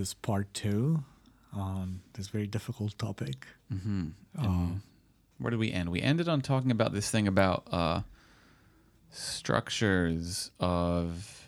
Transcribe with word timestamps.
This 0.00 0.14
part 0.14 0.52
two 0.54 1.04
on 1.52 2.00
this 2.14 2.28
very 2.28 2.46
difficult 2.46 2.96
topic. 2.98 3.46
Mm-hmm. 3.72 4.08
Um, 4.38 4.82
where 5.38 5.50
did 5.50 5.60
we 5.60 5.70
end? 5.70 5.90
We 5.90 6.00
ended 6.00 6.26
on 6.26 6.40
talking 6.40 6.70
about 6.70 6.94
this 6.94 7.10
thing 7.10 7.28
about 7.28 7.68
uh, 7.70 8.00
structures 9.10 10.50
of 10.58 11.46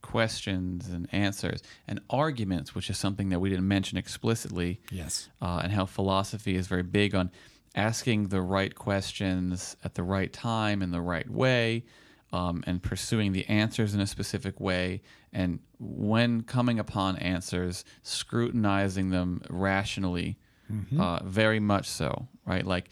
questions 0.00 0.88
and 0.88 1.08
answers 1.10 1.60
and 1.88 2.00
arguments, 2.08 2.72
which 2.72 2.88
is 2.88 2.96
something 2.96 3.30
that 3.30 3.40
we 3.40 3.50
didn't 3.50 3.66
mention 3.66 3.98
explicitly, 3.98 4.80
yes. 4.92 5.28
uh, 5.42 5.60
and 5.64 5.72
how 5.72 5.84
philosophy 5.84 6.54
is 6.54 6.68
very 6.68 6.84
big 6.84 7.16
on 7.16 7.32
asking 7.74 8.28
the 8.28 8.40
right 8.40 8.76
questions 8.76 9.76
at 9.82 9.94
the 9.94 10.04
right 10.04 10.32
time 10.32 10.82
in 10.82 10.92
the 10.92 11.00
right 11.00 11.28
way. 11.28 11.84
Um, 12.30 12.62
and 12.66 12.82
pursuing 12.82 13.32
the 13.32 13.46
answers 13.48 13.94
in 13.94 14.00
a 14.00 14.06
specific 14.06 14.60
way, 14.60 15.00
and 15.32 15.60
when 15.78 16.42
coming 16.42 16.78
upon 16.78 17.16
answers, 17.16 17.84
scrutinizing 18.02 19.10
them 19.10 19.40
rationally, 19.48 20.38
Mm-hmm. 20.70 21.00
uh, 21.00 21.20
very 21.24 21.60
much 21.60 21.88
so, 21.88 22.28
right? 22.44 22.66
Like 22.66 22.90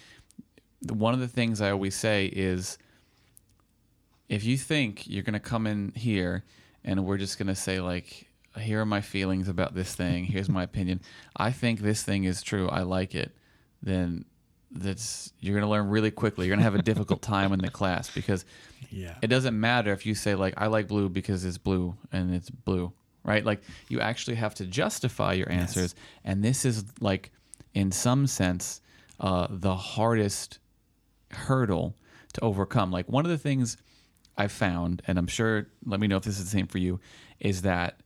the, 0.81 0.95
one 0.95 1.13
of 1.13 1.21
the 1.21 1.29
things 1.29 1.61
I 1.61 1.71
always 1.71 1.95
say 1.95 2.25
is, 2.25 2.79
if 4.31 4.45
you 4.45 4.57
think 4.57 5.07
you're 5.07 5.23
going 5.23 5.35
to 5.35 5.41
come 5.41 5.67
in 5.67 5.93
here 5.95 6.43
and 6.85 7.05
we're 7.05 7.19
just 7.19 7.37
going 7.39 7.49
to 7.49 7.55
say 7.55 7.81
like, 7.81 8.29
here 8.59 8.81
are 8.81 8.87
my 8.87 9.03
feelings 9.03 9.47
about 9.49 9.75
this 9.75 9.95
thing, 9.95 10.25
here's 10.25 10.49
my 10.49 10.63
opinion. 10.63 11.03
I 11.37 11.53
think 11.53 11.81
this 11.81 12.03
thing 12.03 12.25
is 12.25 12.43
true. 12.43 12.67
I 12.71 12.81
like 12.81 13.15
it. 13.15 13.37
Then 13.83 14.25
that's 14.71 15.33
you're 15.41 15.55
going 15.55 15.65
to 15.65 15.71
learn 15.71 15.89
really 15.89 16.11
quickly. 16.11 16.47
You're 16.47 16.55
going 16.57 16.61
to 16.61 16.71
have 16.71 16.75
a 16.75 16.83
difficult 16.83 17.23
time 17.23 17.53
in 17.53 17.61
the 17.61 17.71
class 17.71 18.11
because 18.11 18.45
Yeah. 18.91 19.15
it 19.23 19.27
doesn't 19.29 19.59
matter 19.59 19.93
if 19.93 20.07
you 20.07 20.15
say 20.15 20.35
like 20.35 20.55
I 20.57 20.67
like 20.67 20.87
blue 20.89 21.09
because 21.09 21.45
it's 21.45 21.59
blue 21.59 21.97
and 22.13 22.35
it's 22.35 22.51
blue, 22.51 22.93
right? 23.25 23.45
Like 23.45 23.63
you 23.89 24.01
actually 24.01 24.37
have 24.37 24.55
to 24.57 24.67
justify 24.67 25.33
your 25.35 25.51
answers, 25.51 25.95
and 26.25 26.43
this 26.45 26.65
is 26.65 26.85
like 27.01 27.31
in 27.75 27.91
some 27.93 28.27
sense 28.27 28.81
uh, 29.21 29.47
the 29.51 29.75
hardest 29.75 30.59
hurdle 31.31 31.97
to 32.35 32.41
overcome. 32.43 32.91
Like 32.91 33.09
one 33.11 33.25
of 33.25 33.31
the 33.31 33.39
things 33.39 33.77
I 34.37 34.49
found, 34.49 35.01
and 35.07 35.19
I'm 35.19 35.27
sure, 35.27 35.67
let 35.87 35.99
me 36.01 36.07
know 36.07 36.17
if 36.19 36.25
this 36.25 36.39
is 36.39 36.45
the 36.45 36.51
same 36.51 36.67
for 36.67 36.79
you, 36.79 37.01
is 37.41 37.63
that 37.63 38.01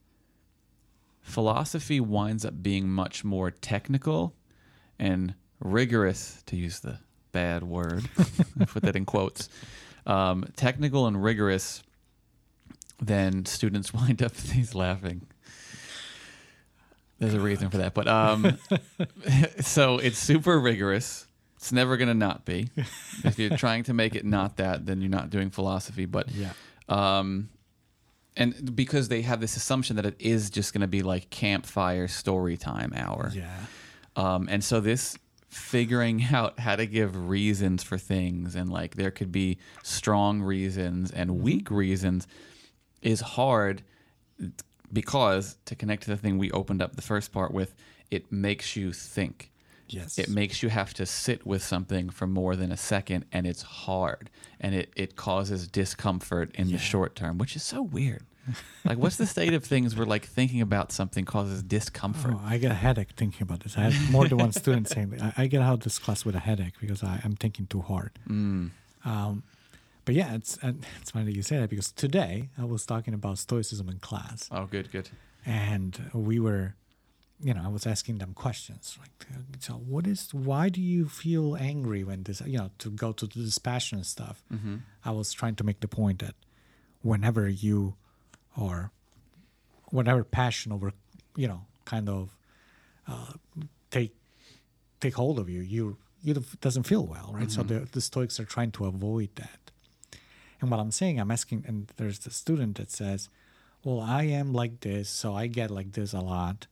philosophy 1.20 2.00
winds 2.00 2.44
up 2.44 2.62
being 2.62 2.88
much 2.88 3.24
more 3.24 3.50
technical 3.50 4.34
and 4.98 5.34
rigorous, 5.60 6.42
to 6.46 6.56
use 6.56 6.80
the 6.80 6.98
bad 7.32 7.62
word, 7.62 8.08
I 8.58 8.64
put 8.66 8.82
that 8.82 8.96
in 8.96 9.04
quotes, 9.04 9.48
um, 10.06 10.44
technical 10.56 11.06
and 11.06 11.22
rigorous 11.22 11.82
then 13.02 13.46
students 13.46 13.94
wind 13.94 14.22
up. 14.22 14.36
He's 14.36 14.74
laughing. 14.74 15.22
There's 17.18 17.34
a 17.34 17.40
reason 17.40 17.68
for 17.68 17.78
that, 17.78 17.92
but 17.94 18.08
um, 18.08 18.58
so 19.60 19.98
it's 19.98 20.18
super 20.18 20.58
rigorous. 20.58 21.26
It's 21.56 21.70
never 21.72 21.98
going 21.98 22.08
to 22.08 22.14
not 22.14 22.46
be. 22.46 22.68
If 23.24 23.38
you're 23.38 23.56
trying 23.58 23.84
to 23.84 23.92
make 23.94 24.14
it 24.14 24.24
not 24.24 24.56
that, 24.56 24.86
then 24.86 25.02
you're 25.02 25.10
not 25.10 25.28
doing 25.28 25.50
philosophy. 25.50 26.06
But 26.06 26.30
Yeah. 26.30 26.52
um, 26.88 27.50
and 28.36 28.74
because 28.74 29.08
they 29.08 29.20
have 29.22 29.40
this 29.40 29.56
assumption 29.56 29.96
that 29.96 30.06
it 30.06 30.16
is 30.18 30.48
just 30.48 30.72
going 30.72 30.80
to 30.80 30.86
be 30.86 31.02
like 31.02 31.28
campfire 31.28 32.08
story 32.08 32.56
time 32.56 32.92
hour. 32.96 33.30
Yeah. 33.34 33.50
Um, 34.16 34.48
and 34.50 34.64
so 34.64 34.80
this 34.80 35.18
figuring 35.50 36.24
out 36.32 36.58
how 36.60 36.76
to 36.76 36.86
give 36.86 37.28
reasons 37.28 37.82
for 37.82 37.98
things 37.98 38.54
and 38.54 38.70
like 38.70 38.94
there 38.94 39.10
could 39.10 39.32
be 39.32 39.58
strong 39.82 40.40
reasons 40.40 41.10
and 41.10 41.30
mm-hmm. 41.30 41.42
weak 41.42 41.70
reasons 41.70 42.26
is 43.02 43.20
hard 43.20 43.82
because 44.92 45.56
to 45.66 45.74
connect 45.74 46.04
to 46.04 46.10
the 46.10 46.16
thing 46.16 46.38
we 46.38 46.50
opened 46.50 46.82
up 46.82 46.96
the 46.96 47.02
first 47.02 47.32
part 47.32 47.52
with, 47.52 47.74
it 48.10 48.30
makes 48.32 48.76
you 48.76 48.92
think. 48.92 49.50
Yes. 49.88 50.18
It 50.18 50.28
makes 50.28 50.62
you 50.62 50.68
have 50.68 50.94
to 50.94 51.06
sit 51.06 51.44
with 51.44 51.62
something 51.62 52.10
for 52.10 52.26
more 52.26 52.54
than 52.54 52.70
a 52.70 52.76
second 52.76 53.24
and 53.32 53.44
it's 53.46 53.62
hard 53.62 54.30
and 54.60 54.74
it, 54.74 54.92
it 54.94 55.16
causes 55.16 55.66
discomfort 55.66 56.54
in 56.54 56.68
Yeah. 56.68 56.76
the 56.76 56.82
short 56.82 57.16
term, 57.16 57.38
which 57.38 57.56
is 57.56 57.64
so 57.64 57.82
weird. 57.82 58.24
Like 58.84 58.98
what's 58.98 59.16
the 59.16 59.26
state 59.26 59.54
of 59.54 59.64
things 59.64 59.94
where 59.96 60.06
like 60.06 60.24
thinking 60.26 60.60
about 60.60 60.92
something 60.92 61.24
causes 61.24 61.62
discomfort? 61.62 62.32
Oh, 62.34 62.40
I 62.44 62.58
get 62.58 62.70
a 62.70 62.74
headache 62.74 63.10
thinking 63.16 63.42
about 63.42 63.60
this. 63.60 63.76
I 63.78 63.82
had 63.90 64.10
more 64.10 64.26
than 64.28 64.38
one 64.38 64.52
student 64.52 64.88
saying, 64.88 65.18
I, 65.20 65.32
I 65.42 65.46
get 65.46 65.62
out 65.62 65.74
of 65.74 65.80
this 65.80 65.98
class 65.98 66.24
with 66.24 66.34
a 66.34 66.40
headache 66.40 66.74
because 66.80 67.02
I, 67.02 67.20
I'm 67.24 67.36
thinking 67.36 67.66
too 67.66 67.80
hard. 67.82 68.12
Mm. 68.28 68.70
Um, 69.04 69.42
but 70.04 70.14
yeah, 70.14 70.34
it's 70.34 70.58
it's 71.00 71.10
funny 71.10 71.26
that 71.26 71.36
you 71.36 71.42
say 71.42 71.58
that 71.58 71.70
because 71.70 71.92
today 71.92 72.48
I 72.58 72.64
was 72.64 72.84
talking 72.86 73.14
about 73.14 73.38
Stoicism 73.38 73.88
in 73.88 73.98
class. 73.98 74.48
Oh, 74.50 74.66
good, 74.66 74.90
good. 74.90 75.08
and 75.46 76.10
we 76.12 76.38
were 76.40 76.74
you 77.42 77.54
know 77.54 77.62
i 77.64 77.68
was 77.68 77.86
asking 77.86 78.18
them 78.18 78.34
questions 78.34 78.98
like 79.00 79.26
uh, 79.32 79.38
so 79.60 79.72
what 79.72 80.06
is 80.06 80.34
why 80.34 80.68
do 80.68 80.78
you 80.82 81.08
feel 81.08 81.56
angry 81.56 82.04
when 82.04 82.22
this 82.24 82.42
you 82.42 82.58
know 82.58 82.68
to 82.76 82.90
go 82.90 83.12
to 83.12 83.26
the 83.26 83.40
dispassionate 83.50 84.04
stuff 84.04 84.44
Mm-hmm. 84.52 84.76
i 85.06 85.10
was 85.10 85.32
trying 85.32 85.54
to 85.56 85.64
make 85.64 85.80
the 85.80 85.88
point 85.88 86.18
that 86.18 86.34
whenever 87.00 87.48
you 87.48 87.94
are 88.56 88.90
whatever 89.90 90.24
passion 90.24 90.72
over 90.72 90.92
you 91.36 91.48
know 91.48 91.62
kind 91.84 92.08
of 92.08 92.36
uh, 93.08 93.32
take 93.90 94.14
take 95.00 95.14
hold 95.14 95.38
of 95.38 95.48
you 95.48 95.60
you 95.60 95.96
you 96.22 96.34
doesn't 96.60 96.84
feel 96.84 97.06
well 97.06 97.30
right? 97.34 97.50
So 97.50 97.62
the, 97.62 97.88
the 97.90 98.00
stoics 98.00 98.38
are 98.38 98.44
trying 98.44 98.72
to 98.72 98.84
avoid 98.84 99.30
that. 99.36 99.70
And 100.60 100.70
what 100.70 100.78
i'm 100.78 100.90
saying 100.90 101.18
i'm 101.18 101.30
asking 101.30 101.64
and 101.66 101.90
there's 101.96 102.18
the 102.20 102.30
student 102.30 102.76
that 102.76 102.90
says 102.90 103.30
well 103.82 104.00
i 104.00 104.24
am 104.24 104.52
like 104.52 104.80
this 104.80 105.08
so 105.08 105.34
i 105.34 105.46
get 105.46 105.70
like 105.70 105.92
this 105.92 106.12
a 106.12 106.20
lot. 106.20 106.66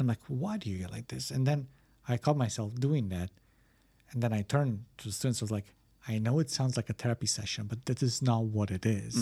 I'm 0.00 0.06
like 0.06 0.20
why 0.28 0.56
do 0.56 0.70
you 0.70 0.78
get 0.78 0.92
like 0.92 1.08
this? 1.08 1.30
And 1.30 1.46
then 1.46 1.66
i 2.08 2.16
caught 2.16 2.36
myself 2.38 2.74
doing 2.76 3.10
that 3.10 3.30
and 4.12 4.22
then 4.22 4.32
i 4.32 4.40
turned 4.42 4.84
to 4.98 5.04
the 5.08 5.12
students 5.12 5.42
I 5.42 5.44
was 5.44 5.50
like 5.50 5.74
i 6.08 6.16
know 6.18 6.38
it 6.38 6.48
sounds 6.50 6.76
like 6.78 6.88
a 6.88 6.94
therapy 6.94 7.26
session 7.26 7.66
but 7.66 7.84
that 7.84 8.02
is 8.02 8.22
not 8.22 8.44
what 8.44 8.70
it 8.70 8.86
is. 8.86 9.14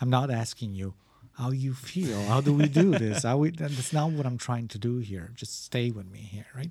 I'm 0.00 0.10
not 0.10 0.30
asking 0.30 0.74
you 0.74 0.92
how 1.36 1.50
you 1.50 1.74
feel. 1.74 2.20
How 2.24 2.40
do 2.40 2.52
we 2.54 2.66
do 2.66 2.92
this? 2.92 3.22
How 3.24 3.36
we, 3.36 3.50
that's 3.50 3.92
not 3.92 4.10
what 4.10 4.26
i'm 4.26 4.38
trying 4.38 4.68
to 4.68 4.78
do 4.78 4.98
here. 4.98 5.30
Just 5.34 5.64
stay 5.64 5.90
with 5.90 6.10
me 6.10 6.20
here 6.20 6.46
right? 6.54 6.70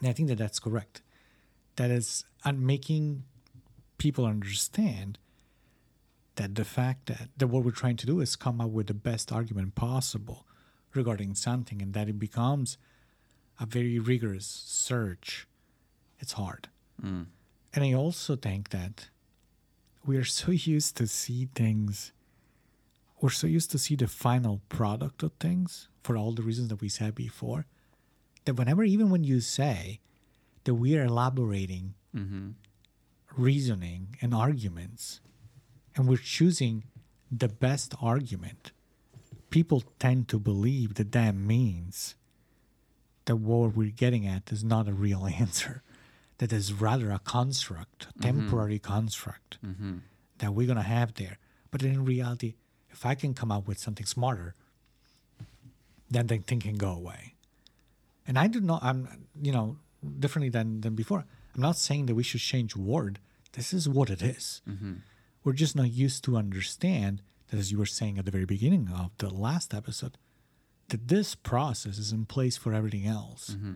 And 0.00 0.08
i 0.08 0.12
think 0.12 0.28
that 0.28 0.38
that's 0.38 0.60
correct. 0.60 1.02
That 1.76 1.90
is 1.90 2.24
on 2.44 2.64
making 2.64 3.24
people 3.98 4.26
understand 4.26 5.18
that 6.36 6.54
the 6.54 6.64
fact 6.64 7.06
that, 7.06 7.28
that 7.36 7.46
what 7.48 7.64
we're 7.64 7.72
trying 7.72 7.96
to 7.96 8.06
do 8.06 8.20
is 8.20 8.36
come 8.36 8.60
up 8.60 8.70
with 8.70 8.86
the 8.86 8.94
best 8.94 9.30
argument 9.32 9.74
possible 9.74 10.46
regarding 10.94 11.34
something 11.34 11.82
and 11.82 11.94
that 11.94 12.08
it 12.08 12.18
becomes 12.18 12.78
a 13.60 13.66
very 13.66 13.98
rigorous 13.98 14.46
search. 14.46 15.46
It's 16.18 16.32
hard. 16.32 16.68
Mm. 17.02 17.26
and 17.74 17.84
i 17.84 17.92
also 17.92 18.36
think 18.36 18.68
that 18.68 19.08
we 20.04 20.16
are 20.16 20.24
so 20.24 20.52
used 20.74 20.96
to 20.98 21.06
see 21.06 21.48
things 21.54 22.12
we're 23.22 23.30
so 23.30 23.46
used 23.46 23.70
to 23.70 23.78
see 23.78 23.94
the 23.96 24.08
final 24.08 24.60
product 24.68 25.22
of 25.22 25.32
things 25.40 25.88
for 26.02 26.16
all 26.16 26.32
the 26.32 26.42
reasons 26.42 26.68
that 26.68 26.80
we 26.82 26.88
said 26.90 27.14
before 27.14 27.64
that 28.44 28.54
whenever 28.54 28.82
even 28.84 29.08
when 29.10 29.22
you 29.24 29.40
say 29.40 30.00
that 30.64 30.74
we 30.74 30.96
are 30.98 31.04
elaborating 31.04 31.94
Mm-hmm. 32.14 32.48
reasoning 33.36 34.16
and 34.20 34.34
arguments 34.34 35.20
and 35.96 36.06
we're 36.08 36.18
choosing 36.18 36.84
the 37.30 37.48
best 37.48 37.94
argument 38.02 38.72
people 39.48 39.82
tend 39.98 40.28
to 40.28 40.38
believe 40.38 40.94
that 40.94 41.12
that 41.12 41.34
means 41.34 42.14
that 43.24 43.36
what 43.36 43.74
we're 43.74 43.90
getting 43.90 44.26
at 44.26 44.52
is 44.52 44.62
not 44.62 44.88
a 44.88 44.92
real 44.92 45.26
answer 45.40 45.82
that 46.38 46.52
is 46.52 46.72
rather 46.74 47.10
a 47.10 47.18
construct 47.18 48.08
a 48.14 48.22
temporary 48.22 48.78
construct 48.78 49.58
Mm-hmm. 49.64 49.98
that 50.38 50.52
we're 50.52 50.66
going 50.66 50.76
to 50.76 50.82
have 50.82 51.14
there 51.14 51.38
but 51.70 51.82
in 51.82 52.04
reality 52.04 52.54
if 52.92 53.04
i 53.04 53.14
can 53.14 53.34
come 53.34 53.50
up 53.50 53.66
with 53.66 53.78
something 53.78 54.06
smarter 54.06 54.54
then 56.10 56.26
the 56.26 56.38
thing 56.38 56.60
can 56.60 56.76
go 56.76 56.90
away 56.90 57.34
and 58.26 58.38
i 58.38 58.46
do 58.46 58.60
not 58.60 58.82
i'm 58.82 59.26
you 59.40 59.52
know 59.52 59.76
differently 60.18 60.48
than 60.48 60.80
than 60.80 60.94
before 60.94 61.24
I'm 61.54 61.62
not 61.62 61.76
saying 61.76 62.06
that 62.06 62.14
we 62.14 62.22
should 62.22 62.40
change 62.40 62.76
word. 62.76 63.18
This 63.52 63.72
is 63.72 63.88
what 63.88 64.10
it 64.10 64.22
is. 64.22 64.62
Mm-hmm. 64.68 64.94
We're 65.44 65.52
just 65.52 65.76
not 65.76 65.90
used 65.90 66.24
to 66.24 66.36
understand 66.36 67.20
that, 67.48 67.58
as 67.58 67.70
you 67.70 67.78
were 67.78 67.86
saying 67.86 68.18
at 68.18 68.24
the 68.24 68.30
very 68.30 68.46
beginning 68.46 68.88
of 68.88 69.10
the 69.18 69.28
last 69.28 69.74
episode, 69.74 70.16
that 70.88 71.08
this 71.08 71.34
process 71.34 71.98
is 71.98 72.12
in 72.12 72.24
place 72.24 72.56
for 72.56 72.72
everything 72.72 73.06
else. 73.06 73.50
Mm-hmm. 73.50 73.72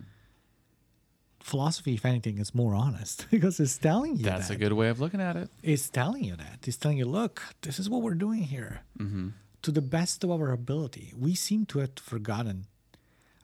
Philosophy, 1.47 1.95
if 1.95 2.05
anything, 2.05 2.39
is 2.39 2.57
more 2.57 2.75
honest 2.75 3.27
because 3.31 3.61
it's 3.61 3.79
telling 3.79 4.17
you 4.17 4.25
That's 4.25 4.49
that. 4.49 4.55
a 4.55 4.59
good 4.59 4.73
way 4.73 4.89
of 4.89 4.99
looking 5.01 5.21
at 5.21 5.37
it. 5.37 5.49
It's 5.63 5.89
telling 5.89 6.25
you 6.25 6.35
that. 6.35 6.67
It's 6.67 6.77
telling 6.77 6.99
you, 6.99 7.05
look, 7.05 7.41
this 7.63 7.79
is 7.79 7.89
what 7.89 8.03
we're 8.03 8.15
doing 8.27 8.43
here. 8.43 8.81
Mm-hmm. 8.99 9.29
To 9.63 9.71
the 9.71 9.81
best 9.81 10.25
of 10.25 10.31
our 10.33 10.51
ability. 10.51 11.13
We 11.17 11.37
seem 11.37 11.65
to 11.67 11.79
have 11.79 11.93
forgotten. 11.97 12.67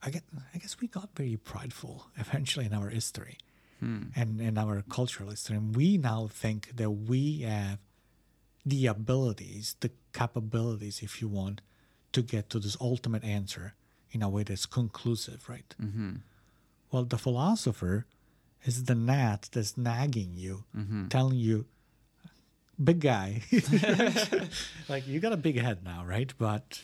I 0.02 0.10
get. 0.10 0.24
I 0.52 0.58
guess 0.58 0.80
we 0.80 0.88
got 0.88 1.10
very 1.16 1.36
prideful 1.36 2.06
eventually 2.16 2.66
in 2.66 2.74
our 2.74 2.88
history, 2.88 3.38
hmm. 3.78 4.02
and 4.16 4.40
in 4.40 4.58
our 4.58 4.82
cultural 4.88 5.30
history. 5.30 5.56
And 5.56 5.74
we 5.76 5.96
now 5.96 6.28
think 6.28 6.76
that 6.76 6.90
we 6.90 7.42
have 7.42 7.78
the 8.66 8.86
abilities, 8.86 9.76
the 9.80 9.90
capabilities, 10.12 11.02
if 11.02 11.20
you 11.20 11.28
want, 11.28 11.60
to 12.12 12.22
get 12.22 12.50
to 12.50 12.58
this 12.58 12.76
ultimate 12.80 13.24
answer 13.24 13.74
in 14.10 14.22
a 14.22 14.28
way 14.28 14.42
that's 14.42 14.66
conclusive, 14.66 15.48
right? 15.48 15.74
Mm-hmm. 15.80 16.12
Well, 16.92 17.04
the 17.04 17.18
philosopher 17.18 18.06
is 18.64 18.84
the 18.84 18.94
gnat 18.94 19.48
that's 19.50 19.76
nagging 19.76 20.34
you, 20.34 20.64
mm-hmm. 20.76 21.08
telling 21.08 21.38
you, 21.38 21.64
big 22.82 23.00
guy, 23.00 23.42
like 24.88 25.06
you 25.08 25.18
got 25.18 25.32
a 25.32 25.38
big 25.38 25.58
head 25.58 25.82
now, 25.82 26.04
right? 26.04 26.32
But 26.38 26.82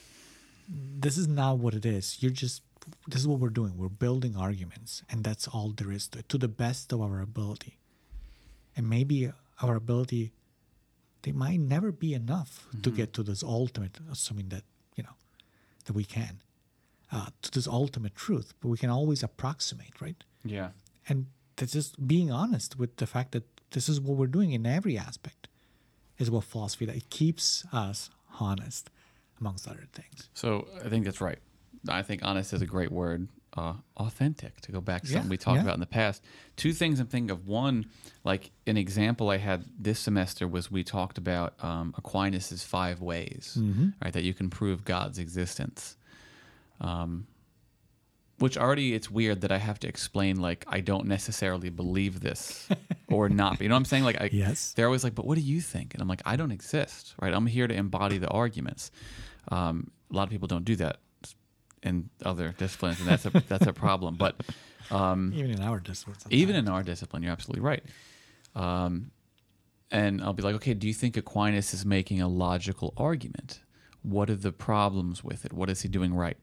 this 0.69 1.19
is 1.19 1.29
not 1.29 1.59
what 1.59 1.75
it 1.75 1.85
is. 1.85 2.23
You're 2.23 2.33
just, 2.33 2.63
this 3.07 3.21
is 3.21 3.29
what 3.29 3.39
we're 3.39 3.51
doing. 3.51 3.77
We're 3.77 3.89
building 3.89 4.35
arguments, 4.35 5.03
and 5.11 5.25
that's 5.25 5.47
all 5.47 5.73
there 5.77 5.93
is 5.93 6.09
to 6.09 6.21
it, 6.21 6.29
to 6.31 6.39
the 6.39 6.49
best 6.49 6.93
of 6.93 7.03
our 7.03 7.21
ability. 7.21 7.79
And 8.75 8.89
maybe 8.89 9.31
our 9.63 9.77
ability, 9.77 10.33
they 11.23 11.33
might 11.33 11.61
never 11.61 11.93
be 11.93 12.15
enough 12.15 12.67
to 12.71 12.77
mm-hmm. 12.77 12.97
get 12.97 13.13
to 13.15 13.23
this 13.23 13.43
ultimate, 13.43 13.99
assuming 14.11 14.49
that, 14.49 14.63
you 14.97 15.03
know, 15.03 15.17
that 15.85 15.93
we 15.93 16.05
can, 16.05 16.41
uh, 17.13 17.27
to 17.43 17.51
this 17.51 17.67
ultimate 17.67 18.15
truth, 18.15 18.55
but 18.61 18.69
we 18.69 18.77
can 18.79 18.91
always 18.91 19.23
approximate, 19.23 20.01
right? 20.01 20.23
Yeah. 20.45 20.71
and 21.09 21.27
that's 21.57 21.73
just 21.73 22.07
being 22.07 22.31
honest 22.31 22.79
with 22.79 22.97
the 22.97 23.07
fact 23.07 23.33
that 23.33 23.45
this 23.73 23.89
is 23.89 24.01
what 24.01 24.17
we're 24.17 24.27
doing 24.29 24.53
in 24.53 24.65
every 24.67 24.97
aspect 24.97 25.49
is 26.19 26.31
what 26.31 26.45
philosophy 26.45 26.87
that 26.87 26.97
it 26.97 27.11
keeps 27.11 27.65
us 27.73 28.11
honest 28.41 28.91
amongst 29.41 29.67
other 29.69 29.87
things 29.93 30.29
So 30.35 30.69
I 30.85 30.89
think 30.89 31.05
that's 31.05 31.21
right. 31.21 31.39
I 31.89 32.03
think 32.03 32.23
honest 32.25 32.53
is 32.53 32.63
a 32.63 32.67
great 32.67 32.93
word. 32.93 33.29
Uh, 33.57 33.75
authentic 33.97 34.61
to 34.61 34.71
go 34.71 34.81
back 34.81 35.03
to 35.03 35.09
Yeah, 35.09 35.15
something 35.15 35.31
we 35.31 35.37
talked 35.37 35.57
yeah. 35.57 35.63
about 35.63 35.75
in 35.75 35.81
the 35.81 35.87
past. 35.87 36.23
Two 36.57 36.73
things 36.73 37.01
I'm 37.01 37.07
thinking 37.09 37.31
of. 37.33 37.49
One, 37.49 37.87
like 38.23 38.51
an 38.67 38.77
example 38.77 39.31
I 39.31 39.39
had 39.39 39.65
this 39.79 39.99
semester 39.99 40.47
was 40.47 40.71
we 40.71 40.85
talked 40.85 41.19
about 41.19 41.55
um, 41.65 41.93
Aquinas's 41.99 42.63
five 42.63 43.01
ways, 43.01 43.57
Mm-hmm. 43.59 43.89
right? 44.03 44.13
That 44.13 44.23
you 44.23 44.35
can 44.35 44.49
prove 44.51 44.85
God's 44.85 45.19
existence. 45.19 45.97
Um, 46.81 47.27
which 48.39 48.57
already 48.57 48.95
it's 48.95 49.11
weird 49.11 49.41
that 49.41 49.51
I 49.51 49.59
have 49.59 49.81
to 49.81 49.89
explain 49.89 50.39
like 50.41 50.65
I 50.69 50.79
don't 50.81 51.07
necessarily 51.07 51.71
believe 51.71 52.21
this 52.21 52.69
or 53.09 53.29
not. 53.29 53.61
You 53.61 53.69
know 53.69 53.75
what 53.75 53.79
I'm 53.81 53.85
saying? 53.85 54.05
Like 54.05 54.21
I, 54.21 54.29
Yes. 54.33 54.75
they're 54.75 54.87
always 54.87 55.03
like, 55.03 55.17
but 55.17 55.27
what 55.27 55.35
do 55.35 55.41
you 55.41 55.61
think? 55.61 55.93
And 55.95 56.01
I'm 56.01 56.07
like, 56.07 56.23
I 56.25 56.37
don't 56.37 56.53
exist, 56.53 57.15
right? 57.21 57.35
I'm 57.35 57.47
here 57.47 57.67
to 57.67 57.75
embody 57.75 58.19
the 58.19 58.29
arguments. 58.29 58.93
Um, 59.49 59.91
a 60.13 60.15
lot 60.15 60.23
of 60.23 60.31
people 60.31 60.47
don't 60.47 60.65
do 60.65 60.77
that 60.77 60.99
in 61.83 62.11
other 62.25 62.55
disciplines, 62.59 63.01
and 63.01 63.09
that's 63.09 63.27
a 63.27 63.31
that's 63.49 63.67
a 63.67 63.73
problem. 63.73 64.15
But 64.17 64.37
um, 64.93 65.33
even 65.37 65.51
in 65.51 65.61
our 65.61 65.81
discourse 65.81 66.19
even 66.31 66.55
in 66.55 66.69
our 66.69 66.83
discipline, 66.85 67.23
you're 67.25 67.33
absolutely 67.33 67.63
right. 67.63 67.83
Um, 68.55 69.11
and 69.91 70.23
I'll 70.23 70.33
be 70.33 70.43
like, 70.43 70.55
okay, 70.57 70.75
do 70.75 70.87
you 70.87 70.95
think 70.95 71.17
Aquinas 71.17 71.73
is 71.75 71.85
making 71.85 72.21
a 72.21 72.29
logical 72.29 72.93
argument? 72.97 73.61
What 74.03 74.31
are 74.31 74.37
the 74.37 74.53
problems 74.53 75.25
with 75.25 75.45
it? 75.45 75.53
What 75.53 75.71
is 75.71 75.83
he 75.83 75.89
doing 75.89 76.15
right? 76.15 76.37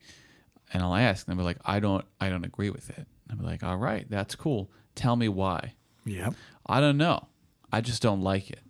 And 0.73 0.81
I'll 0.83 0.95
ask, 0.95 1.27
and 1.27 1.37
they'll 1.37 1.43
be 1.43 1.45
like, 1.45 1.59
I 1.65 1.79
don't, 1.79 2.03
I 2.19 2.29
don't 2.29 2.45
agree 2.45 2.69
with 2.69 2.89
it. 2.89 2.97
And 2.97 3.07
I'll 3.31 3.37
be 3.37 3.45
like, 3.45 3.63
all 3.63 3.77
right, 3.77 4.05
that's 4.09 4.35
cool. 4.35 4.69
Tell 4.95 5.15
me 5.15 5.27
why. 5.29 5.73
yeah 6.05 6.29
I 6.65 6.79
don't 6.79 6.97
know. 6.97 7.27
I 7.71 7.81
just 7.81 8.01
don't 8.01 8.21
like 8.21 8.49
it. 8.49 8.61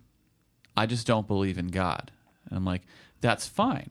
I 0.76 0.86
just 0.86 1.06
don't 1.06 1.26
believe 1.26 1.56
in 1.58 1.68
God. 1.68 2.10
And 2.48 2.56
I'm 2.56 2.64
like, 2.64 2.82
that's 3.20 3.46
fine. 3.46 3.90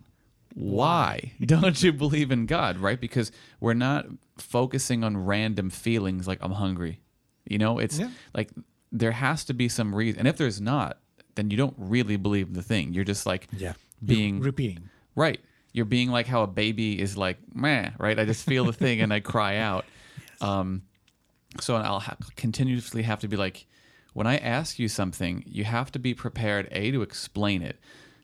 Why 0.54 1.34
don't 1.46 1.82
you 1.82 1.92
believe 1.94 2.32
in 2.32 2.46
God? 2.46 2.78
Right? 2.78 3.00
Because 3.00 3.32
we're 3.60 3.74
not 3.74 4.06
focusing 4.38 5.04
on 5.04 5.18
random 5.26 5.70
feelings 5.70 6.28
like 6.28 6.40
I'm 6.42 6.52
hungry. 6.52 7.00
You 7.46 7.58
know, 7.58 7.80
it's 7.80 8.00
Yeah. 8.00 8.10
like 8.34 8.52
there 8.92 9.12
has 9.12 9.44
to 9.46 9.54
be 9.54 9.68
some 9.70 9.94
reason. 9.94 10.20
And 10.20 10.28
if 10.28 10.38
there's 10.38 10.62
not, 10.62 10.98
then 11.36 11.50
you 11.52 11.58
don't 11.58 11.76
really 11.78 12.16
believe 12.18 12.54
the 12.54 12.62
thing. 12.62 12.94
You're 12.94 13.04
just 13.04 13.26
like 13.26 13.48
yeah 13.58 13.74
being 14.04 14.40
repeating 14.40 14.90
Right. 15.16 15.40
You're 15.76 15.86
being 15.86 16.10
like 16.10 16.26
how 16.26 16.44
a 16.44 16.48
baby 16.48 17.00
is 17.02 17.18
like, 17.18 17.38
meh, 17.54 17.92
right? 18.00 18.18
I 18.18 18.24
just 18.26 18.46
feel 18.46 18.64
the 18.64 18.74
thing 18.74 19.02
and 19.02 19.14
I 19.14 19.20
cry 19.20 19.58
out. 19.70 19.86
Um, 20.40 20.84
so 21.60 21.76
I'll 21.76 22.00
ha- 22.00 22.18
continuously 22.36 23.04
have 23.04 23.20
to 23.20 23.28
be 23.28 23.36
like, 23.36 23.66
when 24.14 24.28
I 24.28 24.38
ask 24.38 24.80
you 24.80 24.88
something, 24.88 25.44
you 25.46 25.66
have 25.66 25.92
to 25.92 26.00
be 26.00 26.14
prepared, 26.14 26.70
A, 26.72 26.92
to 26.92 27.02
explain 27.02 27.62
it. 27.62 27.78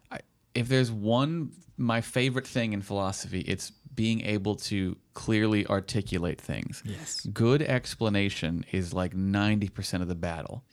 I, 0.10 0.20
if 0.56 0.70
there's 0.70 0.90
one, 0.92 1.52
my 1.76 2.00
favorite 2.00 2.48
thing 2.48 2.72
in 2.72 2.82
philosophy, 2.82 3.42
it's 3.42 3.72
being 3.94 4.22
able 4.22 4.56
to 4.56 4.96
clearly 5.14 5.68
articulate 5.68 6.40
things. 6.40 6.82
Yes. 6.86 7.26
Good 7.34 7.62
explanation 7.62 8.64
is 8.72 8.94
like 8.94 9.14
90% 9.14 10.02
of 10.02 10.08
the 10.08 10.16
battle. 10.16 10.64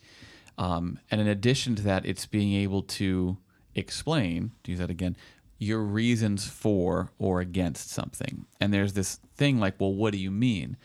Um, 0.56 1.00
and 1.10 1.20
in 1.20 1.26
addition 1.26 1.74
to 1.76 1.82
that, 1.82 2.06
it's 2.06 2.26
being 2.26 2.54
able 2.54 2.82
to 2.82 3.38
explain, 3.74 4.52
to 4.64 4.70
use 4.70 4.81
that 4.81 4.90
again, 4.90 5.16
your 5.58 5.81
reasons 5.81 6.49
for 6.49 7.10
or 7.19 7.40
against 7.40 7.90
something. 7.90 8.46
And 8.60 8.72
there's 8.72 8.93
this 8.93 9.16
thing 9.37 9.58
like, 9.58 9.81
well, 9.81 9.93
what 9.93 10.12
do 10.12 10.19
you 10.19 10.31
mean? 10.31 10.76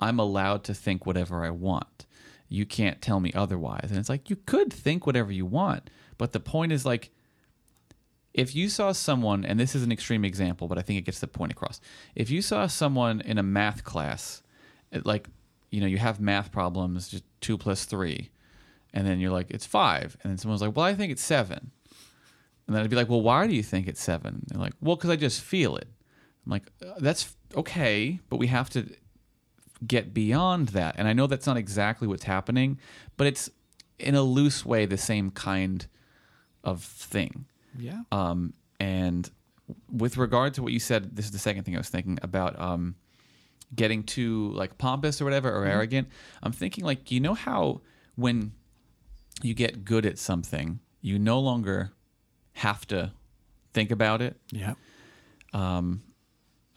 I'm 0.00 0.18
allowed 0.18 0.64
to 0.64 0.74
think 0.74 1.04
whatever 1.04 1.44
I 1.44 1.50
want. 1.50 2.06
You 2.48 2.64
can't 2.64 3.02
tell 3.02 3.20
me 3.20 3.32
otherwise. 3.34 3.88
And 3.90 3.98
it's 3.98 4.08
like, 4.08 4.30
you 4.30 4.36
could 4.36 4.72
think 4.72 5.06
whatever 5.06 5.32
you 5.32 5.46
want. 5.46 5.90
But 6.18 6.32
the 6.32 6.40
point 6.40 6.72
is 6.72 6.86
like, 6.86 7.10
if 8.32 8.54
you 8.54 8.68
saw 8.68 8.92
someone, 8.92 9.44
and 9.44 9.58
this 9.58 9.74
is 9.74 9.82
an 9.82 9.90
extreme 9.90 10.24
example, 10.24 10.68
but 10.68 10.78
I 10.78 10.82
think 10.82 10.98
it 10.98 11.04
gets 11.04 11.18
the 11.18 11.26
point 11.26 11.52
across. 11.52 11.80
If 12.14 12.30
you 12.30 12.42
saw 12.42 12.68
someone 12.68 13.20
in 13.20 13.38
a 13.38 13.42
math 13.42 13.82
class, 13.82 14.42
like, 15.04 15.28
you 15.70 15.80
know, 15.80 15.86
you 15.86 15.98
have 15.98 16.20
math 16.20 16.52
problems, 16.52 17.08
just 17.08 17.24
two 17.40 17.58
plus 17.58 17.84
three, 17.84 18.30
and 18.92 19.06
then 19.06 19.18
you're 19.18 19.32
like, 19.32 19.50
it's 19.50 19.66
five. 19.66 20.16
And 20.22 20.30
then 20.30 20.38
someone's 20.38 20.62
like, 20.62 20.76
well, 20.76 20.86
I 20.86 20.94
think 20.94 21.10
it's 21.10 21.22
seven. 21.22 21.72
And 22.70 22.76
then 22.76 22.84
I'd 22.84 22.90
be 22.90 22.94
like, 22.94 23.08
well, 23.08 23.20
why 23.20 23.48
do 23.48 23.52
you 23.52 23.64
think 23.64 23.88
it's 23.88 24.00
seven? 24.00 24.34
And 24.34 24.44
they're 24.46 24.60
like, 24.60 24.74
well, 24.80 24.94
because 24.94 25.10
I 25.10 25.16
just 25.16 25.40
feel 25.40 25.74
it. 25.74 25.88
I'm 26.46 26.52
like, 26.52 26.70
"Uh, 26.80 26.92
that's 27.00 27.34
okay, 27.56 28.20
but 28.28 28.36
we 28.36 28.46
have 28.46 28.70
to 28.70 28.86
get 29.84 30.14
beyond 30.14 30.68
that. 30.68 30.94
And 30.96 31.08
I 31.08 31.12
know 31.12 31.26
that's 31.26 31.48
not 31.48 31.56
exactly 31.56 32.06
what's 32.06 32.22
happening, 32.22 32.78
but 33.16 33.26
it's 33.26 33.50
in 33.98 34.14
a 34.14 34.22
loose 34.22 34.64
way 34.64 34.86
the 34.86 34.96
same 34.96 35.32
kind 35.32 35.84
of 36.62 36.80
thing. 36.84 37.46
yeah 37.76 38.02
Um, 38.12 38.52
and 38.78 39.28
with 39.90 40.16
regard 40.16 40.54
to 40.54 40.62
what 40.62 40.72
you 40.72 40.78
said, 40.78 41.16
this 41.16 41.24
is 41.24 41.32
the 41.32 41.40
second 41.40 41.64
thing 41.64 41.74
I 41.74 41.78
was 41.78 41.88
thinking 41.88 42.20
about 42.22 42.56
um, 42.60 42.94
getting 43.74 44.04
too 44.04 44.52
like 44.52 44.78
pompous 44.78 45.20
or 45.20 45.24
whatever 45.24 45.52
or 45.52 45.64
arrogant. 45.64 46.06
I'm 46.40 46.52
thinking 46.52 46.84
like 46.84 47.10
you 47.10 47.18
know 47.18 47.34
how 47.34 47.80
when 48.14 48.52
you 49.42 49.54
get 49.54 49.84
good 49.84 50.06
at 50.06 50.18
something, 50.20 50.78
you 51.00 51.18
no 51.18 51.40
longer 51.40 51.90
have 52.52 52.86
to 52.88 53.12
think 53.72 53.90
about 53.90 54.22
it. 54.22 54.36
yeah. 54.50 54.74
Um, 55.52 56.02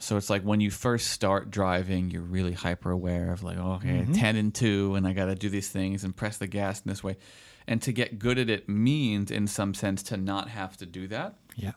so 0.03 0.17
it's 0.17 0.29
like 0.29 0.41
when 0.41 0.59
you 0.59 0.69
first 0.69 1.07
start 1.07 1.49
driving, 1.49 2.11
you're 2.11 2.21
really 2.21 2.51
hyper 2.51 2.91
aware 2.91 3.31
of 3.31 3.41
like, 3.41 3.57
okay, 3.57 4.05
10 4.13 4.35
and 4.35 4.53
2, 4.53 4.95
and 4.95 5.07
I 5.07 5.13
got 5.13 5.25
to 5.25 5.35
do 5.35 5.47
these 5.47 5.69
things 5.69 6.03
and 6.03 6.13
press 6.13 6.37
the 6.37 6.47
gas 6.47 6.81
in 6.81 6.89
this 6.89 7.01
way. 7.01 7.15
And 7.67 7.81
to 7.83 7.93
get 7.93 8.19
good 8.19 8.37
at 8.37 8.49
it 8.49 8.67
means, 8.67 9.31
in 9.31 9.47
some 9.47 9.73
sense, 9.73 10.03
to 10.03 10.17
not 10.17 10.49
have 10.49 10.75
to 10.77 10.85
do 10.85 11.07
that. 11.07 11.35
Yeah. 11.55 11.71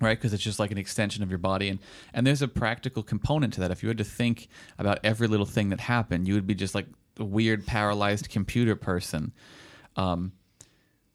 Right? 0.00 0.16
Because 0.16 0.32
it's 0.32 0.44
just 0.44 0.60
like 0.60 0.70
an 0.70 0.78
extension 0.78 1.24
of 1.24 1.30
your 1.30 1.38
body. 1.38 1.68
And 1.68 1.80
and 2.14 2.24
there's 2.24 2.42
a 2.42 2.46
practical 2.46 3.02
component 3.02 3.54
to 3.54 3.60
that. 3.60 3.72
If 3.72 3.82
you 3.82 3.88
had 3.88 3.98
to 3.98 4.04
think 4.04 4.46
about 4.78 5.00
every 5.02 5.26
little 5.26 5.46
thing 5.46 5.70
that 5.70 5.80
happened 5.80 6.28
you 6.28 6.34
would 6.34 6.46
be 6.46 6.54
just 6.54 6.74
like 6.74 6.86
a 7.18 7.24
weird 7.24 7.66
paralyzed 7.66 8.28
computer 8.28 8.76
person. 8.76 9.32
Um, 9.96 10.32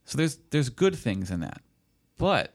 so 0.04 0.18
there's 0.18 0.40
there's 0.50 0.70
good 0.70 0.96
things 0.96 1.32
in 1.32 1.40
that 1.40 1.62
but 2.22 2.54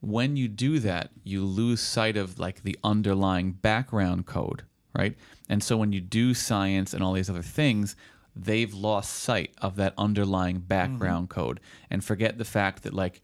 when 0.00 0.36
you 0.36 0.48
do 0.48 0.78
that 0.78 1.10
you 1.24 1.44
lose 1.44 1.80
sight 1.80 2.16
of 2.16 2.38
like 2.38 2.62
the 2.62 2.78
underlying 2.84 3.52
background 3.52 4.26
code 4.26 4.64
right? 4.94 5.16
And 5.48 5.62
so 5.64 5.78
when 5.78 5.92
you 5.92 6.02
do 6.02 6.34
science 6.34 6.92
and 6.92 7.02
all 7.02 7.14
these 7.14 7.30
other 7.30 7.42
things 7.42 7.96
they've 8.34 8.72
lost 8.72 9.12
sight 9.12 9.54
of 9.60 9.76
that 9.76 9.94
underlying 9.98 10.58
background 10.58 11.28
code. 11.28 11.60
And 11.90 12.02
forget 12.02 12.38
the 12.38 12.44
fact 12.44 12.82
that 12.82 12.94
like 12.94 13.20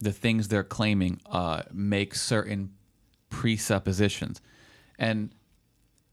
the 0.00 0.12
things 0.12 0.48
they're 0.48 0.64
claiming 0.64 1.20
uh, 1.26 1.62
make 1.72 2.14
certain 2.14 2.70
presuppositions. 3.30 4.40
And 4.98 5.34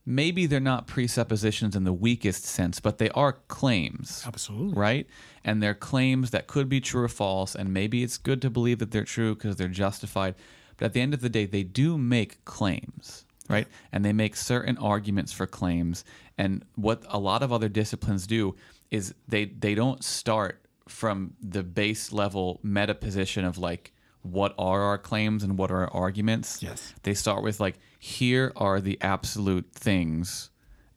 maybe 0.07 0.45
they're 0.45 0.61
not 0.61 0.87
presuppositions 0.87 1.75
in 1.75 1.83
the 1.83 1.91
weakest 1.91 2.45
sense, 2.45 2.79
but 2.79 2.97
they 2.97 3.09
are 3.09 3.33
claims. 3.49 4.23
Absolutely. 4.25 4.73
Right? 4.73 5.07
And 5.43 5.61
they're 5.61 5.73
claims 5.73 6.31
that 6.31 6.47
could 6.47 6.69
be 6.69 6.79
true 6.79 7.03
or 7.03 7.09
false, 7.09 7.53
and 7.53 7.73
maybe 7.73 8.03
it's 8.03 8.17
good 8.17 8.41
to 8.43 8.49
believe 8.49 8.79
that 8.79 8.91
they're 8.91 9.03
true 9.03 9.35
because 9.35 9.57
they're 9.57 9.67
justified. 9.67 10.35
But 10.77 10.85
at 10.85 10.93
the 10.93 11.01
end 11.01 11.13
of 11.13 11.19
the 11.19 11.29
day, 11.29 11.45
they 11.45 11.63
do 11.63 11.97
make 11.97 12.43
claims, 12.45 13.25
right? 13.49 13.67
And 13.91 14.05
they 14.05 14.13
make 14.13 14.37
certain 14.37 14.77
arguments 14.77 15.33
for 15.33 15.45
claims. 15.45 16.05
And 16.37 16.63
what 16.75 17.03
a 17.09 17.19
lot 17.19 17.43
of 17.43 17.51
other 17.51 17.67
disciplines 17.67 18.25
do 18.25 18.55
is 18.89 19.13
they 19.27 19.45
they 19.45 19.75
don't 19.75 20.03
start 20.03 20.61
from 20.87 21.33
the 21.41 21.63
base 21.63 22.13
level 22.13 22.61
meta 22.63 22.95
position 22.95 23.43
of 23.43 23.57
like 23.57 23.91
what 24.21 24.53
are 24.57 24.81
our 24.83 24.97
claims 24.97 25.43
and 25.43 25.57
what 25.57 25.71
are 25.71 25.81
our 25.83 25.93
arguments. 25.93 26.61
Yes. 26.61 26.93
They 27.03 27.13
start 27.13 27.43
with 27.43 27.59
like 27.59 27.79
here 27.99 28.51
are 28.55 28.81
the 28.81 28.97
absolute 29.01 29.71
things 29.73 30.49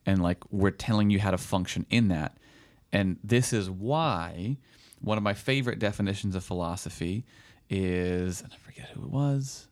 and 0.07 0.23
like 0.23 0.39
we're 0.51 0.71
telling 0.71 1.11
you 1.11 1.21
how 1.21 1.31
to 1.31 1.39
function 1.39 1.87
in 1.91 2.09
that. 2.09 2.37
And 2.93 3.19
this 3.23 3.53
is 3.53 3.71
why 3.71 4.57
one 5.01 5.17
of 5.17 5.23
my 5.25 5.35
favorite 5.35 5.79
definitions 5.79 6.35
of 6.35 6.45
philosophy 6.45 7.25
is 7.69 8.43
and 8.43 8.53
I 8.53 8.57
forget 8.57 8.89
who 8.95 9.03
it 9.05 9.11
was. 9.11 9.69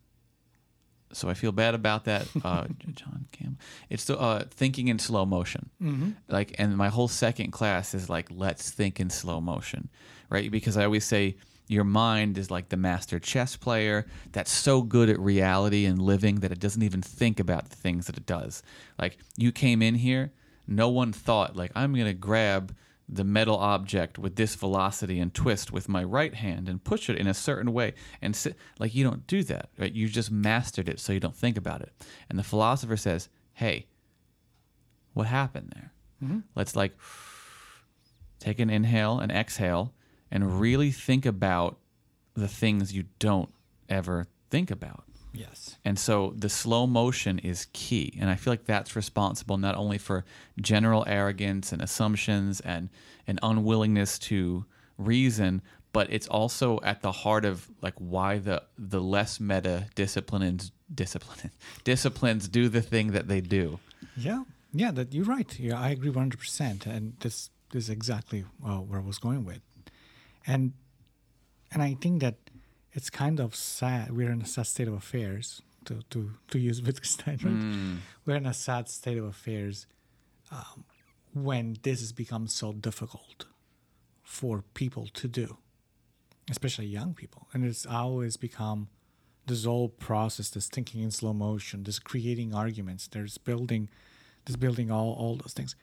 So 1.12 1.28
I 1.28 1.34
feel 1.34 1.52
bad 1.52 1.74
about 1.74 2.04
that. 2.04 2.28
Uh, 2.44 2.66
John 2.94 3.26
Campbell. 3.32 3.58
It's 3.90 4.04
the 4.04 4.18
uh, 4.18 4.44
thinking 4.50 4.88
in 4.88 4.98
slow 4.98 5.26
motion. 5.26 5.70
Like, 6.28 6.54
and 6.58 6.76
my 6.76 6.88
whole 6.88 7.08
second 7.08 7.50
class 7.50 7.94
is 7.94 8.08
like, 8.08 8.28
let's 8.30 8.70
think 8.70 9.00
in 9.00 9.10
slow 9.10 9.40
motion, 9.40 9.88
right? 10.30 10.50
Because 10.50 10.76
I 10.76 10.84
always 10.84 11.04
say 11.04 11.36
your 11.68 11.84
mind 11.84 12.38
is 12.38 12.50
like 12.50 12.70
the 12.70 12.76
master 12.76 13.18
chess 13.18 13.56
player 13.56 14.06
that's 14.32 14.50
so 14.50 14.82
good 14.82 15.08
at 15.08 15.20
reality 15.20 15.84
and 15.84 16.00
living 16.00 16.36
that 16.36 16.50
it 16.50 16.58
doesn't 16.58 16.82
even 16.82 17.02
think 17.02 17.38
about 17.38 17.68
the 17.68 17.76
things 17.76 18.06
that 18.06 18.16
it 18.16 18.26
does. 18.26 18.62
Like, 18.98 19.18
you 19.36 19.52
came 19.52 19.82
in 19.82 19.96
here, 19.96 20.32
no 20.66 20.88
one 20.88 21.12
thought 21.12 21.56
like 21.56 21.72
I'm 21.74 21.94
gonna 21.94 22.12
grab 22.12 22.74
the 23.08 23.24
metal 23.24 23.56
object 23.56 24.18
with 24.18 24.36
this 24.36 24.54
velocity 24.54 25.18
and 25.18 25.32
twist 25.32 25.72
with 25.72 25.88
my 25.88 26.04
right 26.04 26.34
hand 26.34 26.68
and 26.68 26.84
push 26.84 27.08
it 27.08 27.16
in 27.16 27.26
a 27.26 27.32
certain 27.32 27.72
way 27.72 27.94
and 28.20 28.36
sit 28.36 28.54
like 28.78 28.94
you 28.94 29.02
don't 29.02 29.26
do 29.26 29.42
that 29.44 29.70
right? 29.78 29.94
You 29.94 30.08
just 30.08 30.30
mastered 30.30 30.88
it 30.88 31.00
so 31.00 31.14
you 31.14 31.20
don't 31.20 31.34
think 31.34 31.56
about 31.56 31.80
it. 31.80 31.90
And 32.28 32.38
the 32.38 32.42
philosopher 32.42 32.98
says 32.98 33.30
hey 33.54 33.86
what 35.14 35.26
happened 35.26 35.72
there? 35.74 35.92
Mm-hmm. 36.22 36.40
Let's 36.54 36.76
like 36.76 36.92
take 38.38 38.58
an 38.58 38.68
inhale 38.68 39.18
and 39.18 39.32
exhale 39.32 39.94
and 40.30 40.60
really 40.60 40.90
think 40.90 41.24
about 41.26 41.78
the 42.34 42.48
things 42.48 42.92
you 42.92 43.04
don't 43.18 43.52
ever 43.88 44.26
think 44.50 44.70
about 44.70 45.04
Yes. 45.32 45.76
and 45.84 45.98
so 45.98 46.32
the 46.36 46.48
slow 46.48 46.86
motion 46.86 47.38
is 47.38 47.66
key. 47.72 48.16
And 48.20 48.28
I 48.30 48.34
feel 48.34 48.52
like 48.52 48.64
that's 48.64 48.96
responsible 48.96 49.56
not 49.58 49.76
only 49.76 49.98
for 49.98 50.24
general 50.60 51.04
arrogance 51.06 51.70
and 51.72 51.80
assumptions 51.82 52.60
and 52.60 52.88
an 53.26 53.38
unwillingness 53.42 54.18
to 54.20 54.64
reason, 54.96 55.62
but 55.92 56.08
it's 56.10 56.26
also 56.26 56.80
at 56.82 57.02
the 57.02 57.12
heart 57.12 57.44
of 57.44 57.68
like 57.82 57.94
why 57.98 58.38
the 58.38 58.62
the 58.76 59.00
less 59.00 59.38
meta 59.38 59.86
disciplines 59.94 60.72
discipline 60.92 61.50
disciplines 61.84 62.48
do 62.48 62.68
the 62.68 62.82
thing 62.82 63.12
that 63.12 63.28
they 63.28 63.40
do. 63.40 63.78
Yeah, 64.16 64.44
yeah, 64.72 64.90
that 64.92 65.12
you're 65.14 65.24
right. 65.24 65.58
Yeah, 65.60 65.78
I 65.80 65.90
agree 65.90 66.10
100. 66.10 66.38
percent 66.38 66.86
And 66.86 67.14
this, 67.20 67.50
this 67.70 67.84
is 67.84 67.90
exactly 67.90 68.44
uh, 68.66 68.78
where 68.78 68.98
I 68.98 69.02
was 69.02 69.18
going 69.18 69.44
with, 69.44 69.60
and 70.48 70.72
and 71.70 71.82
I 71.82 71.94
think 72.00 72.22
that 72.22 72.36
it's 72.92 73.10
kind 73.10 73.38
of 73.38 73.54
sad. 73.54 74.16
We're 74.16 74.32
in 74.32 74.42
a 74.42 74.46
sad 74.46 74.66
state 74.66 74.88
of 74.88 74.94
affairs. 74.94 75.62
To 75.84 76.02
to 76.10 76.32
to 76.48 76.58
use 76.58 76.82
Wittgenstein, 76.86 77.38
right? 77.44 78.00
We're 78.26 78.36
in 78.36 78.46
a 78.46 78.54
sad 78.54 78.88
state 78.88 79.18
of 79.18 79.24
affairs 79.24 79.86
um, 80.50 80.84
when 81.32 81.76
this 81.82 82.00
has 82.00 82.12
become 82.12 82.48
so 82.48 82.72
difficult 82.72 83.44
for 84.22 84.64
people 84.74 85.06
to 85.14 85.28
do, 85.28 85.58
especially 86.50 86.86
young 86.86 87.14
people, 87.14 87.46
and 87.52 87.64
it's 87.64 87.86
always 87.86 88.36
become 88.36 88.88
this 89.46 89.64
whole 89.64 89.88
process, 89.88 90.50
this 90.50 90.68
thinking 90.68 91.02
in 91.02 91.10
slow 91.10 91.32
motion, 91.32 91.84
this 91.84 91.98
creating 91.98 92.54
arguments, 92.54 93.06
there's 93.06 93.38
building, 93.38 93.88
this 94.44 94.56
building 94.56 94.90
all 94.90 95.12
all 95.12 95.36
those 95.36 95.54
things, 95.54 95.76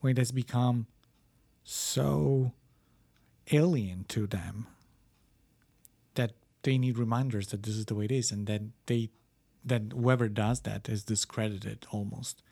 when 0.00 0.12
it 0.12 0.18
has 0.18 0.32
become 0.32 0.86
so 1.64 2.52
alien 3.52 4.04
to 4.08 4.26
them 4.26 4.66
that 6.14 6.32
they 6.62 6.78
need 6.78 6.98
reminders 6.98 7.48
that 7.48 7.62
this 7.62 7.74
is 7.76 7.86
the 7.86 7.94
way 7.94 8.04
it 8.04 8.12
is, 8.12 8.30
and 8.32 8.46
that 8.46 8.62
they, 8.86 9.10
then 9.64 9.92
whoever 9.94 10.28
does 10.28 10.60
that 10.60 10.88
is 10.88 11.02
discredited 11.04 11.86
almost 11.90 12.42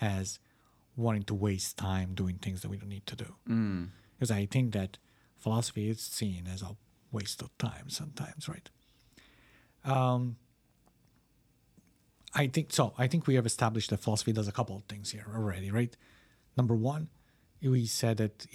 as 0.00 0.38
wanting 0.96 1.22
to 1.24 1.34
waste 1.34 1.76
time 1.76 2.14
doing 2.14 2.36
things 2.36 2.62
that 2.62 2.68
we 2.68 2.76
don't 2.76 2.88
need 2.88 3.06
to 3.06 3.16
do. 3.16 3.34
Because 4.18 4.30
I 4.30 4.46
think 4.46 4.72
that 4.72 4.98
philosophy 5.36 5.88
is 5.88 6.00
seen 6.00 6.46
as 6.52 6.62
a 6.62 6.76
waste 7.12 7.42
of 7.42 7.56
time 7.58 7.88
sometimes, 7.88 8.48
right? 8.48 8.68
Um, 9.84 10.36
I 12.34 12.46
think 12.46 12.72
so. 12.72 12.92
I 12.98 13.06
think 13.08 13.26
we 13.26 13.34
have 13.34 13.46
established 13.46 13.90
that 13.90 14.00
philosophy 14.00 14.32
does 14.32 14.46
a 14.46 14.52
couple 14.52 14.76
of 14.76 14.84
things 14.84 15.10
here 15.10 15.26
already, 15.34 15.70
right? 15.70 15.96
Number 16.56 16.74
one, 16.74 17.08
we 17.62 17.86
said 17.86 18.18
that 18.18 18.46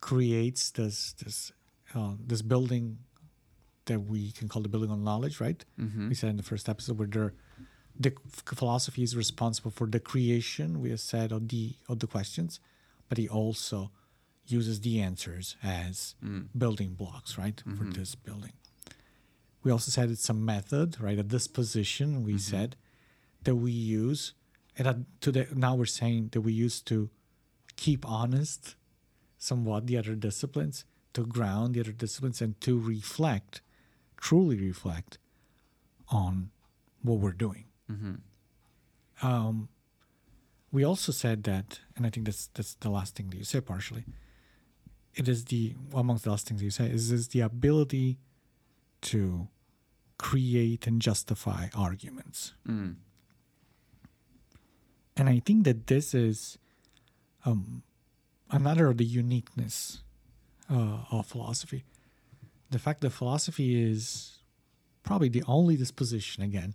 creates 0.00 0.70
this 0.70 1.12
this 1.22 1.52
uh, 1.94 2.12
this 2.26 2.42
building 2.42 2.98
that 3.86 4.00
we 4.00 4.32
can 4.32 4.48
call 4.48 4.60
the 4.62 4.68
building 4.68 4.90
on 4.90 5.02
knowledge, 5.02 5.40
right? 5.40 5.64
We 6.08 6.14
said 6.14 6.30
in 6.30 6.36
the 6.36 6.42
first 6.42 6.68
episode 6.68 6.98
where 6.98 7.08
there, 7.08 7.32
the 7.98 8.12
philosophy 8.54 9.02
is 9.02 9.16
responsible 9.16 9.70
for 9.70 9.86
the 9.86 9.98
creation. 10.00 10.80
We 10.80 10.90
have 10.90 11.00
said 11.00 11.32
of 11.32 11.48
the 11.48 11.74
of 11.88 11.98
the 12.00 12.06
questions, 12.06 12.60
but 13.08 13.18
he 13.18 13.28
also 13.28 13.90
uses 14.46 14.80
the 14.80 15.00
answers 15.00 15.56
as 15.62 16.14
building 16.56 16.94
blocks, 16.94 17.36
right, 17.38 17.62
for 17.76 17.84
this 17.98 18.14
building. 18.14 18.52
We 19.62 19.70
also 19.72 19.90
said 19.90 20.10
it's 20.10 20.28
a 20.30 20.34
method, 20.34 21.00
right? 21.00 21.18
A 21.18 21.22
disposition. 21.22 22.24
We 22.24 22.38
said 22.38 22.76
that 23.44 23.56
we 23.56 23.72
use, 23.72 24.32
and 24.78 24.86
uh, 24.88 24.94
today 25.20 25.46
now 25.54 25.74
we're 25.74 25.86
saying 25.86 26.30
that 26.32 26.40
we 26.42 26.52
use 26.52 26.80
to 26.82 27.10
keep 27.76 28.08
honest, 28.08 28.76
somewhat 29.38 29.86
the 29.86 29.96
other 29.96 30.14
disciplines, 30.14 30.84
to 31.14 31.24
ground 31.24 31.74
the 31.74 31.80
other 31.80 31.92
disciplines, 31.92 32.42
and 32.42 32.60
to 32.60 32.78
reflect, 32.78 33.62
truly 34.16 34.58
reflect, 34.60 35.18
on 36.10 36.50
what 37.02 37.18
we're 37.18 37.32
doing. 37.32 37.64
Um, 39.22 39.68
we 40.70 40.84
also 40.84 41.12
said 41.12 41.44
that, 41.44 41.80
and 41.96 42.06
I 42.06 42.10
think 42.10 42.26
that's 42.26 42.48
that's 42.54 42.74
the 42.74 42.90
last 42.90 43.14
thing 43.16 43.30
that 43.30 43.36
you 43.36 43.44
say 43.44 43.60
partially. 43.60 44.04
It 45.14 45.28
is 45.28 45.46
the 45.46 45.74
amongst 45.94 46.24
the 46.24 46.30
last 46.30 46.46
things 46.46 46.62
you 46.62 46.70
say 46.70 46.86
is 46.90 47.10
is 47.10 47.28
the 47.28 47.40
ability 47.40 48.18
to 49.02 49.48
create 50.18 50.86
and 50.86 51.00
justify 51.00 51.68
arguments. 51.74 52.52
And 55.16 55.28
I 55.28 55.40
think 55.44 55.64
that 55.64 55.86
this 55.86 56.14
is 56.14 56.58
um, 57.44 57.82
another 58.50 58.88
of 58.88 58.96
the 58.98 59.04
uniqueness 59.04 60.02
uh, 60.70 60.98
of 61.10 61.26
philosophy. 61.26 61.84
The 62.70 62.78
fact 62.78 63.00
that 63.00 63.10
philosophy 63.10 63.82
is 63.90 64.38
probably 65.02 65.28
the 65.28 65.42
only 65.46 65.76
disposition 65.76 66.42
again 66.42 66.74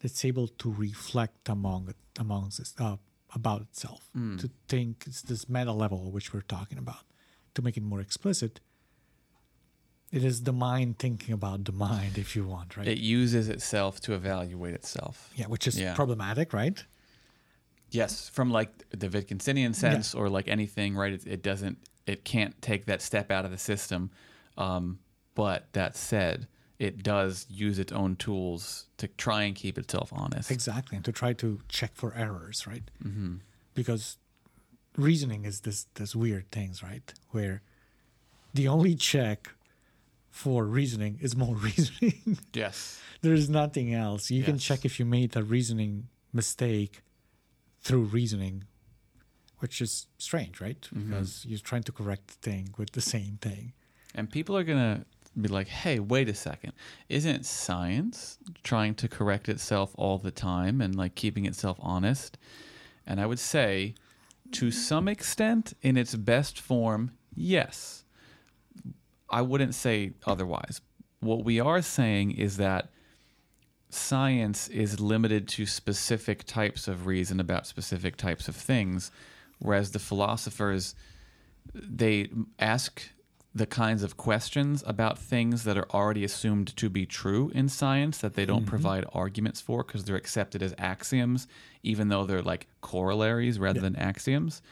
that's 0.00 0.24
able 0.24 0.48
to 0.48 0.70
reflect 0.72 1.48
among 1.48 1.94
amongst 2.18 2.58
its, 2.60 2.74
uh, 2.78 2.96
about 3.34 3.62
itself, 3.62 4.10
to 4.38 4.50
think 4.68 5.04
it's 5.06 5.22
this 5.22 5.48
meta 5.48 5.72
level 5.72 6.10
which 6.10 6.32
we're 6.34 6.40
talking 6.42 6.78
about. 6.78 7.04
To 7.54 7.62
make 7.62 7.76
it 7.76 7.82
more 7.82 8.00
explicit, 8.00 8.60
it 10.12 10.24
is 10.24 10.42
the 10.42 10.52
mind 10.52 10.98
thinking 10.98 11.32
about 11.32 11.64
the 11.64 11.72
mind, 11.72 12.18
if 12.18 12.34
you 12.34 12.44
want, 12.44 12.76
right? 12.76 12.86
It 12.88 12.98
uses 12.98 13.48
itself 13.48 14.00
to 14.00 14.14
evaluate 14.14 14.74
itself. 14.74 15.30
yeah, 15.36 15.46
which 15.46 15.66
is 15.68 15.78
Yeah. 15.78 15.94
problematic, 15.94 16.52
right? 16.52 16.84
Yes, 17.90 18.28
from 18.28 18.50
like 18.50 18.70
the 18.90 19.08
Wittgensteinian 19.08 19.74
sense, 19.74 20.14
or 20.14 20.28
like 20.28 20.48
anything, 20.48 20.96
right? 20.96 21.12
It, 21.12 21.26
it 21.26 21.42
doesn't, 21.42 21.78
it 22.06 22.24
can't 22.24 22.60
take 22.62 22.86
that 22.86 23.02
step 23.02 23.30
out 23.30 23.44
of 23.44 23.50
the 23.50 23.58
system. 23.58 24.10
Um, 24.56 24.98
but 25.34 25.72
that 25.72 25.96
said, 25.96 26.46
it 26.78 27.02
does 27.02 27.46
use 27.50 27.78
its 27.78 27.92
own 27.92 28.16
tools 28.16 28.86
to 28.98 29.08
try 29.08 29.42
and 29.42 29.54
keep 29.54 29.78
itself 29.78 30.12
honest. 30.12 30.50
Exactly, 30.50 30.96
and 30.96 31.04
to 31.04 31.12
try 31.12 31.32
to 31.34 31.60
check 31.68 31.92
for 31.94 32.14
errors, 32.14 32.66
right? 32.66 32.82
Mm-hmm. 33.04 33.36
Because 33.74 34.18
reasoning 34.96 35.44
is 35.44 35.60
this 35.60 35.86
this 35.94 36.14
weird 36.14 36.50
things, 36.50 36.82
right? 36.82 37.12
Where 37.30 37.62
the 38.54 38.68
only 38.68 38.94
check 38.94 39.50
for 40.30 40.64
reasoning 40.64 41.18
is 41.20 41.36
more 41.36 41.54
reasoning. 41.68 42.38
Yes. 42.52 43.00
there 43.22 43.34
is 43.34 43.48
nothing 43.50 43.92
else. 43.94 44.30
You 44.30 44.42
can 44.44 44.58
check 44.58 44.84
if 44.84 44.98
you 44.98 45.04
made 45.04 45.36
a 45.36 45.42
reasoning 45.42 46.08
mistake 46.32 47.02
through 47.80 48.04
reasoning, 48.04 48.64
which 49.58 49.80
is 49.80 50.06
strange, 50.18 50.60
right? 50.60 50.80
Mm-hmm. 50.80 51.10
Because 51.10 51.44
you're 51.46 51.58
trying 51.58 51.82
to 51.84 51.92
correct 51.92 52.28
the 52.28 52.50
thing 52.50 52.74
with 52.76 52.92
the 52.92 53.00
same 53.00 53.38
thing. 53.40 53.72
And 54.14 54.30
people 54.30 54.56
are 54.56 54.64
going 54.64 54.78
to 54.78 55.04
be 55.40 55.48
like, 55.48 55.68
hey, 55.68 56.00
wait 56.00 56.28
a 56.28 56.34
second. 56.34 56.72
Isn't 57.08 57.46
science 57.46 58.38
trying 58.62 58.94
to 58.96 59.08
correct 59.08 59.48
itself 59.48 59.92
all 59.96 60.18
the 60.18 60.30
time 60.30 60.80
and 60.80 60.94
like 60.94 61.14
keeping 61.14 61.46
itself 61.46 61.78
honest? 61.80 62.36
And 63.06 63.20
I 63.20 63.26
would 63.26 63.38
say, 63.38 63.94
to 64.52 64.70
some 64.70 65.08
extent, 65.08 65.74
in 65.82 65.96
its 65.96 66.14
best 66.14 66.60
form, 66.60 67.12
yes. 67.34 68.04
I 69.30 69.42
wouldn't 69.42 69.74
say 69.74 70.12
otherwise. 70.26 70.80
What 71.20 71.44
we 71.44 71.60
are 71.60 71.82
saying 71.82 72.32
is 72.32 72.56
that 72.56 72.90
science 73.90 74.68
is 74.68 75.00
limited 75.00 75.48
to 75.48 75.66
specific 75.66 76.44
types 76.44 76.88
of 76.88 77.06
reason 77.06 77.40
about 77.40 77.66
specific 77.66 78.16
types 78.16 78.48
of 78.48 78.56
things, 78.56 79.10
whereas 79.58 79.92
the 79.92 79.98
philosophers 79.98 80.94
they 81.74 82.30
ask 82.58 83.02
the 83.54 83.66
kinds 83.66 84.02
of 84.02 84.16
questions 84.16 84.84
about 84.86 85.18
things 85.18 85.64
that 85.64 85.76
are 85.76 85.90
already 85.92 86.24
assumed 86.24 86.74
to 86.76 86.88
be 86.88 87.04
true 87.04 87.50
in 87.54 87.68
science 87.68 88.18
that 88.18 88.34
they 88.34 88.46
don't 88.46 88.64
provide 88.64 89.04
arguments 89.12 89.60
for 89.60 89.82
because 89.82 90.04
they're 90.04 90.16
accepted 90.16 90.62
as 90.62 90.72
axioms, 90.78 91.48
even 91.82 92.08
though 92.08 92.24
they're 92.24 92.42
like 92.42 92.68
corollaries 92.80 93.58
rather 93.58 93.80
than 93.80 93.96
axioms. 93.96 94.62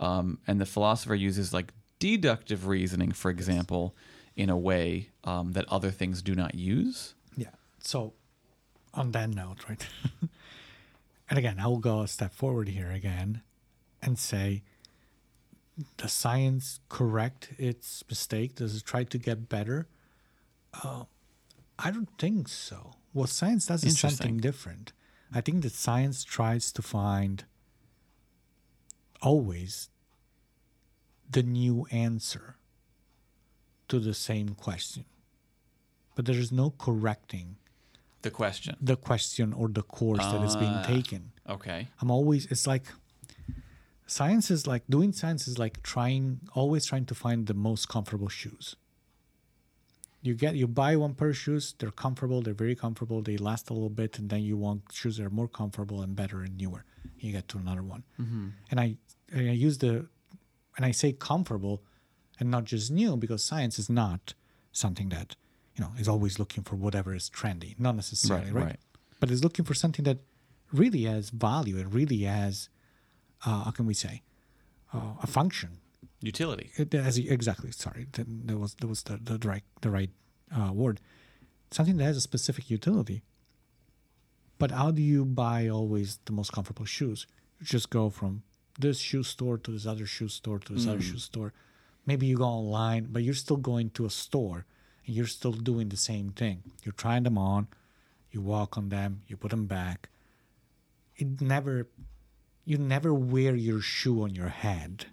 Um, 0.00 0.38
and 0.46 0.60
the 0.60 0.66
philosopher 0.66 1.14
uses 1.14 1.54
like 1.54 1.72
deductive 2.00 2.66
reasoning, 2.66 3.12
for 3.12 3.30
example, 3.30 3.94
in 4.34 4.50
a 4.50 4.56
way 4.56 5.10
um, 5.22 5.52
that 5.52 5.64
other 5.68 5.90
things 5.90 6.20
do 6.20 6.34
not 6.34 6.54
use. 6.54 7.14
Yeah. 7.36 7.50
So, 7.78 8.12
on 8.96 9.12
that 9.12 9.30
note, 9.30 9.68
right? 9.68 9.86
and 11.30 11.38
again, 11.38 11.58
I 11.60 11.66
will 11.66 11.78
go 11.78 12.02
a 12.02 12.08
step 12.08 12.32
forward 12.32 12.68
here 12.68 12.90
again 12.90 13.42
and 14.02 14.18
say, 14.18 14.62
does 15.96 16.12
science 16.12 16.80
correct 16.88 17.50
its 17.58 18.02
mistake? 18.08 18.56
Does 18.56 18.76
it 18.76 18.84
try 18.84 19.04
to 19.04 19.18
get 19.18 19.48
better? 19.48 19.86
Uh, 20.82 21.04
I 21.78 21.90
don't 21.90 22.08
think 22.18 22.48
so. 22.48 22.94
What 23.12 23.28
science 23.28 23.66
does 23.66 23.84
is 23.84 23.98
something 23.98 24.38
different. 24.38 24.92
I 25.32 25.40
think 25.40 25.62
that 25.62 25.72
science 25.72 26.24
tries 26.24 26.72
to 26.72 26.82
find 26.82 27.44
always 29.20 29.88
the 31.28 31.42
new 31.42 31.86
answer 31.90 32.56
to 33.88 33.98
the 33.98 34.14
same 34.14 34.50
question. 34.50 35.04
But 36.14 36.24
there 36.24 36.36
is 36.36 36.52
no 36.52 36.70
correcting 36.70 37.56
The 38.28 38.30
question. 38.42 38.72
the 38.92 38.96
question 39.08 39.48
or 39.60 39.66
the 39.78 39.82
course 39.98 40.24
that 40.32 40.42
is 40.48 40.54
being 40.64 40.78
Ah. 40.82 40.94
taken. 40.94 41.22
Okay. 41.56 41.80
I'm 42.00 42.10
always 42.16 42.42
it's 42.52 42.66
like 42.74 42.86
science 44.18 44.46
is 44.54 44.66
like 44.72 44.84
doing 44.96 45.12
science 45.12 45.42
is 45.50 45.56
like 45.64 45.76
trying 45.92 46.24
always 46.60 46.82
trying 46.90 47.06
to 47.12 47.14
find 47.24 47.38
the 47.46 47.54
most 47.68 47.82
comfortable 47.94 48.28
shoes. 48.40 48.66
You 50.22 50.34
get 50.34 50.56
you 50.56 50.66
buy 50.66 50.92
one 50.96 51.14
pair 51.14 51.28
of 51.30 51.36
shoes, 51.36 51.74
they're 51.78 51.90
comfortable, 52.04 52.38
they're 52.42 52.54
very 52.66 52.74
comfortable, 52.74 53.18
they 53.22 53.36
last 53.36 53.70
a 53.70 53.74
little 53.78 53.94
bit, 54.02 54.18
and 54.18 54.28
then 54.30 54.42
you 54.42 54.56
want 54.56 54.80
shoes 54.92 55.14
that 55.16 55.24
are 55.28 55.30
more 55.40 55.48
comfortable 55.60 56.02
and 56.02 56.16
better 56.16 56.38
and 56.42 56.56
newer. 56.56 56.84
You 57.18 57.30
get 57.32 57.46
to 57.48 57.58
another 57.58 57.82
one. 57.94 58.02
And 58.70 58.80
I 58.84 58.96
and 59.32 59.44
I 59.50 59.56
use 59.66 59.78
the 59.78 59.92
and 60.76 60.82
I 60.90 60.92
say 61.02 61.12
comfortable 61.12 61.76
and 62.40 62.50
not 62.50 62.64
just 62.64 62.90
new 62.90 63.16
because 63.16 63.42
science 63.52 63.78
is 63.78 63.88
not 63.88 64.34
something 64.72 65.08
that 65.10 65.36
you 65.76 65.84
know 65.84 65.90
is 65.98 66.08
always 66.08 66.38
looking 66.38 66.64
for 66.64 66.76
whatever 66.76 67.14
is 67.14 67.30
trendy, 67.30 67.78
not 67.78 67.94
necessarily 67.96 68.46
Right, 68.46 68.54
right, 68.54 68.64
right. 68.64 68.80
but 69.20 69.30
is 69.30 69.44
looking 69.44 69.64
for 69.64 69.74
something 69.74 70.04
that 70.04 70.18
really 70.72 71.04
has 71.04 71.30
value 71.30 71.78
and 71.78 71.92
really 71.94 72.22
has 72.22 72.68
uh, 73.44 73.64
how 73.64 73.70
can 73.70 73.86
we 73.86 73.94
say 73.94 74.22
uh, 74.92 75.14
a 75.22 75.26
function. 75.26 75.78
Utility. 76.20 76.72
It 76.76 76.92
has 76.92 77.18
exactly 77.18 77.70
sorry 77.72 78.06
that, 78.12 78.26
that 78.48 78.58
was 78.58 78.74
that 78.76 78.86
was 78.86 79.02
the, 79.04 79.18
the 79.22 79.38
right 79.48 79.62
the 79.82 79.90
right 79.90 80.10
uh, 80.56 80.72
word. 80.72 81.00
Something 81.70 81.98
that 81.98 82.04
has 82.04 82.16
a 82.16 82.20
specific 82.20 82.70
utility. 82.70 83.22
But 84.58 84.70
how 84.70 84.90
do 84.90 85.02
you 85.02 85.24
buy 85.26 85.68
always 85.68 86.18
the 86.24 86.32
most 86.32 86.52
comfortable 86.52 86.86
shoes? 86.86 87.26
You 87.60 87.66
just 87.66 87.90
go 87.90 88.08
from 88.08 88.42
this 88.78 88.98
shoe 88.98 89.22
store 89.22 89.58
to 89.58 89.70
this 89.70 89.86
other 89.86 90.06
shoe 90.06 90.28
store 90.28 90.58
to 90.60 90.72
this 90.72 90.86
other 90.86 91.02
shoe 91.02 91.18
store. 91.18 91.52
Maybe 92.06 92.26
you 92.26 92.36
go 92.38 92.44
online, 92.44 93.08
but 93.10 93.22
you're 93.22 93.34
still 93.34 93.58
going 93.58 93.90
to 93.90 94.06
a 94.06 94.10
store 94.10 94.64
and 95.06 95.14
you're 95.14 95.26
still 95.26 95.52
doing 95.52 95.88
the 95.88 95.96
same 95.96 96.30
thing. 96.30 96.62
You're 96.82 96.92
trying 96.92 97.22
them 97.22 97.38
on, 97.38 97.68
you 98.30 98.40
walk 98.40 98.76
on 98.76 98.88
them, 98.88 99.22
you 99.26 99.36
put 99.36 99.50
them 99.50 99.66
back. 99.66 100.08
It 101.16 101.40
never, 101.40 101.88
you 102.64 102.76
never 102.76 103.14
wear 103.14 103.54
your 103.54 103.80
shoe 103.80 104.22
on 104.22 104.34
your 104.34 104.48
head. 104.48 105.06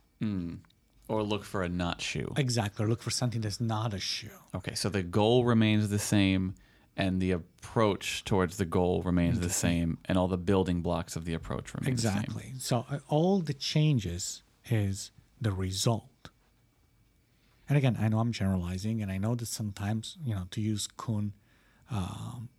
Or 1.07 1.21
look 1.21 1.43
for 1.43 1.63
a 1.63 1.69
not 1.69 2.01
shoe. 2.01 2.33
Exactly. 2.37 2.85
Or 2.85 2.87
look 2.87 3.01
for 3.01 3.11
something 3.11 3.41
that's 3.41 3.61
not 3.61 3.93
a 3.93 3.99
shoe. 3.99 4.29
Okay, 4.55 4.73
so 4.73 4.89
the 4.89 5.03
goal 5.03 5.45
remains 5.45 5.89
the 5.89 5.99
same 5.99 6.55
and 6.95 7.21
the 7.21 7.31
approach 7.31 8.23
towards 8.23 8.57
the 8.57 8.65
goal 8.65 9.01
remains 9.03 9.39
the 9.39 9.49
same 9.49 9.97
and 10.05 10.17
all 10.17 10.27
the 10.27 10.37
building 10.37 10.81
blocks 10.81 11.15
of 11.15 11.25
the 11.25 11.33
approach 11.33 11.73
remain 11.73 11.95
the 11.95 12.01
same. 12.01 12.17
Exactly. 12.17 12.53
So 12.59 12.85
uh, 12.89 12.99
all 13.09 13.39
the 13.39 13.53
changes 13.53 14.43
is 14.69 15.11
the 15.41 15.51
result. 15.51 16.05
And 17.69 17.77
again, 17.77 17.97
I 17.99 18.07
know 18.09 18.19
I'm 18.19 18.31
generalizing, 18.31 19.01
and 19.01 19.11
I 19.11 19.17
know 19.17 19.35
that 19.35 19.47
sometimes, 19.47 20.17
you 20.25 20.35
know, 20.35 20.47
to 20.51 20.59
use 20.61 20.87
Kuhn, 20.97 21.33
um, 21.89 22.49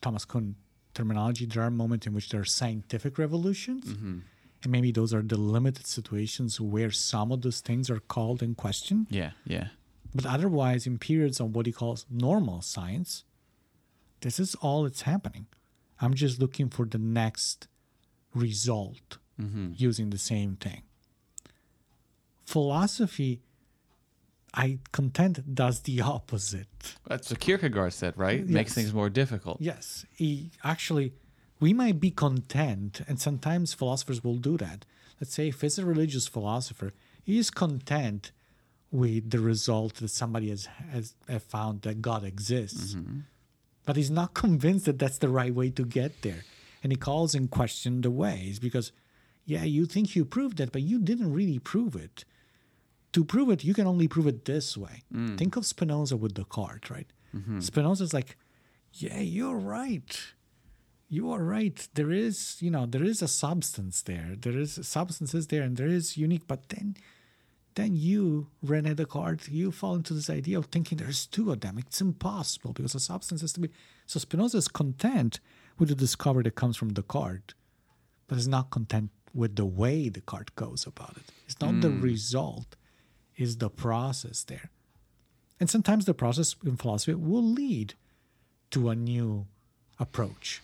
Thomas 0.00 0.24
Kuhn 0.24 0.56
terminology, 0.94 1.44
there 1.46 1.62
are 1.62 1.70
moments 1.70 2.06
in 2.06 2.14
which 2.14 2.30
there 2.30 2.40
are 2.40 2.44
scientific 2.44 3.18
revolutions, 3.18 3.84
Mm-hmm. 3.84 4.18
and 4.62 4.72
maybe 4.72 4.90
those 4.92 5.12
are 5.12 5.20
the 5.22 5.36
limited 5.36 5.86
situations 5.86 6.58
where 6.60 6.90
some 6.90 7.30
of 7.32 7.42
those 7.42 7.60
things 7.60 7.90
are 7.90 8.00
called 8.00 8.42
in 8.42 8.54
question. 8.54 9.06
Yeah, 9.10 9.32
yeah. 9.44 9.68
But 10.14 10.24
otherwise, 10.24 10.86
in 10.86 10.96
periods 10.98 11.38
of 11.40 11.54
what 11.54 11.66
he 11.66 11.72
calls 11.72 12.06
normal 12.10 12.62
science, 12.62 13.24
this 14.22 14.40
is 14.40 14.54
all 14.56 14.84
that's 14.84 15.02
happening. 15.02 15.46
I'm 16.00 16.14
just 16.14 16.40
looking 16.40 16.70
for 16.70 16.86
the 16.86 16.98
next 16.98 17.68
result 18.34 19.18
using 19.76 20.08
the 20.08 20.16
same 20.18 20.56
thing. 20.56 20.82
Philosophy, 22.44 23.42
I 24.56 24.78
contend, 24.90 25.44
does 25.54 25.80
the 25.80 26.00
opposite. 26.00 26.66
That's 27.06 27.30
what 27.30 27.40
Kierkegaard 27.40 27.92
said, 27.92 28.14
right? 28.16 28.46
Makes 28.46 28.72
things 28.72 28.94
more 28.94 29.10
difficult. 29.10 29.60
Yes, 29.60 30.06
he 30.14 30.50
actually, 30.64 31.12
we 31.60 31.74
might 31.74 32.00
be 32.00 32.10
content, 32.10 33.02
and 33.06 33.20
sometimes 33.20 33.74
philosophers 33.74 34.24
will 34.24 34.38
do 34.38 34.56
that. 34.56 34.86
Let's 35.20 35.34
say 35.34 35.48
if 35.48 35.62
it's 35.62 35.76
a 35.76 35.84
religious 35.84 36.26
philosopher, 36.26 36.94
he 37.22 37.38
is 37.38 37.50
content 37.50 38.32
with 38.90 39.30
the 39.30 39.40
result 39.40 39.96
that 39.96 40.08
somebody 40.08 40.48
has, 40.48 40.66
has, 40.90 41.14
has 41.28 41.42
found 41.42 41.82
that 41.82 42.00
God 42.00 42.24
exists, 42.24 42.94
mm-hmm. 42.94 43.20
but 43.84 43.96
he's 43.96 44.10
not 44.10 44.32
convinced 44.44 44.86
that 44.86 44.98
that's 44.98 45.18
the 45.18 45.28
right 45.28 45.54
way 45.54 45.68
to 45.70 45.84
get 45.84 46.22
there. 46.22 46.44
And 46.82 46.92
he 46.92 46.96
calls 46.96 47.34
in 47.34 47.48
question 47.48 48.00
the 48.00 48.10
ways 48.10 48.58
because, 48.58 48.92
yeah, 49.44 49.64
you 49.64 49.86
think 49.86 50.16
you 50.16 50.24
proved 50.24 50.60
it, 50.60 50.72
but 50.72 50.82
you 50.82 50.98
didn't 50.98 51.32
really 51.32 51.58
prove 51.58 51.94
it. 51.94 52.24
To 53.16 53.24
prove 53.24 53.48
it, 53.48 53.64
you 53.64 53.72
can 53.72 53.86
only 53.86 54.08
prove 54.08 54.26
it 54.26 54.44
this 54.44 54.76
way. 54.76 55.02
Mm. 55.10 55.38
Think 55.38 55.56
of 55.56 55.64
Spinoza 55.64 56.18
with 56.18 56.34
Descartes, 56.34 56.90
right? 56.90 57.06
Mm-hmm. 57.34 57.60
Spinoza's 57.60 58.12
like, 58.12 58.36
yeah, 58.92 59.20
you're 59.20 59.56
right. 59.56 60.20
You 61.08 61.30
are 61.30 61.42
right. 61.42 61.88
There 61.94 62.10
is, 62.10 62.58
you 62.60 62.70
know, 62.70 62.84
there 62.84 63.02
is 63.02 63.22
a 63.22 63.28
substance 63.28 64.02
there. 64.02 64.34
There 64.38 64.58
is 64.58 64.78
substances 64.82 65.46
there, 65.46 65.62
and 65.62 65.78
there 65.78 65.86
is 65.86 66.18
unique. 66.18 66.46
But 66.46 66.68
then, 66.68 66.98
then 67.74 67.96
you, 67.96 68.48
Rene 68.62 68.92
Descartes, 68.92 69.48
you 69.48 69.72
fall 69.72 69.94
into 69.94 70.12
this 70.12 70.28
idea 70.28 70.58
of 70.58 70.66
thinking 70.66 70.98
there's 70.98 71.24
two 71.24 71.50
of 71.50 71.60
them. 71.60 71.78
It's 71.78 72.02
impossible 72.02 72.74
because 72.74 72.94
a 72.94 73.00
substance 73.00 73.40
has 73.40 73.54
to 73.54 73.60
be. 73.60 73.70
So 74.04 74.18
Spinoza 74.18 74.58
is 74.58 74.68
content 74.68 75.40
with 75.78 75.88
the 75.88 75.94
discovery 75.94 76.42
that 76.42 76.54
comes 76.54 76.76
from 76.76 76.92
Descartes, 76.92 77.54
but 78.26 78.36
is 78.36 78.46
not 78.46 78.68
content 78.68 79.08
with 79.32 79.56
the 79.56 79.64
way 79.64 80.10
Descartes 80.10 80.54
goes 80.54 80.86
about 80.86 81.16
it. 81.16 81.32
It's 81.46 81.58
not 81.62 81.80
the 81.80 81.88
mm. 81.88 82.02
result; 82.02 82.76
is 83.36 83.58
the 83.58 83.70
process 83.70 84.44
there. 84.44 84.70
And 85.58 85.70
sometimes 85.70 86.04
the 86.04 86.14
process 86.14 86.54
in 86.64 86.76
philosophy 86.76 87.14
will 87.14 87.42
lead 87.42 87.94
to 88.70 88.90
a 88.90 88.94
new 88.94 89.46
approach, 89.98 90.62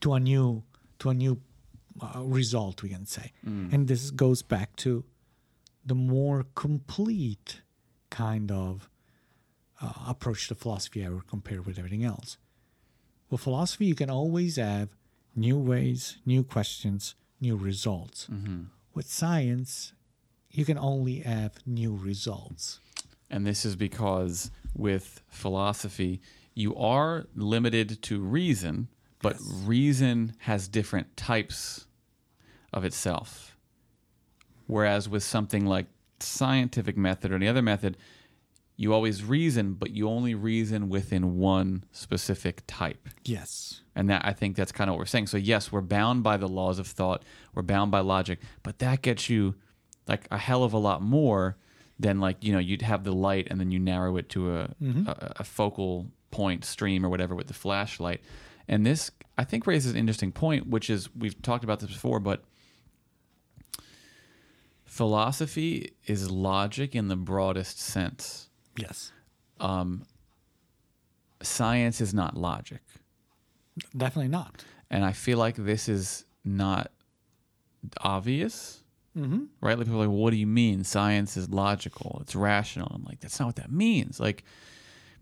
to 0.00 0.14
a 0.14 0.20
new 0.20 0.62
to 0.98 1.10
a 1.10 1.14
new 1.14 1.40
uh, 2.00 2.20
result, 2.22 2.82
we 2.82 2.88
can 2.90 3.06
say. 3.06 3.32
And 3.44 3.88
this 3.88 4.10
goes 4.10 4.42
back 4.42 4.76
to 4.76 5.04
the 5.84 5.94
more 5.94 6.46
complete 6.54 7.62
kind 8.10 8.50
of 8.50 8.88
uh, 9.80 9.92
approach 10.08 10.48
to 10.48 10.54
philosophy 10.54 11.04
I 11.04 11.10
would 11.10 11.28
compare 11.28 11.62
with 11.62 11.78
everything 11.78 12.04
else. 12.04 12.38
With 13.30 13.40
philosophy, 13.42 13.86
you 13.86 13.94
can 13.94 14.10
always 14.10 14.56
have 14.56 14.88
new 15.34 15.58
ways, 15.58 16.18
new 16.24 16.42
questions, 16.44 17.14
new 17.40 17.56
results. 17.56 18.26
With 18.94 19.06
science, 19.08 19.92
you 20.56 20.64
can 20.64 20.78
only 20.78 21.20
have 21.20 21.52
new 21.66 21.94
results. 21.94 22.80
And 23.30 23.46
this 23.46 23.66
is 23.66 23.76
because 23.76 24.50
with 24.74 25.22
philosophy, 25.28 26.22
you 26.54 26.74
are 26.76 27.26
limited 27.34 28.00
to 28.02 28.20
reason, 28.20 28.88
but 29.20 29.36
reason 29.64 30.32
has 30.40 30.66
different 30.66 31.14
types 31.14 31.86
of 32.72 32.86
itself. 32.86 33.54
Whereas 34.66 35.10
with 35.10 35.22
something 35.22 35.66
like 35.66 35.86
scientific 36.20 36.96
method 36.96 37.32
or 37.32 37.34
any 37.34 37.48
other 37.48 37.60
method, 37.60 37.98
you 38.78 38.94
always 38.94 39.22
reason, 39.22 39.74
but 39.74 39.90
you 39.90 40.08
only 40.08 40.34
reason 40.34 40.88
within 40.88 41.36
one 41.36 41.84
specific 41.92 42.62
type. 42.66 43.10
Yes. 43.26 43.82
And 43.94 44.08
that 44.08 44.24
I 44.24 44.32
think 44.32 44.56
that's 44.56 44.72
kind 44.72 44.88
of 44.88 44.94
what 44.94 45.00
we're 45.00 45.06
saying. 45.06 45.26
So 45.26 45.36
yes, 45.36 45.70
we're 45.70 45.82
bound 45.82 46.22
by 46.22 46.38
the 46.38 46.48
laws 46.48 46.78
of 46.78 46.86
thought, 46.86 47.24
we're 47.54 47.62
bound 47.62 47.90
by 47.90 48.00
logic, 48.00 48.38
but 48.62 48.78
that 48.78 49.02
gets 49.02 49.28
you 49.28 49.54
like 50.08 50.26
a 50.30 50.38
hell 50.38 50.62
of 50.64 50.72
a 50.72 50.78
lot 50.78 51.02
more 51.02 51.56
than 51.98 52.20
like 52.20 52.42
you 52.44 52.52
know 52.52 52.58
you'd 52.58 52.82
have 52.82 53.04
the 53.04 53.12
light 53.12 53.48
and 53.50 53.58
then 53.58 53.70
you 53.70 53.78
narrow 53.78 54.16
it 54.16 54.28
to 54.30 54.56
a 54.56 54.74
a, 55.06 55.32
a 55.36 55.44
focal 55.44 56.06
point 56.30 56.64
stream 56.64 57.04
or 57.04 57.08
whatever 57.08 57.34
with 57.34 57.46
the 57.46 57.54
flashlight. 57.54 58.20
And 58.68 58.84
this 58.84 59.10
I 59.38 59.44
think 59.44 59.66
raises 59.66 59.92
an 59.92 59.98
interesting 59.98 60.32
point, 60.32 60.66
which 60.68 60.90
is 60.90 61.14
we've 61.14 61.40
talked 61.42 61.64
about 61.64 61.80
this 61.80 61.90
before, 61.90 62.20
but 62.20 62.44
philosophy 64.84 65.92
is 66.06 66.30
logic 66.30 66.94
in 66.94 67.08
the 67.08 67.16
broadest 67.16 67.78
sense. 67.78 68.48
Yes. 68.76 69.12
Um, 69.60 70.06
Science 71.42 72.00
is 72.00 72.14
not 72.14 72.36
logic. 72.36 72.80
Definitely 73.96 74.28
not. 74.30 74.64
And 74.90 75.04
I 75.04 75.12
feel 75.12 75.38
like 75.38 75.56
this 75.56 75.88
is 75.88 76.24
not 76.44 76.90
obvious. 78.00 78.82
Mm-hmm. 79.16 79.44
Right? 79.60 79.78
Like 79.78 79.86
people 79.86 80.02
are 80.02 80.06
like, 80.06 80.16
what 80.16 80.30
do 80.30 80.36
you 80.36 80.46
mean? 80.46 80.84
Science 80.84 81.36
is 81.36 81.48
logical, 81.48 82.18
it's 82.22 82.36
rational. 82.36 82.92
I'm 82.94 83.04
like, 83.04 83.20
that's 83.20 83.38
not 83.40 83.46
what 83.46 83.56
that 83.56 83.72
means. 83.72 84.20
Like, 84.20 84.44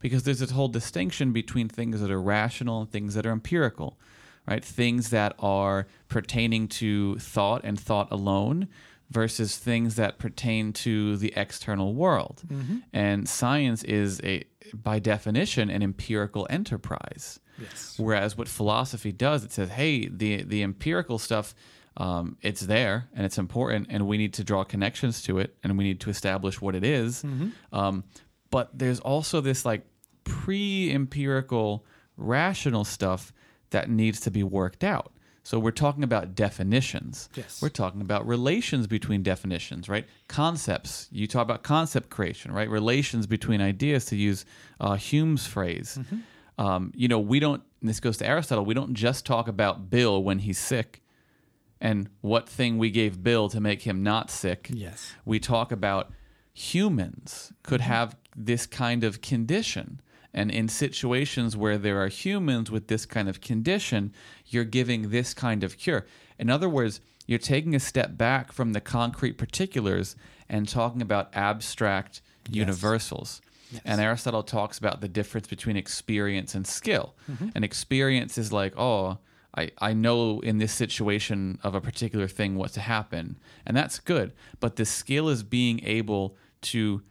because 0.00 0.24
there's 0.24 0.40
this 0.40 0.50
whole 0.50 0.68
distinction 0.68 1.32
between 1.32 1.68
things 1.68 2.00
that 2.00 2.10
are 2.10 2.20
rational 2.20 2.82
and 2.82 2.90
things 2.90 3.14
that 3.14 3.24
are 3.24 3.32
empirical, 3.32 3.98
right? 4.46 4.64
Things 4.64 5.10
that 5.10 5.34
are 5.38 5.86
pertaining 6.08 6.68
to 6.68 7.16
thought 7.18 7.62
and 7.64 7.80
thought 7.80 8.10
alone 8.10 8.68
versus 9.10 9.56
things 9.56 9.94
that 9.94 10.18
pertain 10.18 10.72
to 10.72 11.16
the 11.16 11.32
external 11.36 11.94
world. 11.94 12.42
And 12.92 13.28
science 13.28 13.84
is 13.84 14.20
a 14.22 14.44
by 14.72 14.98
definition 14.98 15.70
an 15.70 15.82
empirical 15.82 16.46
enterprise. 16.50 17.38
Yes. 17.60 17.94
Whereas 17.98 18.36
what 18.36 18.48
philosophy 18.48 19.12
does, 19.12 19.44
it 19.44 19.52
says, 19.52 19.68
hey, 19.70 20.08
the 20.08 20.42
the 20.42 20.62
empirical 20.62 21.18
stuff, 21.18 21.54
um, 21.96 22.36
it's 22.42 22.60
there 22.62 23.08
and 23.14 23.24
it's 23.24 23.38
important, 23.38 23.86
and 23.90 24.06
we 24.06 24.18
need 24.18 24.32
to 24.34 24.44
draw 24.44 24.64
connections 24.64 25.22
to 25.22 25.38
it, 25.38 25.56
and 25.62 25.78
we 25.78 25.84
need 25.84 26.00
to 26.00 26.10
establish 26.10 26.60
what 26.60 26.74
it 26.74 26.84
is. 26.84 27.24
Um, 27.72 28.04
but 28.50 28.70
there's 28.76 29.00
also 29.00 29.40
this 29.40 29.64
like 29.64 29.86
pre-empirical, 30.24 31.84
rational 32.16 32.84
stuff 32.84 33.32
that 33.70 33.88
needs 33.90 34.20
to 34.20 34.30
be 34.30 34.42
worked 34.42 34.84
out. 34.84 35.12
So 35.42 35.58
we're 35.58 35.72
talking 35.72 36.04
about 36.04 36.34
definitions. 36.34 37.28
Yes. 37.34 37.60
We're 37.60 37.68
talking 37.68 38.00
about 38.00 38.26
relations 38.26 38.86
between 38.86 39.22
definitions, 39.22 39.90
right? 39.90 40.06
Concepts. 40.26 41.08
You 41.12 41.26
talk 41.26 41.42
about 41.42 41.62
concept 41.62 42.08
creation, 42.08 42.50
right? 42.50 42.68
Relations 42.68 43.26
between 43.26 43.60
ideas, 43.60 44.06
to 44.06 44.16
use 44.16 44.46
uh, 44.80 44.94
Hume's 44.94 45.46
phrase. 45.46 45.98
Um, 46.56 46.92
you 46.96 47.08
know, 47.08 47.18
we 47.18 47.40
don't. 47.40 47.62
This 47.82 48.00
goes 48.00 48.16
to 48.18 48.26
Aristotle. 48.26 48.64
We 48.64 48.72
don't 48.72 48.94
just 48.94 49.26
talk 49.26 49.46
about 49.48 49.90
Bill 49.90 50.22
when 50.22 50.38
he's 50.38 50.58
sick, 50.58 51.02
and 51.84 52.08
what 52.22 52.48
thing 52.48 52.78
we 52.78 52.90
gave 52.90 53.22
Bill 53.22 53.50
to 53.50 53.60
make 53.60 53.82
him 53.82 54.02
not 54.02 54.30
sick. 54.30 54.70
Yes. 54.72 55.12
We 55.26 55.38
talk 55.38 55.70
about 55.70 56.10
humans 56.54 57.52
could 57.62 57.82
mm-hmm. 57.82 57.92
have 57.92 58.16
this 58.34 58.64
kind 58.66 59.04
of 59.04 59.20
condition. 59.20 60.00
And 60.32 60.50
in 60.50 60.68
situations 60.68 61.58
where 61.58 61.76
there 61.76 62.02
are 62.02 62.08
humans 62.08 62.70
with 62.70 62.88
this 62.88 63.04
kind 63.04 63.28
of 63.28 63.42
condition, 63.42 64.14
you're 64.46 64.64
giving 64.64 65.10
this 65.10 65.34
kind 65.34 65.62
of 65.62 65.76
cure. 65.76 66.06
In 66.38 66.48
other 66.48 66.70
words, 66.70 67.02
you're 67.26 67.38
taking 67.38 67.74
a 67.74 67.80
step 67.80 68.16
back 68.16 68.50
from 68.50 68.72
the 68.72 68.80
concrete 68.80 69.36
particulars 69.36 70.16
and 70.48 70.66
talking 70.66 71.02
about 71.02 71.28
abstract 71.34 72.22
universals. 72.48 73.42
Yes. 73.70 73.82
And 73.84 74.00
Aristotle 74.00 74.42
talks 74.42 74.78
about 74.78 75.02
the 75.02 75.08
difference 75.08 75.48
between 75.48 75.76
experience 75.76 76.54
and 76.54 76.66
skill. 76.66 77.14
Mm-hmm. 77.30 77.50
And 77.54 77.62
experience 77.62 78.38
is 78.38 78.52
like, 78.52 78.72
oh, 78.78 79.18
I, 79.56 79.70
I 79.78 79.92
know 79.94 80.40
in 80.40 80.58
this 80.58 80.72
situation 80.72 81.58
of 81.62 81.74
a 81.74 81.80
particular 81.80 82.26
thing 82.28 82.56
what 82.56 82.72
to 82.72 82.80
happen. 82.80 83.38
And 83.64 83.76
that's 83.76 83.98
good. 84.00 84.32
But 84.60 84.76
the 84.76 84.84
skill 84.84 85.28
is 85.28 85.42
being 85.42 85.84
able 85.84 86.36
to 86.62 87.02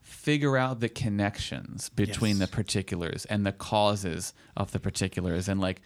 figure 0.00 0.56
out 0.56 0.80
the 0.80 0.88
connections 0.88 1.88
between 1.88 2.38
Yes. 2.38 2.50
the 2.50 2.56
particulars 2.56 3.24
and 3.26 3.46
the 3.46 3.52
causes 3.52 4.34
of 4.56 4.72
the 4.72 4.80
particulars 4.80 5.48
and 5.48 5.60
like 5.60 5.80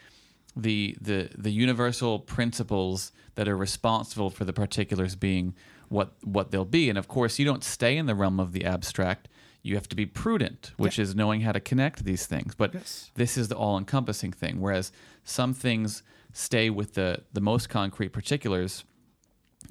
the 0.56 0.96
the 1.00 1.28
the 1.36 1.50
universal 1.50 2.18
principles 2.20 3.12
that 3.34 3.48
are 3.48 3.56
responsible 3.56 4.30
for 4.30 4.44
the 4.44 4.52
particulars 4.52 5.14
being 5.16 5.54
what 5.88 6.14
what 6.22 6.50
they'll 6.50 6.64
be 6.64 6.88
and 6.88 6.96
of 6.96 7.06
course 7.08 7.38
you 7.38 7.44
don't 7.44 7.64
stay 7.64 7.96
in 7.96 8.06
the 8.06 8.14
realm 8.14 8.40
of 8.40 8.52
the 8.52 8.64
abstract 8.64 9.28
you 9.66 9.74
have 9.74 9.88
to 9.88 9.96
be 9.96 10.06
prudent 10.06 10.72
which 10.76 10.98
is 10.98 11.14
knowing 11.14 11.40
how 11.40 11.52
to 11.52 11.60
connect 11.70 12.04
these 12.04 12.26
things 12.26 12.54
but 12.54 12.72
Yes. 12.74 13.10
this 13.14 13.36
is 13.40 13.48
the 13.48 13.56
all-encompassing 13.56 14.32
thing 14.32 14.60
whereas 14.60 14.92
some 15.24 15.52
things 15.54 16.02
stay 16.32 16.68
with 16.78 16.90
the 16.94 17.08
the 17.32 17.40
most 17.40 17.68
concrete 17.68 18.10
particulars 18.20 18.84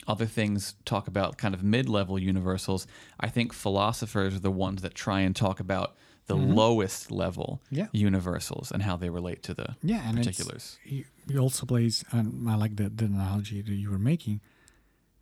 other 0.08 0.25
things 0.25 0.73
talk 0.86 1.08
about 1.08 1.38
kind 1.38 1.53
of 1.53 1.62
mid-level 1.63 2.17
universals 2.17 2.88
i 3.19 3.29
think 3.36 3.53
philosophers 3.53 4.34
are 4.36 4.39
the 4.49 4.58
ones 4.67 4.82
that 4.82 4.93
try 4.95 5.19
and 5.21 5.36
talk 5.36 5.60
about 5.60 5.95
the 6.25 6.36
lowest 6.36 7.12
level 7.12 7.62
Mm-hmm. 7.65 7.75
Yeah. 7.79 7.88
universals 8.10 8.71
and 8.73 8.82
how 8.84 8.95
they 8.97 9.10
relate 9.19 9.43
to 9.43 9.53
the 9.53 9.75
Yeah, 9.84 10.01
and 10.08 10.17
particulars 10.17 10.65
he 10.84 11.06
also 11.38 11.65
plays, 11.65 12.03
and 12.12 12.49
I 12.49 12.56
like 12.63 12.75
the, 12.77 12.88
the 12.89 13.06
analogy 13.06 13.62
that 13.62 13.77
you 13.84 13.89
were 13.91 13.99
making, 14.13 14.39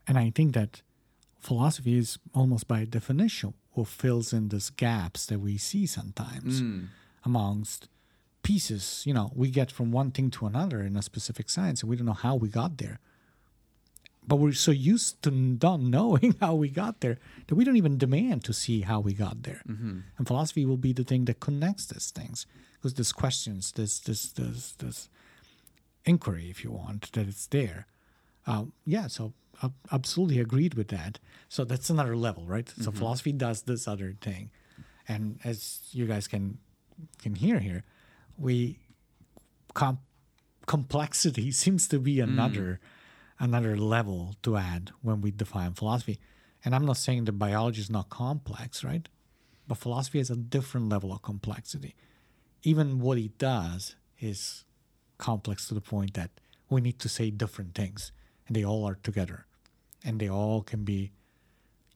and 0.08 0.18
I 0.18 0.32
think 0.38 0.54
that 0.54 0.82
philosophy 1.42 1.98
is 1.98 2.18
almost 2.34 2.68
by 2.68 2.86
definition 2.86 3.54
what 3.74 3.88
fills 3.88 4.34
in 4.34 4.50
these 4.50 4.70
gaps 4.70 5.26
that 5.28 5.40
we 5.40 5.58
see 5.58 5.86
sometimes 5.86 6.62
amongst 7.26 7.88
pieces. 8.44 9.04
You 9.06 9.14
know, 9.14 9.32
we 9.36 9.50
get 9.50 9.72
from 9.72 9.92
one 9.92 10.12
thing 10.12 10.30
to 10.32 10.46
another 10.46 10.82
in 10.82 10.96
a 10.98 11.02
specific 11.02 11.50
science, 11.50 11.82
and 11.82 11.90
we 11.90 11.96
don't 11.96 12.06
know 12.06 12.14
how 12.14 12.36
we 12.36 12.50
got 12.50 12.78
there. 12.78 13.00
But 14.28 14.36
we're 14.36 14.54
so 14.54 14.72
used 14.72 15.22
to 15.24 15.32
not 15.32 15.80
knowing 15.82 16.36
how 16.42 16.54
we 16.56 16.70
got 16.70 17.00
there 17.02 17.18
that 17.48 17.56
we 17.56 17.64
don't 17.66 17.78
even 17.78 17.98
demand 17.98 18.44
to 18.46 18.54
see 18.54 18.82
how 18.82 19.00
we 19.00 19.14
got 19.14 19.44
there. 19.44 19.62
And 20.18 20.28
philosophy 20.28 20.66
will 20.66 20.78
be 20.78 20.94
the 20.94 21.04
thing 21.04 21.26
that 21.26 21.40
connects 21.40 21.88
these 21.88 22.12
things 22.12 22.46
because 22.74 22.94
there's 22.94 23.12
questions, 23.14 23.72
there's 23.72 24.00
this 24.02 24.32
this 24.32 24.74
this 24.74 25.10
inquiry, 26.06 26.50
if 26.50 26.64
you 26.64 26.72
want, 26.72 27.12
that 27.14 27.28
it's 27.28 27.48
there. 27.48 27.88
Um, 28.48 28.74
yeah, 28.86 29.08
so 29.08 29.34
absolutely 29.92 30.40
agreed 30.40 30.74
with 30.74 30.90
that. 30.90 31.20
So 31.50 31.64
that's 31.64 31.90
another 31.90 32.16
level, 32.16 32.46
right? 32.46 32.68
So 32.70 32.76
mm-hmm. 32.76 32.98
philosophy 32.98 33.32
does 33.32 33.64
this 33.64 33.88
other 33.88 34.16
thing, 34.22 34.52
and 35.08 35.40
as 35.44 35.82
you 35.92 36.06
guys 36.06 36.28
can 36.28 36.58
can 37.22 37.36
hear 37.36 37.60
here, 37.60 37.84
we 38.38 38.80
com- 39.74 40.00
complexity 40.66 41.52
seems 41.64 41.88
to 41.88 42.00
be 42.00 42.18
mm. 42.18 42.24
another 42.24 42.80
another 43.40 43.76
level 43.76 44.36
to 44.44 44.56
add 44.56 44.92
when 45.02 45.20
we 45.22 45.32
define 45.32 45.74
philosophy. 45.74 46.20
And 46.64 46.76
I'm 46.76 46.86
not 46.86 46.98
saying 46.98 47.26
that 47.26 47.34
biology 47.34 47.82
is 47.82 47.90
not 47.90 48.10
complex, 48.10 48.84
right? 48.84 49.10
But 49.68 49.80
philosophy 49.80 50.20
has 50.20 50.30
a 50.30 50.36
different 50.36 50.90
level 50.90 51.12
of 51.12 51.24
complexity. 51.24 51.96
Even 52.62 53.00
what 53.00 53.18
it 53.18 53.40
does 53.40 53.96
is 54.20 54.64
complex 55.18 55.68
to 55.68 55.74
the 55.74 55.82
point 55.82 56.14
that 56.14 56.30
we 56.70 56.82
need 56.82 57.00
to 57.00 57.10
say 57.10 57.32
different 57.32 57.74
things, 57.74 58.12
and 58.48 58.56
they 58.56 58.64
all 58.64 58.86
are 58.88 59.00
together, 59.02 59.48
and 60.04 60.20
they 60.20 60.30
all 60.30 60.62
can 60.62 60.84
be 60.84 61.12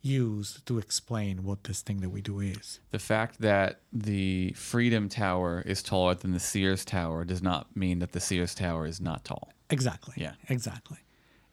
used 0.01 0.65
to 0.67 0.77
explain 0.77 1.43
what 1.43 1.63
this 1.63 1.81
thing 1.81 1.99
that 2.01 2.09
we 2.09 2.21
do 2.21 2.39
is. 2.39 2.79
the 2.91 2.99
fact 2.99 3.41
that 3.41 3.81
the 3.91 4.51
freedom 4.53 5.09
tower 5.09 5.63
is 5.65 5.81
taller 5.81 6.13
than 6.13 6.31
the 6.31 6.39
sears 6.39 6.85
tower 6.85 7.25
does 7.25 7.41
not 7.41 7.75
mean 7.75 7.97
that 7.99 8.11
the 8.11 8.19
sears 8.19 8.53
tower 8.53 8.85
is 8.85 9.01
not 9.01 9.25
tall 9.25 9.51
Exactly. 9.69 10.13
Yeah. 10.17 10.33
Exactly. 10.47 10.99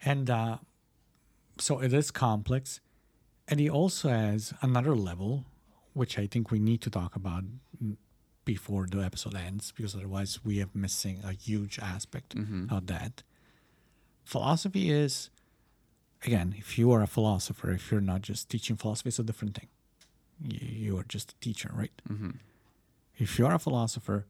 And 0.04 0.28
uh, 0.28 0.58
so 1.58 1.80
it 1.80 1.92
is 1.92 2.10
complex. 2.10 2.80
And 3.48 3.58
he 3.58 3.70
also 3.70 4.08
has 4.10 4.52
another 4.60 4.94
level, 4.94 5.46
which 5.94 6.18
I 6.18 6.26
think 6.26 6.50
we 6.50 6.58
need 6.58 6.80
to 6.82 6.90
talk 6.90 7.16
about 7.16 7.44
before 8.44 8.86
the 8.86 9.00
episode 9.00 9.34
ends, 9.34 9.72
because 9.74 9.94
otherwise 9.94 10.44
we 10.44 10.60
are 10.62 10.68
missing 10.74 11.20
a 11.24 11.32
huge 11.32 11.78
aspect 11.78 12.34
of 12.70 12.86
that. 12.88 13.22
Philosophy 14.24 14.90
is, 14.90 15.30
again, 16.24 16.54
if 16.58 16.78
you 16.78 16.92
are 16.92 17.02
a 17.02 17.06
philosopher, 17.06 17.70
if 17.70 17.90
you're 17.90 18.00
not 18.00 18.22
just 18.22 18.48
teaching 18.48 18.76
philosophy, 18.76 19.08
it's 19.08 19.18
a 19.18 19.22
different 19.22 19.56
thing. 19.56 19.68
You, 20.40 20.58
you 20.60 20.98
are 20.98 21.04
just 21.04 21.32
a 21.32 21.34
teacher, 21.40 21.70
right? 21.74 21.92
Mm-hmm. 22.08 22.30
If 23.16 23.38
you're 23.38 23.52
a 23.52 23.58
philosopher, 23.58 24.26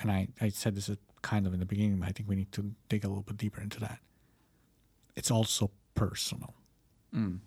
and 0.00 0.10
I, 0.10 0.28
I 0.40 0.48
said 0.50 0.74
this 0.74 0.90
kind 1.22 1.46
of 1.46 1.54
in 1.54 1.60
the 1.60 1.66
beginning, 1.66 1.98
but 1.98 2.08
I 2.08 2.12
think 2.12 2.28
we 2.28 2.36
need 2.36 2.52
to 2.52 2.72
dig 2.88 3.04
a 3.04 3.08
little 3.08 3.22
bit 3.22 3.36
deeper 3.36 3.60
into 3.60 3.80
that. 3.80 3.98
It's 5.14 5.30
also 5.30 5.70
personal. 5.94 6.54
Mm. 7.14 7.38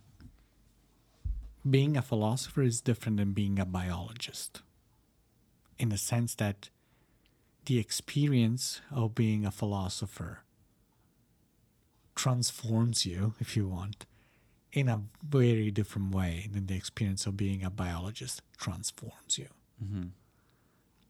Being 1.69 1.95
a 1.95 2.01
philosopher 2.01 2.63
is 2.63 2.81
different 2.81 3.17
than 3.17 3.33
being 3.33 3.59
a 3.59 3.65
biologist 3.65 4.61
in 5.77 5.89
the 5.89 5.97
sense 5.97 6.35
that 6.35 6.69
the 7.65 7.77
experience 7.77 8.81
of 8.91 9.13
being 9.13 9.45
a 9.45 9.51
philosopher 9.51 10.39
transforms 12.19 13.05
you, 13.05 13.33
if 13.39 13.55
you 13.55 13.65
want, 13.65 14.05
in 14.73 14.89
a 14.89 15.01
very 15.23 15.71
different 15.71 16.13
way 16.13 16.49
than 16.51 16.65
the 16.65 16.75
experience 16.75 17.25
of 17.25 17.37
being 17.37 17.63
a 17.63 17.69
biologist 17.69 18.41
transforms 18.57 19.37
you. 19.37 19.47
Mm-hmm. 19.81 20.07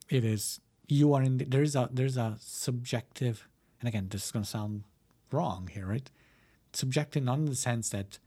It 0.07 0.23
is 0.23 0.61
you 0.87 1.13
are 1.15 1.23
in 1.23 1.39
the, 1.39 1.45
there's 1.45 1.75
a 1.75 1.89
there's 1.91 2.15
a 2.15 2.37
subjective 2.39 3.47
and 3.79 3.89
again 3.89 4.07
this 4.11 4.25
is 4.25 4.31
going 4.31 4.45
to 4.45 4.49
sound 4.49 4.83
wrong 5.31 5.69
here 5.73 5.87
right? 5.87 6.11
Subjective 6.73 7.23
not 7.23 7.39
in 7.39 7.45
the 7.45 7.55
sense 7.55 7.89
that 7.89 8.19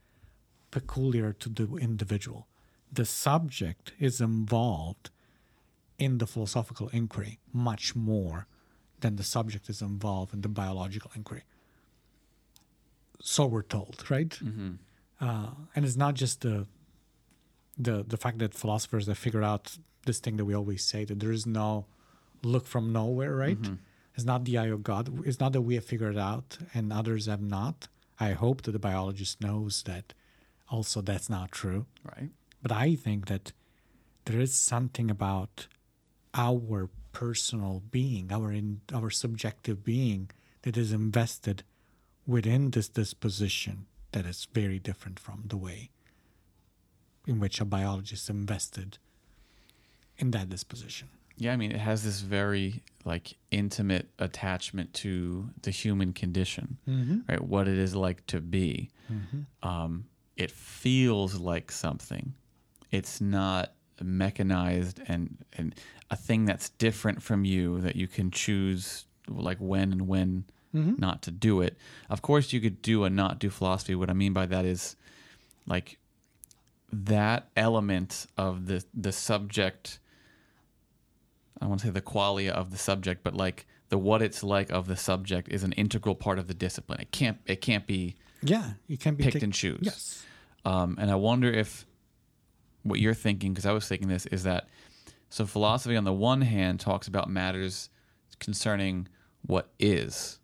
peculiar 0.69 1.31
to 1.31 1.47
the 1.47 1.67
individual. 1.77 2.47
The 2.91 3.05
subject 3.05 3.93
is 3.97 4.19
involved 4.19 5.09
in 5.97 6.17
the 6.17 6.27
philosophical 6.27 6.89
inquiry 6.89 7.39
much 7.53 7.95
more 7.95 8.47
than 8.99 9.15
the 9.15 9.23
subject 9.23 9.69
is 9.69 9.81
involved 9.81 10.33
in 10.33 10.41
the 10.41 10.49
biological 10.49 11.11
inquiry 11.15 11.43
so 13.31 13.41
we're 13.53 13.69
told 13.77 13.95
right 14.15 14.33
uh, 15.25 15.49
and 15.75 15.81
it's 15.85 15.99
not 16.05 16.13
just 16.23 16.35
the 16.45 16.55
the 17.85 17.95
the 18.13 18.17
fact 18.23 18.37
that 18.43 18.53
philosophers 18.53 19.07
have 19.07 19.17
figured 19.25 19.43
out 19.51 19.65
this 20.05 20.19
thing 20.23 20.35
that 20.37 20.45
we 20.49 20.53
always 20.61 20.83
say 20.91 21.01
that 21.05 21.19
there 21.21 21.31
is 21.39 21.45
no 21.45 21.85
look 22.43 22.65
from 22.67 22.91
nowhere, 22.91 23.33
right? 23.45 23.57
It's 24.15 24.25
not 24.25 24.45
the 24.45 24.57
eye 24.57 24.67
of 24.77 24.83
God. 24.83 25.25
It's 25.25 25.39
not 25.39 25.53
that 25.53 25.61
we 25.61 25.75
have 25.75 25.85
figured 25.85 26.15
it 26.15 26.19
out 26.19 26.57
and 26.73 26.91
others 26.91 27.25
have 27.25 27.41
not. 27.41 27.87
I 28.19 28.31
hope 28.33 28.61
that 28.63 28.71
the 28.71 28.79
biologist 28.79 29.41
knows 29.41 29.83
that 29.83 30.13
also 30.69 31.01
that's 31.01 31.29
not 31.29 31.51
true. 31.51 31.85
Right. 32.03 32.29
But 32.61 32.71
I 32.71 32.95
think 32.95 33.27
that 33.27 33.53
there 34.25 34.39
is 34.39 34.53
something 34.53 35.09
about 35.09 35.67
our 36.33 36.89
personal 37.11 37.81
being, 37.89 38.31
our 38.31 38.51
in, 38.51 38.81
our 38.93 39.09
subjective 39.09 39.83
being 39.83 40.29
that 40.63 40.77
is 40.77 40.91
invested 40.91 41.63
within 42.25 42.71
this 42.71 42.87
disposition 42.89 43.85
that 44.11 44.25
is 44.25 44.47
very 44.53 44.79
different 44.79 45.19
from 45.19 45.43
the 45.47 45.57
way 45.57 45.89
in 47.27 47.39
which 47.39 47.59
a 47.61 47.65
biologist 47.65 48.29
invested 48.29 48.97
in 50.17 50.31
that 50.31 50.49
disposition. 50.49 51.09
Yeah, 51.37 51.53
I 51.53 51.55
mean, 51.55 51.71
it 51.71 51.79
has 51.79 52.03
this 52.03 52.19
very 52.21 52.83
like 53.05 53.35
intimate 53.49 54.07
attachment 54.19 54.93
to 54.95 55.49
the 55.63 55.71
human 55.71 56.13
condition, 56.13 56.77
right? 57.27 57.41
What 57.41 57.67
it 57.67 57.77
is 57.77 57.95
like 57.95 58.25
to 58.27 58.39
be. 58.39 58.89
Um, 59.63 60.05
it 60.37 60.51
feels 60.51 61.35
like 61.35 61.71
something. 61.71 62.33
It's 62.91 63.19
not 63.19 63.73
mechanized 64.01 64.99
and 65.07 65.37
and 65.53 65.73
a 66.11 66.15
thing 66.15 66.45
that's 66.45 66.69
different 66.69 67.21
from 67.23 67.45
you 67.45 67.79
that 67.81 67.95
you 67.95 68.07
can 68.07 68.29
choose 68.31 69.05
like 69.27 69.57
when 69.59 69.91
and 69.91 70.07
when 70.07 70.43
not 70.73 71.21
to 71.23 71.31
do 71.31 71.61
it. 71.61 71.77
Of 72.09 72.21
course, 72.21 72.51
you 72.51 72.59
could 72.59 72.81
do 72.81 73.03
a 73.03 73.09
not 73.09 73.39
do 73.39 73.49
philosophy. 73.49 73.93
What 73.95 74.09
I 74.09 74.13
mean 74.13 74.33
by 74.33 74.45
that 74.47 74.65
is 74.65 74.95
like 75.67 75.97
that 76.91 77.49
element 77.55 78.25
of 78.37 78.65
the 78.65 78.83
the 78.93 79.11
subject 79.11 79.99
I 81.61 81.67
want 81.67 81.79
to 81.81 81.87
say 81.87 81.91
the 81.91 82.01
qualia 82.01 82.49
of 82.51 82.71
the 82.71 82.77
subject, 82.77 83.23
but 83.23 83.35
like 83.35 83.65
the 83.89 83.97
what 83.97 84.21
it's 84.21 84.43
like 84.43 84.71
of 84.71 84.87
the 84.87 84.97
subject 84.97 85.49
is 85.49 85.63
an 85.63 85.71
integral 85.73 86.15
part 86.15 86.39
of 86.39 86.47
the 86.47 86.53
discipline. 86.53 86.99
It 86.99 87.11
can't 87.11 87.37
it 87.45 87.61
can't 87.61 87.85
be 87.87 88.15
Yeah, 88.41 88.71
you 88.87 88.97
can't 88.97 89.17
be 89.17 89.23
picked 89.23 89.33
take- 89.35 89.43
and 89.43 89.53
choose. 89.53 89.79
Yes. 89.81 90.23
Um, 90.65 90.97
and 90.99 91.11
I 91.11 91.15
wonder 91.15 91.51
if 91.51 91.85
what 92.83 92.99
you're 92.99 93.13
thinking, 93.13 93.53
because 93.53 93.65
I 93.65 93.71
was 93.73 93.87
thinking 93.87 94.07
this, 94.07 94.25
is 94.27 94.43
that 94.43 94.67
so 95.29 95.45
philosophy 95.45 95.95
on 95.95 96.03
the 96.03 96.13
one 96.13 96.41
hand 96.41 96.79
talks 96.79 97.07
about 97.07 97.29
matters 97.29 97.89
concerning 98.39 99.07
what 99.45 99.69
is, 99.79 100.39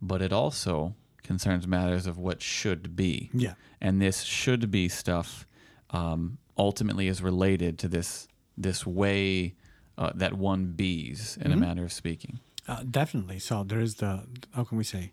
but 0.00 0.22
it 0.22 0.32
also 0.32 0.94
concerns 1.22 1.66
matters 1.66 2.06
of 2.06 2.18
what 2.18 2.42
should 2.42 2.94
be. 2.94 3.30
Yeah. 3.32 3.54
And 3.80 4.00
this 4.00 4.22
should 4.22 4.70
be 4.70 4.88
stuff 4.88 5.46
um, 5.90 6.38
ultimately 6.56 7.08
is 7.08 7.22
related 7.22 7.78
to 7.80 7.88
this 7.88 8.28
this 8.56 8.86
way 8.86 9.54
uh, 9.98 10.12
that 10.14 10.34
one 10.34 10.66
bees, 10.66 11.38
in 11.40 11.50
a 11.52 11.56
manner 11.56 11.84
of 11.84 11.92
speaking. 11.92 12.38
Uh, 12.68 12.82
definitely. 12.88 13.38
So 13.38 13.64
there 13.64 13.80
is 13.80 13.96
the 13.96 14.24
how 14.54 14.64
can 14.64 14.78
we 14.78 14.84
say 14.84 15.12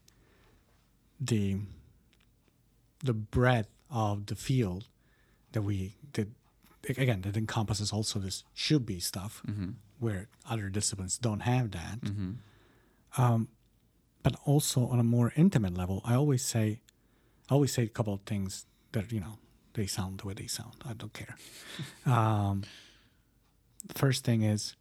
the 1.19 1.57
the 3.03 3.13
breadth 3.13 3.69
of 3.89 4.27
the 4.27 4.35
field 4.35 4.87
that 5.51 5.61
we 5.63 5.95
that 6.13 6.27
again 6.87 7.21
that 7.21 7.35
encompasses 7.37 7.91
also 7.91 8.19
this 8.19 8.43
should 8.53 8.85
be 8.85 8.99
stuff 8.99 9.43
where 9.99 10.27
other 10.49 10.69
disciplines 10.69 11.17
don't 11.17 11.41
have 11.41 11.71
that. 11.71 11.99
Um, 13.17 13.49
but 14.23 14.35
also 14.45 14.87
on 14.87 14.99
a 14.99 15.03
more 15.03 15.33
intimate 15.35 15.75
level, 15.75 16.01
I 16.05 16.15
always 16.15 16.43
say, 16.43 16.81
I 17.49 17.53
always 17.53 17.73
say 17.73 17.83
a 17.83 17.87
couple 17.87 18.13
of 18.13 18.21
things 18.21 18.65
that 18.91 19.11
you 19.11 19.19
know 19.19 19.37
they 19.73 19.87
sound 19.87 20.19
the 20.19 20.27
way 20.27 20.33
they 20.33 20.47
sound. 20.47 20.75
I 20.85 20.93
don't 20.93 21.13
care. 21.13 21.35
um, 22.05 22.63
first 23.95 24.23
thing 24.23 24.43
is 24.43 24.75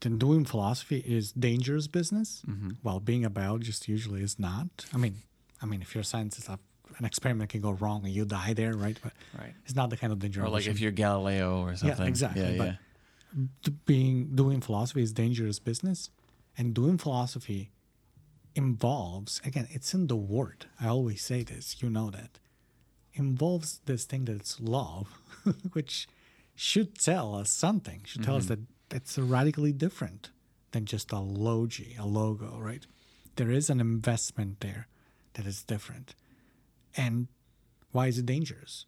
then 0.00 0.18
doing 0.18 0.44
philosophy 0.44 0.98
is 1.06 1.30
dangerous 1.32 1.86
business 1.86 2.42
while 2.82 2.98
being 2.98 3.24
a 3.24 3.30
biologist 3.30 3.86
usually 3.88 4.20
is 4.20 4.36
not 4.36 4.66
i 4.92 4.96
mean 4.96 5.14
i 5.62 5.66
mean 5.66 5.80
if 5.80 5.94
you're 5.94 6.02
a 6.02 6.04
scientist 6.04 6.50
uh, 6.50 6.56
an 6.98 7.04
experiment 7.04 7.48
can 7.50 7.60
go 7.60 7.70
wrong 7.70 8.04
and 8.04 8.12
you 8.12 8.24
die 8.24 8.52
there 8.52 8.74
right 8.74 8.98
but 9.02 9.12
Right. 9.38 9.54
it's 9.64 9.76
not 9.76 9.90
the 9.90 9.96
kind 9.96 10.12
of 10.12 10.18
danger 10.18 10.42
Or 10.44 10.48
like 10.48 10.66
if 10.66 10.80
you're 10.80 10.90
Galileo 10.90 11.60
or 11.62 11.76
something. 11.76 11.98
Yeah, 12.04 12.08
exactly, 12.08 12.42
Yeah, 12.42 12.58
but- 12.58 12.66
yeah. 12.66 13.72
being 13.86 14.34
doing 14.34 14.60
philosophy 14.60 15.02
is 15.02 15.12
dangerous 15.12 15.58
business 15.60 16.10
and 16.58 16.74
doing 16.74 16.98
philosophy 16.98 17.70
involves 18.54 19.40
again 19.44 19.66
it's 19.70 19.94
in 19.94 20.06
the 20.06 20.16
word. 20.16 20.66
I 20.80 20.88
always 20.88 21.22
say 21.22 21.42
this 21.42 21.82
you 21.82 21.90
know 21.90 22.10
that. 22.10 22.38
Involves 23.14 23.80
this 23.84 24.04
thing 24.04 24.24
that's 24.24 24.58
love 24.60 25.06
which 25.72 26.08
should 26.54 26.98
tell 26.98 27.34
us 27.34 27.50
something 27.50 28.00
should 28.04 28.22
tell 28.24 28.36
us 28.36 28.46
that 28.46 28.60
it's 28.90 29.18
radically 29.18 29.72
different 29.72 30.30
than 30.70 30.86
just 30.86 31.12
a 31.12 31.18
logi 31.18 31.94
a 31.98 32.06
logo 32.06 32.58
right? 32.58 32.86
There 33.36 33.50
is 33.50 33.68
an 33.70 33.80
investment 33.80 34.60
there 34.60 34.86
that 35.34 35.46
is 35.46 35.62
different. 35.62 36.14
And 36.96 37.28
why 37.90 38.06
is 38.08 38.18
it 38.18 38.26
dangerous? 38.26 38.86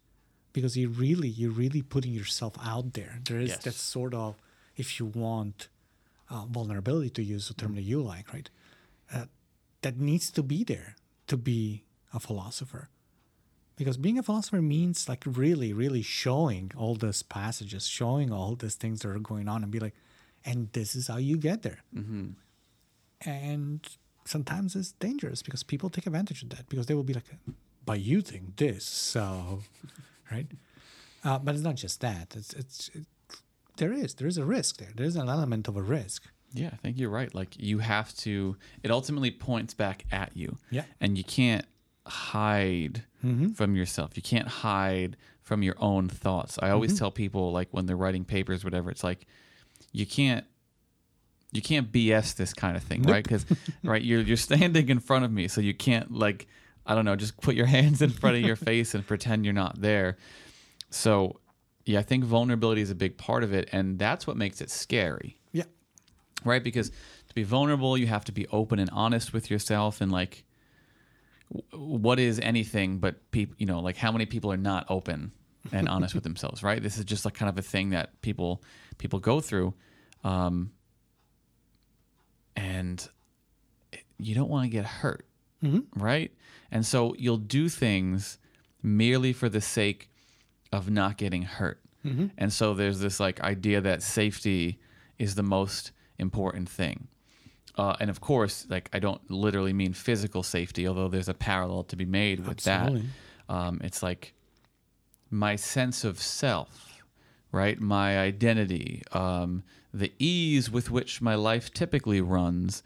Because 0.53 0.75
you 0.77 0.89
really 0.89 1.27
you're 1.27 1.51
really 1.51 1.81
putting 1.83 2.13
yourself 2.13 2.53
out 2.63 2.93
there. 2.93 3.19
There 3.23 3.39
is 3.39 3.49
Yes. 3.49 3.63
that 3.63 3.73
sort 3.73 4.13
of 4.13 4.35
if 4.75 4.99
you 4.99 5.05
want 5.05 5.67
uh, 6.31 6.45
vulnerability 6.45 7.09
to 7.11 7.23
use 7.23 7.47
the 7.47 7.53
term 7.53 7.75
that 7.75 7.83
you 7.83 8.01
like 8.01 8.33
right? 8.33 8.49
Uh, 9.13 9.25
that 9.85 9.99
needs 9.99 10.31
to 10.31 10.41
be 10.41 10.63
there 10.63 10.95
to 11.27 11.37
be 11.37 11.83
a 12.11 12.19
philosopher. 12.19 12.89
Because 13.75 13.97
being 13.97 14.17
a 14.17 14.23
philosopher 14.23 14.59
means 14.59 15.07
like 15.07 15.23
really 15.27 15.73
really 15.73 16.01
showing 16.01 16.71
all 16.75 16.95
these 16.95 17.21
passages 17.21 17.85
showing 17.87 18.31
all 18.31 18.55
these 18.55 18.73
things 18.73 19.01
that 19.01 19.09
are 19.09 19.19
going 19.19 19.47
on 19.47 19.61
and 19.61 19.71
be 19.71 19.79
like 19.79 19.93
and 20.43 20.69
this 20.73 20.95
is 20.95 21.07
how 21.07 21.17
you 21.17 21.37
get 21.37 21.61
there. 21.61 21.83
And 23.21 23.79
sometimes 24.25 24.75
it's 24.75 24.93
dangerous 24.93 25.43
because 25.43 25.61
people 25.61 25.91
take 25.91 26.07
advantage 26.07 26.41
of 26.41 26.49
that 26.49 26.67
because 26.67 26.87
they 26.87 26.95
will 26.95 27.09
be 27.11 27.13
like 27.13 27.29
but 27.85 27.99
you 27.99 28.21
think 28.21 28.55
this 28.55 28.83
so 28.85 29.59
right? 30.31 30.47
Uh, 31.23 31.37
but 31.37 31.53
it's 31.53 31.63
not 31.63 31.75
just 31.75 32.01
that. 32.01 32.35
It's 32.35 32.53
it's 32.53 32.89
it, 32.97 33.05
there 33.77 33.93
is 33.93 34.15
there 34.15 34.27
is 34.27 34.39
a 34.39 34.45
risk 34.45 34.77
there. 34.77 34.93
There 34.95 35.05
is 35.05 35.15
an 35.15 35.29
element 35.29 35.67
of 35.67 35.77
a 35.77 35.85
risk 35.99 36.23
Yeah, 36.53 36.69
I 36.71 36.75
think 36.77 36.97
you're 36.97 37.09
right. 37.09 37.33
Like 37.33 37.59
you 37.59 37.79
have 37.79 38.15
to. 38.17 38.55
It 38.81 38.91
ultimately 38.91 39.31
points 39.31 39.73
back 39.73 40.05
at 40.11 40.35
you. 40.35 40.57
Yeah. 40.71 40.83
And 41.01 41.17
you 41.17 41.23
can't 41.23 41.65
hide 42.07 43.03
mm-hmm. 43.23 43.49
from 43.49 43.75
yourself. 43.75 44.11
You 44.15 44.23
can't 44.23 44.47
hide 44.47 45.17
from 45.41 45.63
your 45.63 45.75
own 45.79 46.07
thoughts. 46.09 46.57
I 46.61 46.69
always 46.69 46.91
mm-hmm. 46.91 46.99
tell 46.99 47.11
people 47.11 47.51
like 47.51 47.67
when 47.71 47.85
they're 47.85 47.97
writing 47.97 48.25
papers, 48.25 48.63
whatever. 48.63 48.89
It's 48.89 49.03
like 49.03 49.27
you 49.91 50.05
can't. 50.05 50.45
You 51.51 51.61
can't 51.61 51.89
BS 51.89 52.35
this 52.35 52.53
kind 52.53 52.75
of 52.75 52.83
thing, 52.83 53.03
right? 53.03 53.23
Because, 53.23 53.45
right, 53.83 54.01
you're 54.01 54.19
you're 54.19 54.35
standing 54.35 54.89
in 54.89 54.99
front 54.99 55.23
of 55.23 55.31
me, 55.31 55.47
so 55.47 55.61
you 55.61 55.73
can't 55.73 56.11
like, 56.11 56.47
I 56.85 56.95
don't 56.95 57.05
know, 57.05 57.15
just 57.15 57.39
put 57.39 57.55
your 57.55 57.65
hands 57.77 58.01
in 58.01 58.09
front 58.09 58.35
of 58.35 58.41
your 58.41 58.57
face 58.57 58.93
and 58.93 59.07
pretend 59.07 59.45
you're 59.45 59.53
not 59.53 59.79
there. 59.79 60.17
So, 60.89 61.39
yeah, 61.85 61.99
I 61.99 62.01
think 62.01 62.25
vulnerability 62.25 62.81
is 62.81 62.89
a 62.89 62.95
big 62.95 63.17
part 63.17 63.41
of 63.41 63.53
it, 63.53 63.69
and 63.71 63.97
that's 63.97 64.27
what 64.27 64.35
makes 64.35 64.59
it 64.59 64.69
scary 64.69 65.37
right? 66.45 66.63
Because 66.63 66.89
to 66.89 67.35
be 67.35 67.43
vulnerable, 67.43 67.97
you 67.97 68.07
have 68.07 68.23
to 68.25 68.31
be 68.31 68.47
open 68.47 68.79
and 68.79 68.89
honest 68.91 69.33
with 69.33 69.49
yourself, 69.51 69.99
and 69.99 70.11
like, 70.11 70.45
what 71.71 72.19
is 72.19 72.39
anything 72.39 72.99
but 72.99 73.29
people? 73.31 73.55
You 73.57 73.65
know, 73.65 73.79
like 73.79 73.97
how 73.97 74.11
many 74.11 74.25
people 74.25 74.51
are 74.51 74.57
not 74.57 74.85
open 74.89 75.31
and 75.71 75.89
honest 75.89 76.13
with 76.15 76.23
themselves, 76.29 76.63
right? 76.63 76.81
This 76.81 76.97
is 76.97 77.05
just 77.05 77.25
like 77.25 77.33
kind 77.33 77.49
of 77.49 77.57
a 77.57 77.61
thing 77.61 77.89
that 77.89 78.21
people 78.21 78.63
people 78.97 79.19
go 79.19 79.41
through, 79.41 79.73
um, 80.23 80.71
and 82.55 83.07
you 84.17 84.33
don't 84.35 84.49
want 84.49 84.63
to 84.63 84.69
get 84.69 84.85
hurt, 84.85 85.25
right? 85.95 86.31
And 86.71 86.85
so 86.85 87.15
you'll 87.17 87.37
do 87.37 87.69
things 87.69 88.37
merely 88.81 89.33
for 89.33 89.49
the 89.49 89.61
sake 89.61 90.09
of 90.71 90.89
not 90.89 91.17
getting 91.17 91.41
hurt. 91.43 91.81
And 92.37 92.53
so 92.53 92.73
there's 92.75 92.99
this 92.99 93.19
like 93.19 93.41
idea 93.41 93.81
that 93.81 94.03
safety 94.03 94.79
is 95.17 95.35
the 95.35 95.43
most 95.43 95.91
important 96.17 96.69
thing. 96.69 97.07
Uh, 97.77 97.95
and 97.99 98.09
of 98.09 98.21
course, 98.21 98.65
like 98.69 98.89
I 98.93 98.99
don't 98.99 99.29
literally 99.29 99.73
mean 99.73 99.93
physical 99.93 100.43
safety, 100.43 100.87
although 100.87 101.09
there's 101.09 101.29
a 101.29 101.33
parallel 101.33 101.83
to 101.85 101.95
be 101.95 102.05
made 102.05 102.39
with 102.47 102.65
Absolutely. 102.67 103.09
that. 103.47 103.53
Um, 103.53 103.81
it's 103.83 104.01
like 104.01 104.33
my 105.29 105.55
sense 105.55 106.03
of 106.03 106.21
self, 106.21 107.01
right? 107.51 107.79
My 107.79 108.19
identity, 108.19 109.03
um, 109.11 109.63
the 109.93 110.11
ease 110.19 110.69
with 110.71 110.89
which 110.89 111.21
my 111.21 111.35
life 111.35 111.73
typically 111.73 112.21
runs 112.21 112.81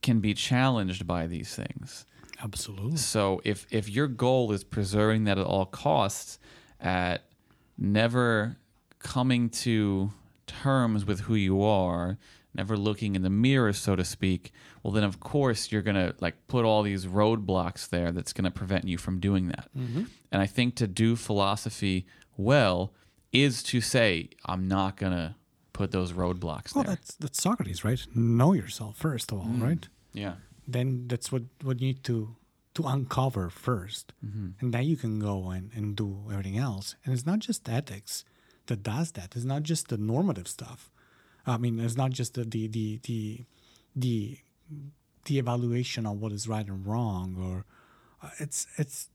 can 0.00 0.20
be 0.20 0.34
challenged 0.34 1.06
by 1.06 1.26
these 1.26 1.54
things. 1.54 2.06
Absolutely. 2.42 2.96
So 2.96 3.40
if 3.44 3.66
if 3.70 3.88
your 3.88 4.08
goal 4.08 4.50
is 4.52 4.64
preserving 4.64 5.24
that 5.24 5.38
at 5.38 5.46
all 5.46 5.66
costs, 5.66 6.38
at 6.80 7.22
never 7.78 8.56
coming 8.98 9.48
to 9.48 10.10
terms 10.46 11.04
with 11.04 11.20
who 11.20 11.34
you 11.34 11.62
are, 11.62 12.18
never 12.54 12.76
looking 12.76 13.16
in 13.16 13.22
the 13.22 13.30
mirror, 13.30 13.72
so 13.72 13.96
to 13.96 14.04
speak, 14.04 14.52
well 14.82 14.92
then 14.92 15.04
of 15.04 15.20
course 15.20 15.72
you're 15.72 15.82
gonna 15.82 16.14
like 16.20 16.46
put 16.48 16.64
all 16.64 16.82
these 16.82 17.06
roadblocks 17.06 17.88
there 17.88 18.12
that's 18.12 18.32
gonna 18.32 18.50
prevent 18.50 18.86
you 18.86 18.98
from 18.98 19.20
doing 19.20 19.48
that. 19.48 19.68
Mm-hmm. 19.76 20.04
And 20.30 20.42
I 20.42 20.46
think 20.46 20.76
to 20.76 20.86
do 20.86 21.16
philosophy 21.16 22.06
well 22.36 22.92
is 23.32 23.62
to 23.64 23.80
say, 23.80 24.30
I'm 24.44 24.68
not 24.68 24.96
gonna 24.96 25.36
put 25.72 25.90
those 25.90 26.12
roadblocks 26.12 26.74
Well, 26.74 26.84
there. 26.84 26.94
that's 26.94 27.14
that's 27.16 27.42
Socrates, 27.42 27.84
right? 27.84 28.04
Know 28.14 28.52
yourself 28.52 28.96
first 28.96 29.32
of 29.32 29.38
all, 29.38 29.46
mm. 29.46 29.62
right? 29.62 29.88
Yeah. 30.12 30.34
Then 30.66 31.08
that's 31.08 31.32
what 31.32 31.42
what 31.62 31.80
you 31.80 31.88
need 31.88 32.04
to 32.04 32.36
to 32.74 32.84
uncover 32.84 33.50
1st 33.50 34.04
mm-hmm. 34.24 34.48
and 34.60 34.72
then 34.72 34.84
you 34.84 34.96
can 34.96 35.18
go 35.18 35.50
and, 35.50 35.70
and 35.74 35.94
do 35.94 36.24
everything 36.30 36.56
else. 36.56 36.96
And 37.04 37.12
it's 37.12 37.26
not 37.26 37.40
just 37.40 37.68
ethics 37.68 38.24
that 38.66 38.82
does 38.82 39.12
that. 39.12 39.34
It's 39.36 39.44
not 39.44 39.62
just 39.62 39.88
the 39.88 39.98
normative 39.98 40.48
stuff. 40.48 40.90
I 41.46 41.56
mean, 41.56 41.80
it's 41.80 41.96
not 41.96 42.10
just 42.10 42.34
the 42.34 42.44
the 42.44 42.66
the 42.68 43.00
the 43.02 43.44
the, 43.94 44.38
the 45.24 45.38
evaluation 45.38 46.06
of 46.06 46.20
what 46.20 46.32
is 46.32 46.48
right 46.48 46.66
and 46.66 46.86
wrong, 46.86 47.36
or 47.38 47.64
uh, 48.22 48.30
it's 48.38 48.66
it's 48.76 49.08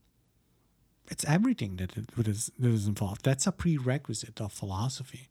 it's 1.10 1.24
everything 1.24 1.76
that 1.76 1.96
it, 1.96 2.14
that 2.16 2.28
is 2.28 2.50
that 2.58 2.68
is 2.68 2.86
involved. 2.86 3.24
That's 3.24 3.46
a 3.46 3.52
prerequisite 3.52 4.40
of 4.40 4.52
philosophy. 4.52 5.28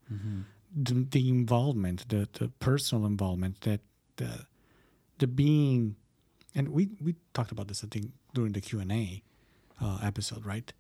The, 0.75 1.07
the 1.09 1.29
involvement, 1.29 2.09
the, 2.09 2.27
the 2.33 2.49
personal 2.59 3.05
involvement, 3.05 3.61
that 3.61 3.79
the 4.17 4.45
the 5.19 5.27
being, 5.27 5.95
and 6.53 6.69
we 6.69 6.89
we 7.01 7.15
talked 7.33 7.51
about 7.51 7.67
this 7.67 7.83
I 7.83 7.87
think 7.87 8.11
during 8.33 8.53
the 8.53 8.61
Q 8.61 8.79
and 8.79 8.91
A 8.91 9.23
uh, 9.81 9.99
episode, 10.03 10.45
right? 10.45 10.73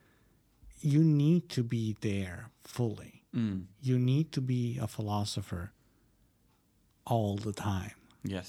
You 0.81 1.03
need 1.03 1.49
to 1.49 1.63
be 1.63 1.95
there 2.01 2.49
fully. 2.63 3.23
You 3.81 3.97
need 3.99 4.31
to 4.33 4.41
be 4.41 4.77
a 4.81 4.87
philosopher 4.87 5.71
all 7.11 7.35
the 7.47 7.53
time 7.53 7.91
Yes. 8.35 8.47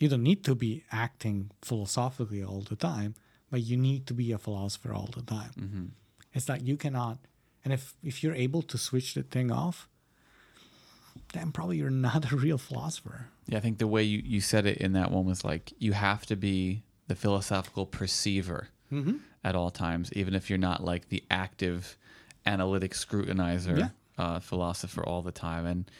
you 0.00 0.08
don't 0.08 0.22
need 0.30 0.42
to 0.44 0.54
be 0.54 0.72
acting 0.90 1.50
philosophically 1.68 2.42
all 2.48 2.62
the 2.72 2.76
time, 2.76 3.14
but 3.50 3.60
you 3.68 3.76
need 3.88 4.02
to 4.10 4.14
be 4.14 4.32
a 4.32 4.38
philosopher 4.38 4.92
all 4.98 5.10
the 5.18 5.22
time. 5.36 5.52
It's 6.34 6.48
like 6.48 6.62
you 6.70 6.76
cannot, 6.84 7.16
and 7.64 7.72
if 7.72 7.82
if 8.10 8.14
you're 8.22 8.38
able 8.46 8.62
to 8.72 8.76
switch 8.78 9.08
the 9.14 9.22
thing 9.34 9.50
off, 9.50 9.88
then 11.32 11.52
probably 11.52 11.76
you're 11.78 11.90
not 11.90 12.30
a 12.32 12.36
real 12.36 12.58
philosopher. 12.58 13.26
Yeah, 13.46 13.58
I 13.58 13.60
think 13.60 13.78
the 13.78 13.86
way 13.86 14.02
you, 14.02 14.22
you 14.24 14.40
said 14.40 14.66
it 14.66 14.78
in 14.78 14.92
that 14.92 15.10
one 15.10 15.24
was 15.26 15.44
like 15.44 15.72
you 15.78 15.92
have 15.92 16.24
to 16.26 16.36
be 16.36 16.82
the 17.08 17.14
philosophical 17.14 17.86
perceiver 17.86 18.68
at 19.42 19.54
all 19.56 19.70
times, 19.70 20.12
even 20.12 20.34
if 20.34 20.48
you're 20.50 20.58
not 20.70 20.84
like 20.84 21.08
the 21.08 21.22
active 21.30 21.96
analytic 22.44 22.92
scrutinizer 22.92 23.78
Yeah. 23.78 23.88
uh, 24.18 24.38
philosopher 24.40 25.02
all 25.02 25.22
the 25.22 25.32
time. 25.32 25.64
And 25.66 25.90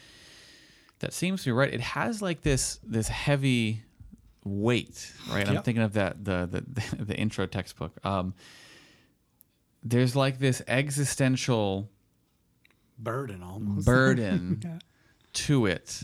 that 1.03 1.13
seems 1.13 1.43
to 1.43 1.49
be 1.49 1.51
right. 1.51 1.73
It 1.73 1.81
has 1.81 2.21
like 2.21 2.41
this 2.41 2.79
this 2.83 3.07
heavy 3.07 3.83
weight, 4.43 5.11
right? 5.29 5.47
I'm 5.47 5.61
thinking 5.63 5.83
of 5.83 5.93
that 5.93 6.23
the 6.23 6.47
the, 6.49 6.95
the 7.03 7.15
intro 7.15 7.45
textbook. 7.45 7.93
Um, 8.05 8.33
there's 9.83 10.15
like 10.15 10.39
this 10.39 10.61
existential 10.67 11.89
Burden 12.97 13.43
almost. 13.43 13.85
burden 13.85 14.61
Yeah. 14.63 14.79
to 15.33 15.65
it 15.65 16.03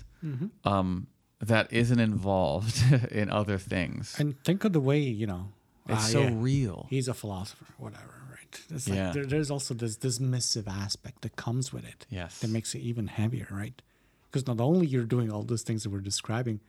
um, 0.66 1.08
that 1.40 1.72
isn't 1.72 2.00
involved 2.00 2.84
in 3.12 3.30
other 3.30 3.58
things. 3.58 4.16
And 4.20 4.36
think 4.44 4.64
of 4.66 4.74
the 4.74 4.82
way 4.82 5.00
you 5.00 5.28
know. 5.28 5.54
It's 5.88 6.04
ah, 6.04 6.08
so 6.08 6.22
yeah, 6.24 6.30
real. 6.34 6.88
He's 6.90 7.08
a 7.08 7.14
philosopher, 7.16 7.66
whatever, 7.78 8.14
right? 8.32 8.62
It's 8.70 8.88
like 8.88 8.96
Yeah. 8.98 9.12
there, 9.12 9.26
there's 9.26 9.50
also 9.50 9.74
this 9.74 9.98
dismissive 9.98 10.68
aspect 10.68 11.22
that 11.22 11.36
comes 11.36 11.72
with 11.74 11.84
it. 11.86 12.06
Yes. 12.10 12.40
that 12.40 12.50
makes 12.50 12.76
it 12.76 12.80
even 12.80 13.08
heavier, 13.08 13.48
right? 13.50 13.82
Because 14.30 14.48
not 14.48 14.60
only 14.60 14.86
you're 14.86 15.04
doing 15.04 15.32
all 15.32 15.44
those 15.44 15.64
things 15.64 15.84
that 15.84 15.90
we're 15.90 16.00
describing, 16.00 16.60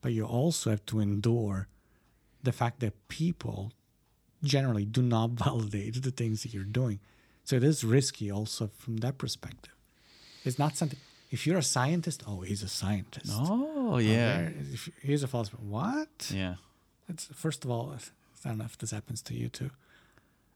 but 0.00 0.12
you 0.12 0.24
also 0.24 0.70
have 0.70 0.84
to 0.86 1.00
endure 1.00 1.68
the 2.42 2.52
fact 2.52 2.80
that 2.80 3.08
people 3.08 3.72
generally 4.42 4.84
do 4.84 5.02
not 5.02 5.30
validate 5.44 6.02
the 6.02 6.10
things 6.10 6.42
that 6.42 6.54
you're 6.54 6.64
doing. 6.64 7.00
So 7.44 7.56
it 7.56 7.64
is 7.64 7.84
risky 7.84 8.30
also 8.30 8.70
from 8.78 8.98
that 8.98 9.18
perspective. 9.18 9.74
It's 10.44 10.58
not 10.58 10.76
something. 10.76 10.98
If 11.30 11.46
you're 11.46 11.58
a 11.58 11.62
scientist, 11.62 12.22
oh, 12.26 12.40
he's 12.40 12.62
a 12.62 12.68
scientist. 12.68 13.32
Oh 13.34 13.98
yeah, 13.98 14.50
if 14.72 14.90
he's 15.00 15.22
a 15.22 15.28
philosopher. 15.28 15.58
What? 15.60 16.30
yeah. 16.34 16.56
It's 17.08 17.26
first 17.26 17.64
of 17.64 17.70
all, 17.70 17.94
I 18.44 18.48
don't 18.48 18.58
know 18.58 18.64
if 18.64 18.78
this 18.78 18.90
happens 18.90 19.22
to 19.22 19.34
you 19.34 19.48
too. 19.48 19.70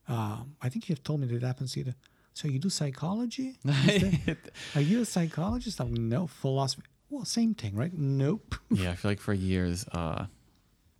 Um, 0.07 0.55
I 0.61 0.69
think 0.69 0.87
you've 0.87 1.03
told 1.03 1.19
me 1.19 1.27
that 1.27 1.35
it 1.35 1.43
happens 1.43 1.73
to 1.73 1.79
you. 1.79 1.85
too. 1.85 1.93
So 2.37 2.47
you 2.47 2.59
do 2.59 2.69
psychology? 2.69 3.57
instead? 3.65 4.37
Are 4.75 4.81
you 4.81 5.01
a 5.01 5.05
psychologist? 5.15 5.81
I'm 5.81 6.07
no 6.07 6.27
philosophy. 6.27 6.83
Well, 7.09 7.25
same 7.25 7.55
thing, 7.55 7.75
right? 7.75 7.91
Nope. 7.91 8.53
yeah, 8.69 8.91
I 8.91 8.95
feel 8.95 9.09
like 9.09 9.19
for 9.19 9.33
years, 9.33 9.87
uh, 9.91 10.27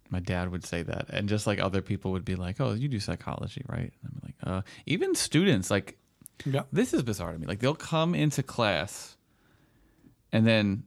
my 0.10 0.20
dad 0.20 0.52
would 0.52 0.66
say 0.66 0.82
that, 0.82 1.10
and 1.10 1.30
just 1.30 1.46
like 1.46 1.60
other 1.60 1.84
people 1.84 2.12
would 2.14 2.26
be 2.26 2.36
like, 2.36 2.60
"Oh, 2.60 2.74
you 2.74 2.88
do 2.88 3.00
psychology, 3.00 3.64
right?" 3.68 3.94
And 4.02 4.12
I'm 4.12 4.22
like, 4.24 4.36
uh, 4.44 4.62
even 4.88 5.14
students, 5.14 5.70
like 5.70 6.00
yeah. 6.44 6.64
this 6.72 6.92
is 6.92 7.04
bizarre 7.04 7.34
to 7.34 7.38
me. 7.38 7.46
Like 7.46 7.60
they'll 7.60 7.76
come 7.76 8.16
into 8.16 8.42
class, 8.42 9.16
and 10.32 10.48
then 10.48 10.86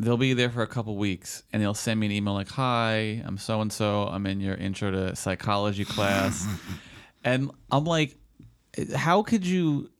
they'll 0.00 0.16
be 0.16 0.34
there 0.34 0.50
for 0.50 0.62
a 0.62 0.66
couple 0.66 0.96
weeks, 0.96 1.44
and 1.52 1.62
they'll 1.62 1.74
send 1.74 2.00
me 2.00 2.06
an 2.06 2.12
email 2.12 2.34
like, 2.34 2.48
"Hi, 2.48 3.22
I'm 3.24 3.38
so 3.38 3.60
and 3.60 3.72
so. 3.72 4.08
I'm 4.08 4.26
in 4.26 4.40
your 4.40 4.56
intro 4.56 4.90
to 4.90 5.14
psychology 5.14 5.84
class," 5.84 6.44
and 7.22 7.52
I'm 7.70 7.84
like, 7.84 8.16
"How 8.94 9.22
could 9.22 9.46
you?" 9.46 9.90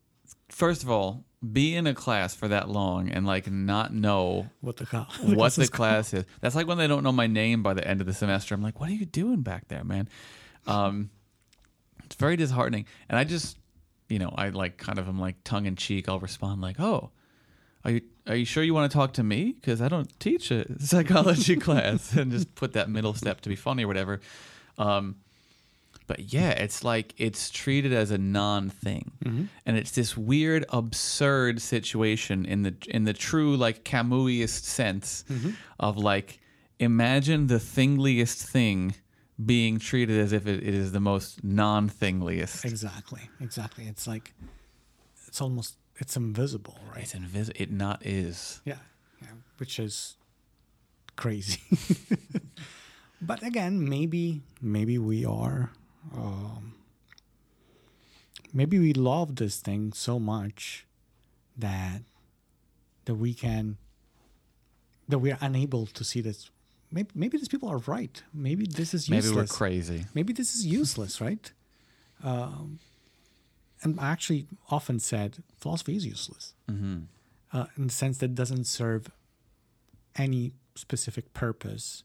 First 0.49 0.83
of 0.83 0.91
all, 0.91 1.25
be 1.51 1.75
in 1.75 1.87
a 1.87 1.95
class 1.95 2.35
for 2.35 2.49
that 2.49 2.69
long 2.69 3.09
and 3.09 3.27
like 3.27 3.51
not 3.51 3.93
know 3.93 4.49
What 4.61 4.77
the 4.77 4.85
hell? 4.85 5.09
what 5.23 5.55
the 5.55 5.67
class 5.67 6.15
is. 6.15 6.25
That's 6.41 6.55
like 6.55 6.67
when 6.67 6.79
they 6.79 6.87
don't 6.87 7.03
know 7.03 7.13
my 7.13 7.27
name 7.27 7.63
by 7.63 7.75
the 7.75 7.87
end 7.87 8.01
of 8.01 8.07
the 8.07 8.13
semester. 8.13 8.55
I'm 8.55 8.63
like, 8.63 8.79
what 8.79 8.89
are 8.89 8.95
you 8.95 9.07
doing 9.07 9.43
back 9.43 9.69
there, 9.69 9.83
man? 9.83 10.09
Um, 10.67 11.11
it's 12.05 12.15
very 12.15 12.37
disheartening. 12.37 12.87
And 13.09 13.19
I 13.19 13.25
just, 13.25 13.59
you 14.09 14.19
know, 14.21 14.33
I 14.37 14.51
like 14.51 14.77
kind 14.77 14.99
of 14.99 15.09
am 15.09 15.19
like 15.19 15.37
tongue 15.43 15.67
in 15.67 15.75
cheek. 15.75 16.09
I'll 16.09 16.21
respond 16.21 16.61
like, 16.61 16.79
oh, 16.79 17.11
are 17.85 17.91
you 17.91 18.03
are 18.29 18.37
you 18.37 18.45
sure 18.45 18.63
you 18.63 18.75
want 18.75 18.91
to 18.91 18.97
talk 18.97 19.15
to 19.15 19.25
me? 19.25 19.53
Because 19.53 19.83
I 19.83 19.89
don't 19.89 20.09
teach 20.21 20.53
a 20.53 20.79
psychology 20.85 21.57
class, 21.67 22.13
and 22.15 22.31
just 22.31 22.55
put 22.55 22.75
that 22.75 22.89
middle 22.89 23.15
step 23.15 23.41
to 23.41 23.49
be 23.49 23.57
funny 23.57 23.85
or 23.85 23.89
whatever. 23.89 24.21
Um, 24.79 25.17
but 26.07 26.33
yeah, 26.33 26.51
it's 26.51 26.85
like 26.85 27.15
it's 27.17 27.51
treated 27.51 27.93
as 27.93 28.11
a 28.11 28.19
non-thing, 28.19 29.13
mm-hmm. 29.25 29.45
and 29.65 29.77
it's 29.77 29.93
this 29.93 30.17
weird, 30.17 30.65
absurd 30.71 31.61
situation 31.61 32.45
in 32.45 32.63
the 32.63 32.75
in 32.89 33.05
the 33.05 33.13
true 33.13 33.57
like 33.57 33.85
Camusiest 33.85 34.65
sense 34.65 35.25
mm-hmm. 35.31 35.51
of 35.79 35.97
like 35.97 36.41
imagine 36.79 37.47
the 37.47 37.59
thingliest 37.59 38.43
thing 38.45 38.95
being 39.45 39.79
treated 39.79 40.19
as 40.19 40.33
if 40.33 40.47
it, 40.47 40.63
it 40.63 40.75
is 40.75 40.93
the 40.93 41.01
most 41.01 41.43
non-thingliest. 41.43 42.65
Exactly. 42.65 43.23
Exactly. 43.41 43.87
It's 43.87 44.07
like 44.07 44.35
it's 45.27 45.41
almost 45.41 45.77
it's 45.97 46.17
invisible, 46.17 46.79
right? 46.91 47.03
It's 47.03 47.15
invisible. 47.15 47.61
It 47.61 47.71
not 47.71 48.05
is. 48.05 48.61
Yeah. 48.65 48.77
yeah. 49.21 49.29
Which 49.59 49.79
is 49.79 50.17
crazy. 51.17 51.61
but 53.23 53.43
again, 53.43 53.89
maybe 53.89 54.43
maybe 54.61 54.99
we 54.99 55.25
are 55.25 55.71
um, 56.15 56.75
maybe 58.53 58.79
we 58.79 58.93
love 58.93 59.37
this 59.37 59.61
thing 59.61 59.93
so 59.93 60.19
much 60.19 60.87
that 61.57 62.03
that 63.05 63.15
we 63.15 63.35
can 63.35 63.77
that 65.09 65.19
we 65.19 65.31
are 65.33 65.39
unable 65.41 65.87
to 65.87 66.05
see 66.05 66.21
this 66.21 66.51
maybe 66.91 67.11
maybe 67.15 67.37
these 67.39 67.49
people 67.49 67.69
are 67.69 67.79
right 67.79 68.23
maybe 68.33 68.67
this 68.67 68.95
is 68.95 69.09
useless. 69.09 69.25
Maybe 69.27 69.37
we're 69.37 69.47
crazy. 69.47 70.07
maybe 70.15 70.33
this 70.33 70.55
is 70.55 70.65
useless, 70.67 71.21
right? 71.21 71.53
Um, 72.23 72.79
and 73.83 73.99
I 73.99 74.11
actually 74.11 74.47
often 74.71 74.99
said 75.01 75.43
philosophy 75.59 75.97
is 75.97 76.07
useless 76.07 76.55
uh, 76.69 77.67
in 77.77 77.87
the 77.89 77.93
sense 77.93 78.19
that 78.19 78.27
it 78.27 78.35
doesn't 78.35 78.65
serve 78.65 79.11
any 80.17 80.53
specific 80.75 81.35
purpose 81.35 82.05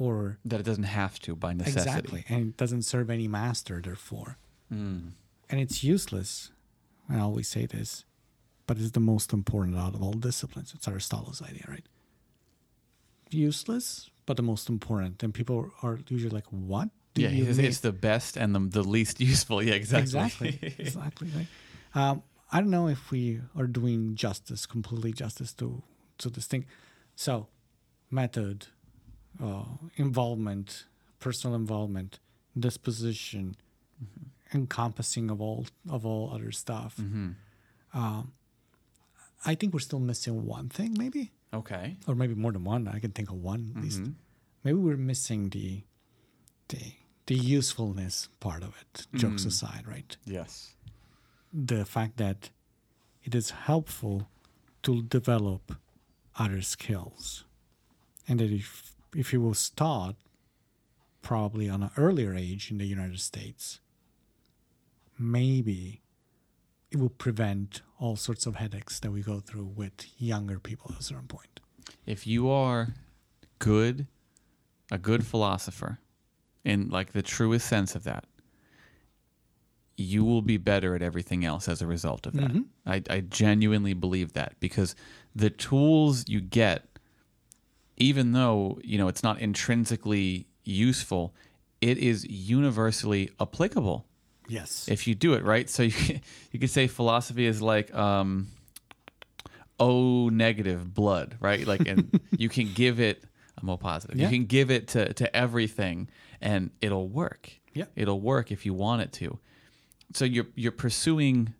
or 0.00 0.38
That 0.44 0.60
it 0.60 0.66
doesn't 0.66 0.84
have 1.00 1.18
to 1.20 1.34
by 1.36 1.52
necessity. 1.52 1.80
exactly, 1.88 2.24
and 2.28 2.40
it 2.50 2.56
doesn't 2.56 2.82
serve 2.82 3.10
any 3.10 3.28
master, 3.28 3.80
therefore. 3.82 4.38
And 4.70 5.14
it's 5.64 5.82
useless. 5.82 6.50
I 7.08 7.18
always 7.18 7.48
say 7.48 7.64
this, 7.66 8.04
but 8.66 8.76
it's 8.78 8.90
the 8.90 9.00
most 9.00 9.32
important 9.32 9.76
out 9.78 9.94
of 9.94 10.02
all 10.02 10.12
disciplines. 10.12 10.72
It's 10.74 10.86
Aristotle's 10.86 11.40
idea, 11.40 11.64
right? 11.68 11.86
Useless, 13.30 14.10
but 14.26 14.36
the 14.36 14.42
most 14.42 14.68
important. 14.68 15.22
And 15.22 15.34
people 15.34 15.70
are 15.82 15.98
usually 16.08 16.30
like, 16.30 16.46
"What?" 16.50 16.88
do 17.14 17.22
Yeah, 17.22 17.30
it's, 17.30 17.58
it's 17.58 17.80
the 17.80 17.92
best 17.92 18.36
and 18.36 18.54
the, 18.54 18.60
the 18.60 18.82
least 18.82 19.20
useful. 19.32 19.62
Yeah, 19.62 19.74
exactly. 19.74 20.48
Exactly. 20.58 20.74
exactly. 20.78 21.28
Right? 21.36 21.46
Um, 21.94 22.22
I 22.52 22.60
don't 22.60 22.70
know 22.70 22.88
if 22.88 23.10
we 23.10 23.40
are 23.56 23.66
doing 23.66 24.14
justice, 24.14 24.66
completely 24.66 25.12
justice 25.12 25.52
to 25.54 25.82
to 26.18 26.30
this 26.30 26.46
thing. 26.46 26.64
So, 27.16 27.48
method, 28.10 28.66
uh, 29.42 29.64
involvement, 29.96 30.84
personal 31.20 31.54
involvement, 31.56 32.18
disposition, 32.58 33.56
encompassing 34.54 35.30
of 35.30 35.40
all 35.40 35.66
of 35.88 36.04
all 36.06 36.30
other 36.34 36.52
stuff. 36.52 36.96
Mm-hmm. 36.96 37.30
Um, 37.94 38.32
I 39.44 39.54
think 39.54 39.72
we're 39.72 39.80
still 39.80 40.00
missing 40.00 40.46
one 40.46 40.68
thing, 40.68 40.94
maybe, 40.98 41.32
Okay. 41.54 41.96
or 42.06 42.14
maybe 42.14 42.34
more 42.34 42.52
than 42.52 42.64
one. 42.64 42.88
I 42.88 42.98
can 42.98 43.12
think 43.12 43.30
of 43.30 43.36
one 43.42 43.72
at 43.76 43.82
least. 43.82 44.00
Mhm. 44.02 44.14
Maybe 44.64 44.78
we're 44.78 44.96
missing 44.96 45.50
the 45.50 45.82
the 46.68 46.92
the 47.26 47.34
usefulness 47.36 48.28
part 48.40 48.62
of 48.62 48.74
it. 48.80 49.06
Jokes 49.14 49.44
Mm. 49.44 49.48
aside, 49.48 49.86
right? 49.86 50.16
Yes. 50.24 50.74
the 51.50 51.84
fact 51.86 52.18
that 52.18 52.50
it 53.24 53.34
is 53.34 53.50
helpful 53.50 54.28
to 54.82 55.00
develop 55.02 55.72
other 56.36 56.60
skills 56.60 57.44
and 58.28 58.38
that 58.38 58.50
if 58.50 58.94
if 59.14 59.32
it 59.32 59.38
was 59.38 59.70
taught 59.70 60.16
probably 61.22 61.68
on 61.68 61.82
an 61.82 61.90
earlier 61.96 62.34
age 62.34 62.70
in 62.70 62.78
the 62.78 62.86
united 62.86 63.20
states 63.20 63.80
maybe 65.18 66.00
it 66.90 66.98
will 66.98 67.08
prevent 67.10 67.82
all 67.98 68.16
sorts 68.16 68.46
of 68.46 68.56
headaches 68.56 69.00
that 69.00 69.10
we 69.10 69.20
go 69.22 69.40
through 69.40 69.64
with 69.64 70.06
younger 70.18 70.58
people 70.58 70.90
at 70.94 71.00
a 71.00 71.02
certain 71.02 71.26
point 71.26 71.60
If 72.06 72.26
you 72.26 72.48
are 72.48 72.88
good, 73.58 74.06
a 74.90 74.98
good 74.98 75.26
philosopher, 75.26 75.98
in 76.64 76.88
like 76.88 77.12
the 77.12 77.22
truest 77.22 77.66
sense 77.66 77.94
of 77.94 78.04
that, 78.04 78.24
you 79.96 80.24
will 80.24 80.42
be 80.42 80.56
better 80.56 80.94
at 80.94 81.02
everything 81.02 81.44
else 81.44 81.66
as 81.68 81.82
a 81.82 81.86
result 81.86 82.26
of 82.26 82.34
that. 82.34 82.52
Mhm. 82.52 82.66
I, 82.86 83.02
I 83.10 83.20
genuinely 83.20 83.94
believe 83.94 84.32
that 84.34 84.54
because 84.60 84.94
the 85.34 85.50
tools 85.50 86.28
you 86.28 86.40
get, 86.40 86.87
even 87.98 88.32
though 88.32 88.78
you 88.82 88.98
know 88.98 89.08
it's 89.08 89.22
not 89.22 89.40
intrinsically 89.40 90.46
useful, 90.64 91.34
it 91.80 91.98
is 91.98 92.26
universally 92.28 93.30
applicable 93.40 94.06
yes 94.48 94.88
if 94.88 95.06
you 95.06 95.14
do 95.14 95.34
it 95.34 95.44
right. 95.44 95.68
So 95.68 95.82
you 95.84 96.20
you 96.50 96.58
could 96.58 96.70
say 96.70 96.86
philosophy 96.86 97.46
is 97.46 97.60
like 97.62 97.94
um, 97.94 98.48
O 99.80 100.28
negative 100.28 100.92
blood, 100.92 101.36
right? 101.40 101.66
Like, 101.66 101.86
and 101.86 102.20
you 102.36 102.48
can 102.48 102.72
give 102.74 103.00
it. 103.00 103.22
I'm 103.60 103.68
O 103.70 103.76
positive. 103.76 104.16
Yeah. 104.16 104.24
You 104.24 104.36
can 104.36 104.46
give 104.46 104.70
it 104.70 104.88
to 104.88 105.12
to 105.14 105.36
everything, 105.36 106.08
and 106.40 106.70
it'll 106.80 107.08
work. 107.08 107.50
Yeah. 107.74 107.84
it'll 107.94 108.20
work 108.20 108.50
if 108.50 108.66
you 108.66 108.74
want 108.74 109.02
it 109.02 109.12
to. 109.14 109.38
So 110.14 110.24
you're 110.24 110.46
you're 110.56 110.72
pursuing 110.72 111.54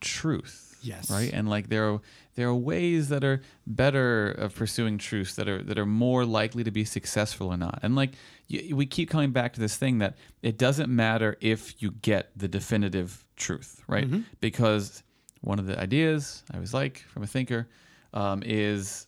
truth. 0.00 0.78
Yes. 0.82 1.10
Right. 1.10 1.32
And 1.32 1.48
like 1.48 1.68
there 1.68 1.90
are 1.90 2.00
there 2.36 2.48
are 2.48 2.54
ways 2.54 3.08
that 3.10 3.22
are 3.24 3.40
better 3.66 4.30
of 4.30 4.54
pursuing 4.54 4.98
truth 4.98 5.36
that 5.36 5.48
are 5.48 5.62
that 5.62 5.78
are 5.78 5.86
more 5.86 6.24
likely 6.24 6.64
to 6.64 6.70
be 6.70 6.84
successful 6.84 7.48
or 7.48 7.56
not. 7.56 7.78
And 7.82 7.94
like 7.94 8.12
we 8.50 8.86
keep 8.86 9.08
coming 9.10 9.30
back 9.32 9.52
to 9.54 9.60
this 9.60 9.76
thing 9.76 9.98
that 9.98 10.16
it 10.42 10.58
doesn't 10.58 10.90
matter 10.90 11.36
if 11.40 11.80
you 11.82 11.90
get 12.02 12.30
the 12.36 12.48
definitive 12.48 13.24
truth, 13.36 13.82
right? 13.86 14.08
Because 14.40 15.02
one 15.40 15.58
of 15.58 15.66
the 15.66 15.78
ideas 15.78 16.42
I 16.52 16.58
was 16.58 16.72
like 16.74 16.98
from 17.08 17.22
a 17.22 17.26
thinker 17.26 17.68
um, 18.12 18.42
is 18.44 19.06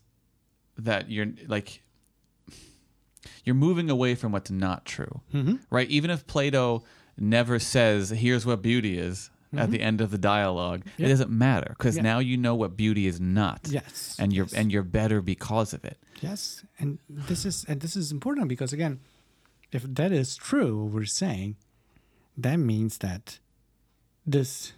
that 0.79 1.11
you're 1.11 1.29
like 1.49 1.83
you're 3.45 3.55
moving 3.55 3.91
away 3.91 4.15
from 4.15 4.33
what's 4.33 4.51
not 4.51 4.85
true, 4.85 5.21
Mhm. 5.35 5.61
right? 5.71 5.89
Even 5.91 6.11
if 6.11 6.27
Plato 6.27 6.85
never 7.19 7.59
says, 7.59 8.11
"Here's 8.11 8.45
what 8.47 8.63
beauty 8.63 8.99
is." 8.99 9.31
At 9.53 9.59
mm-hmm. 9.59 9.73
the 9.73 9.81
end 9.81 10.01
of 10.01 10.11
the 10.11 10.19
dialogue, 10.19 10.83
it 10.99 11.09
doesn't 11.09 11.31
matter 11.31 11.75
because 11.79 11.97
Yeah. 11.97 12.03
now 12.03 12.19
you 12.19 12.37
know 12.37 12.55
what 12.55 12.77
beauty 12.77 13.07
is 13.07 13.21
not, 13.21 13.61
yes 13.71 14.17
and 14.19 14.33
you're 14.33 14.47
yes. 14.47 14.55
and 14.55 14.73
you're 14.73 14.83
better 14.83 15.23
because 15.23 15.73
of 15.73 15.85
it. 15.85 15.99
Yes, 16.21 16.65
and 16.79 16.99
this 17.09 17.45
is 17.45 17.65
and 17.69 17.81
this 17.81 17.97
is 17.97 18.11
important 18.11 18.49
because 18.49 18.73
again, 18.73 19.01
if 19.73 19.83
that 19.83 20.13
is 20.13 20.37
true, 20.37 20.83
what 20.83 20.93
we're 20.93 21.05
saying, 21.05 21.57
that 22.37 22.57
means 22.57 22.99
that 22.99 23.39
this 24.27 24.73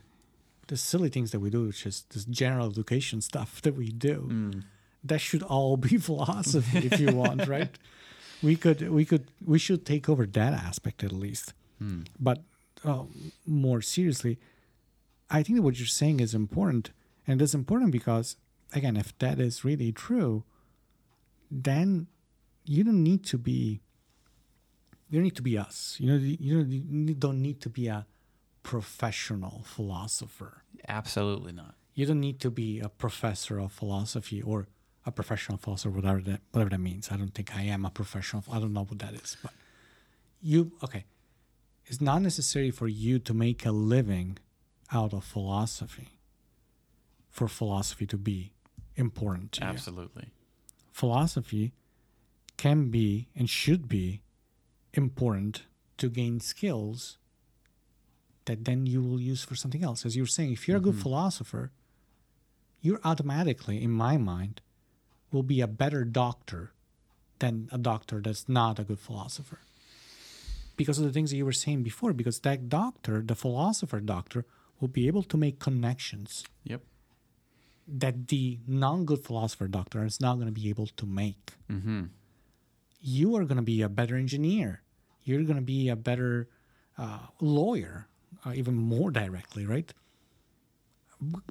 the 0.66 0.76
silly 0.76 1.08
things 1.08 1.30
that 1.30 1.40
we 1.40 1.50
do, 1.50 1.66
which 1.66 1.86
is 1.86 2.04
this 2.10 2.24
general 2.24 2.68
education 2.70 3.20
stuff 3.20 3.62
that 3.62 3.74
we 3.74 3.88
do, 3.88 4.28
mm. 4.30 4.64
that 5.02 5.20
should 5.20 5.42
all 5.42 5.76
be 5.76 5.96
philosophy 6.08 6.86
if 6.86 7.00
you 7.00 7.12
want, 7.12 7.46
right? 7.56 7.78
We 8.42 8.54
could 8.54 8.90
we 8.90 9.04
could 9.04 9.30
we 9.44 9.58
should 9.58 9.84
take 9.84 10.08
over 10.08 10.26
that 10.26 10.52
aspect 10.52 11.02
at 11.02 11.12
least. 11.12 11.54
Hmm. 11.78 12.02
But 12.18 12.42
uh, 12.84 13.04
more 13.46 13.80
seriously, 13.80 14.38
I 15.30 15.42
think 15.42 15.56
that 15.56 15.62
what 15.62 15.78
you're 15.78 15.86
saying 15.86 16.20
is 16.20 16.34
important, 16.34 16.90
and 17.26 17.40
it's 17.42 17.54
important 17.54 17.92
because 17.92 18.36
again, 18.72 18.96
if 18.96 19.16
that 19.18 19.38
is 19.40 19.64
really 19.64 19.92
true, 19.92 20.44
then 21.50 22.06
you 22.64 22.84
don't 22.84 23.02
need 23.02 23.24
to 23.26 23.38
be 23.38 23.80
you 25.10 25.18
don't 25.18 25.24
need 25.24 25.36
to 25.36 25.42
be 25.42 25.56
us. 25.56 25.96
You 25.98 26.06
know 26.10 26.16
you 26.18 26.56
don't, 26.56 26.70
you 27.08 27.14
don't 27.14 27.40
need 27.42 27.60
to 27.62 27.70
be 27.70 27.88
a 27.88 28.06
professional 28.62 29.62
philosopher. 29.64 30.62
Absolutely 30.88 31.52
not. 31.52 31.74
you 31.94 32.06
don't 32.06 32.20
need 32.20 32.38
to 32.40 32.50
be 32.50 32.80
a 32.80 32.88
professor 32.88 33.58
of 33.58 33.72
philosophy 33.72 34.40
or 34.42 34.68
a 35.06 35.10
professional 35.10 35.56
philosopher 35.58 35.90
whatever 35.90 36.20
that 36.20 36.40
whatever 36.52 36.70
that 36.70 36.78
means. 36.80 37.10
I 37.10 37.16
don't 37.16 37.34
think 37.34 37.56
i 37.56 37.62
am 37.62 37.84
a 37.86 37.90
professional 37.90 38.44
i 38.52 38.58
don't 38.60 38.72
know 38.72 38.84
what 38.84 38.98
that 38.98 39.14
is 39.14 39.36
but 39.42 39.52
you 40.42 40.72
okay. 40.84 41.04
It's 41.86 42.00
not 42.02 42.20
necessary 42.20 42.70
for 42.70 42.86
you 42.86 43.18
to 43.20 43.32
make 43.32 43.64
a 43.64 43.72
living 43.72 44.36
out 44.92 45.12
of 45.12 45.24
philosophy 45.24 46.18
for 47.30 47.48
philosophy 47.48 48.06
to 48.06 48.16
be 48.16 48.52
important 48.96 49.52
to 49.52 49.60
you 49.62 49.68
Absolutely. 49.68 50.26
philosophy 50.92 51.72
can 52.56 52.90
be 52.90 53.28
and 53.36 53.48
should 53.48 53.88
be 53.88 54.22
important 54.92 55.62
to 55.98 56.08
gain 56.08 56.40
skills 56.40 57.18
that 58.48 58.64
then 58.64 58.86
you 58.86 59.02
will 59.02 59.20
use 59.20 59.44
for 59.44 59.54
something 59.54 59.84
else. 59.84 60.04
As 60.06 60.16
you 60.16 60.22
were 60.22 60.26
saying, 60.26 60.52
if 60.52 60.66
you're 60.66 60.78
a 60.78 60.80
good 60.80 60.94
mm-hmm. 60.94 61.02
philosopher, 61.02 61.70
you're 62.80 63.00
automatically, 63.04 63.82
in 63.82 63.90
my 63.90 64.16
mind, 64.16 64.60
will 65.30 65.42
be 65.42 65.60
a 65.60 65.66
better 65.66 66.04
doctor 66.04 66.72
than 67.38 67.68
a 67.70 67.78
doctor 67.78 68.20
that's 68.20 68.48
not 68.48 68.78
a 68.78 68.84
good 68.84 68.98
philosopher. 68.98 69.60
Because 70.76 70.98
of 70.98 71.04
the 71.04 71.12
things 71.12 71.30
that 71.30 71.36
you 71.36 71.44
were 71.44 71.52
saying 71.52 71.82
before, 71.82 72.12
because 72.12 72.40
that 72.40 72.68
doctor, 72.68 73.20
the 73.20 73.34
philosopher 73.34 74.00
doctor, 74.00 74.46
will 74.80 74.88
be 74.88 75.06
able 75.06 75.22
to 75.24 75.36
make 75.36 75.58
connections 75.58 76.44
Yep. 76.64 76.82
that 77.86 78.28
the 78.28 78.58
non-good 78.66 79.24
philosopher 79.24 79.66
doctor 79.68 80.04
is 80.04 80.20
not 80.20 80.34
going 80.34 80.46
to 80.46 80.52
be 80.52 80.68
able 80.68 80.86
to 80.86 81.06
make. 81.06 81.52
Mm-hmm. 81.70 82.04
You 83.00 83.36
are 83.36 83.44
going 83.44 83.56
to 83.56 83.62
be 83.62 83.82
a 83.82 83.88
better 83.88 84.16
engineer. 84.16 84.82
You're 85.24 85.42
going 85.42 85.56
to 85.56 85.62
be 85.62 85.88
a 85.88 85.96
better 85.96 86.48
uh, 86.96 87.18
lawyer, 87.40 88.08
uh, 88.44 88.52
even 88.54 88.74
more 88.74 89.10
directly, 89.10 89.64
right? 89.66 89.92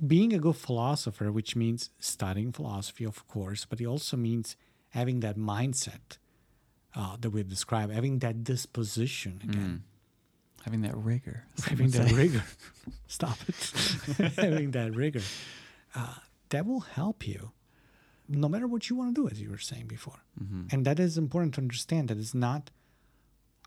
Being 0.05 0.33
a 0.33 0.39
good 0.39 0.55
philosopher, 0.55 1.31
which 1.31 1.55
means 1.55 1.89
studying 1.99 2.51
philosophy, 2.53 3.03
of 3.05 3.27
course, 3.27 3.65
but 3.65 3.81
it 3.81 3.85
also 3.85 4.15
means 4.15 4.55
having 4.89 5.19
that 5.21 5.37
mindset 5.37 6.17
uh, 6.95 7.17
that 7.19 7.31
we 7.31 7.43
described, 7.43 7.91
having 7.91 8.19
that 8.19 8.43
disposition 8.43 9.41
again, 9.43 9.83
Having 10.67 10.81
that 10.81 10.97
rigor. 10.97 11.45
having 11.65 11.89
that 11.91 12.09
say. 12.09 12.13
rigor. 12.13 12.43
Stop 13.07 13.37
it. 13.47 14.33
having 14.35 14.71
that 14.71 14.93
rigor. 14.93 15.21
Uh, 15.95 16.15
that 16.49 16.65
will 16.65 16.81
help 16.81 17.25
you 17.25 17.51
no 18.27 18.49
matter 18.49 18.67
what 18.67 18.89
you 18.89 18.97
want 18.97 19.15
to 19.15 19.21
do, 19.21 19.29
as 19.29 19.39
you 19.39 19.49
were 19.49 19.57
saying 19.57 19.87
before. 19.87 20.19
And 20.71 20.85
that 20.85 20.99
is 20.99 21.17
important 21.17 21.53
to 21.53 21.61
understand 21.61 22.09
that 22.09 22.17
it's 22.17 22.33
not, 22.33 22.69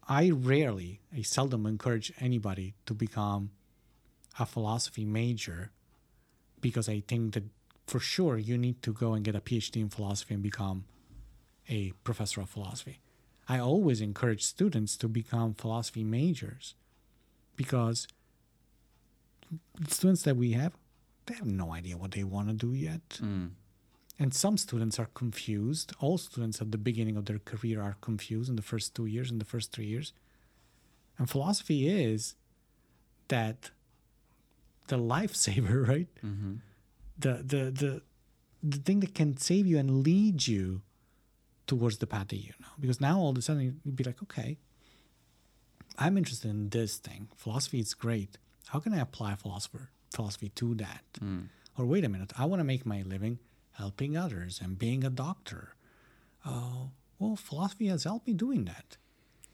I 0.07 0.28
rarely, 0.28 1.01
I 1.16 1.22
seldom 1.22 1.64
encourage 1.64 2.12
anybody 2.20 2.74
to 2.84 2.92
become 2.92 3.53
a 4.38 4.44
philosophy 4.44 5.07
major 5.07 5.70
because 6.61 6.86
I 6.86 7.01
think 7.01 7.32
that 7.32 7.44
for 7.86 7.98
sure 7.98 8.36
you 8.36 8.59
need 8.59 8.82
to 8.82 8.92
go 8.92 9.14
and 9.14 9.24
get 9.24 9.34
a 9.34 9.40
PhD 9.40 9.76
in 9.80 9.88
philosophy 9.88 10.34
and 10.34 10.42
become 10.42 10.84
a 11.66 11.92
professor 12.05 12.42
of 12.42 12.51
philosophy. 12.51 13.01
I 13.48 13.59
always 13.59 14.03
encourage 14.03 14.44
students 14.44 14.98
to 14.98 15.09
become 15.09 15.55
philosophy 15.55 16.05
majors 16.05 16.74
because 17.61 18.08
students 19.86 20.22
that 20.22 20.34
we 20.34 20.52
have, 20.52 20.72
they 21.26 21.34
have 21.34 21.44
no 21.44 21.74
idea 21.74 21.94
what 21.98 22.12
they 22.12 22.24
want 22.24 22.48
to 22.48 22.54
do 22.54 22.72
yet. 22.72 23.06
Mm. 23.20 23.50
And 24.18 24.32
some 24.32 24.56
students 24.56 24.98
are 24.98 25.11
confused. 25.12 25.92
All 26.00 26.16
students 26.16 26.62
at 26.62 26.72
the 26.72 26.78
beginning 26.78 27.18
of 27.18 27.26
their 27.26 27.38
career 27.38 27.82
are 27.82 27.96
confused 28.00 28.48
in 28.48 28.56
the 28.56 28.62
first 28.62 28.94
two 28.94 29.04
years, 29.04 29.30
in 29.30 29.38
the 29.38 29.44
first 29.44 29.72
three 29.72 29.84
years. 29.84 30.14
And 31.18 31.28
philosophy 31.28 31.80
is 31.86 32.34
that 33.28 33.68
the 34.86 34.96
lifesaver, 34.96 35.86
right? 35.92 36.08
Mm-hmm. 36.24 36.54
The 37.18 37.32
the 37.52 37.62
the 37.82 38.02
the 38.62 38.78
thing 38.86 39.00
that 39.00 39.14
can 39.14 39.36
save 39.36 39.66
you 39.66 39.76
and 39.76 40.02
lead 40.02 40.46
you 40.46 40.80
towards 41.66 41.98
the 41.98 42.06
path 42.06 42.28
that 42.28 42.36
you 42.36 42.54
know. 42.58 42.72
Because 42.82 43.02
now 43.02 43.18
all 43.18 43.28
of 43.28 43.36
a 43.36 43.42
sudden 43.42 43.80
you'd 43.84 43.96
be 43.96 44.04
like, 44.04 44.22
okay, 44.22 44.56
I'm 46.01 46.16
interested 46.16 46.51
in 46.51 46.70
this 46.70 46.96
thing. 46.96 47.28
Philosophy 47.36 47.78
is 47.80 47.94
great. 47.94 48.38
How 48.68 48.80
can 48.80 48.92
I 48.94 49.01
apply 49.01 49.34
philosopher 49.36 49.90
philosophy 50.14 50.48
to 50.57 50.74
that. 50.74 51.05
Or 51.78 51.86
wait 51.86 52.05
a 52.05 52.09
minute, 52.09 52.32
I 52.36 52.44
want 52.44 52.61
to 52.61 52.64
make 52.64 52.84
my 52.84 53.03
living 53.03 53.38
helping 53.72 54.16
others 54.16 54.61
and 54.62 54.78
being 54.78 55.05
a 55.05 55.11
doctor. 55.11 55.74
Uh, 56.44 56.88
well, 57.18 57.36
philosophy 57.36 57.86
has 57.86 58.05
helped 58.05 58.26
me 58.26 58.34
doing 58.34 58.64
that. 58.64 58.96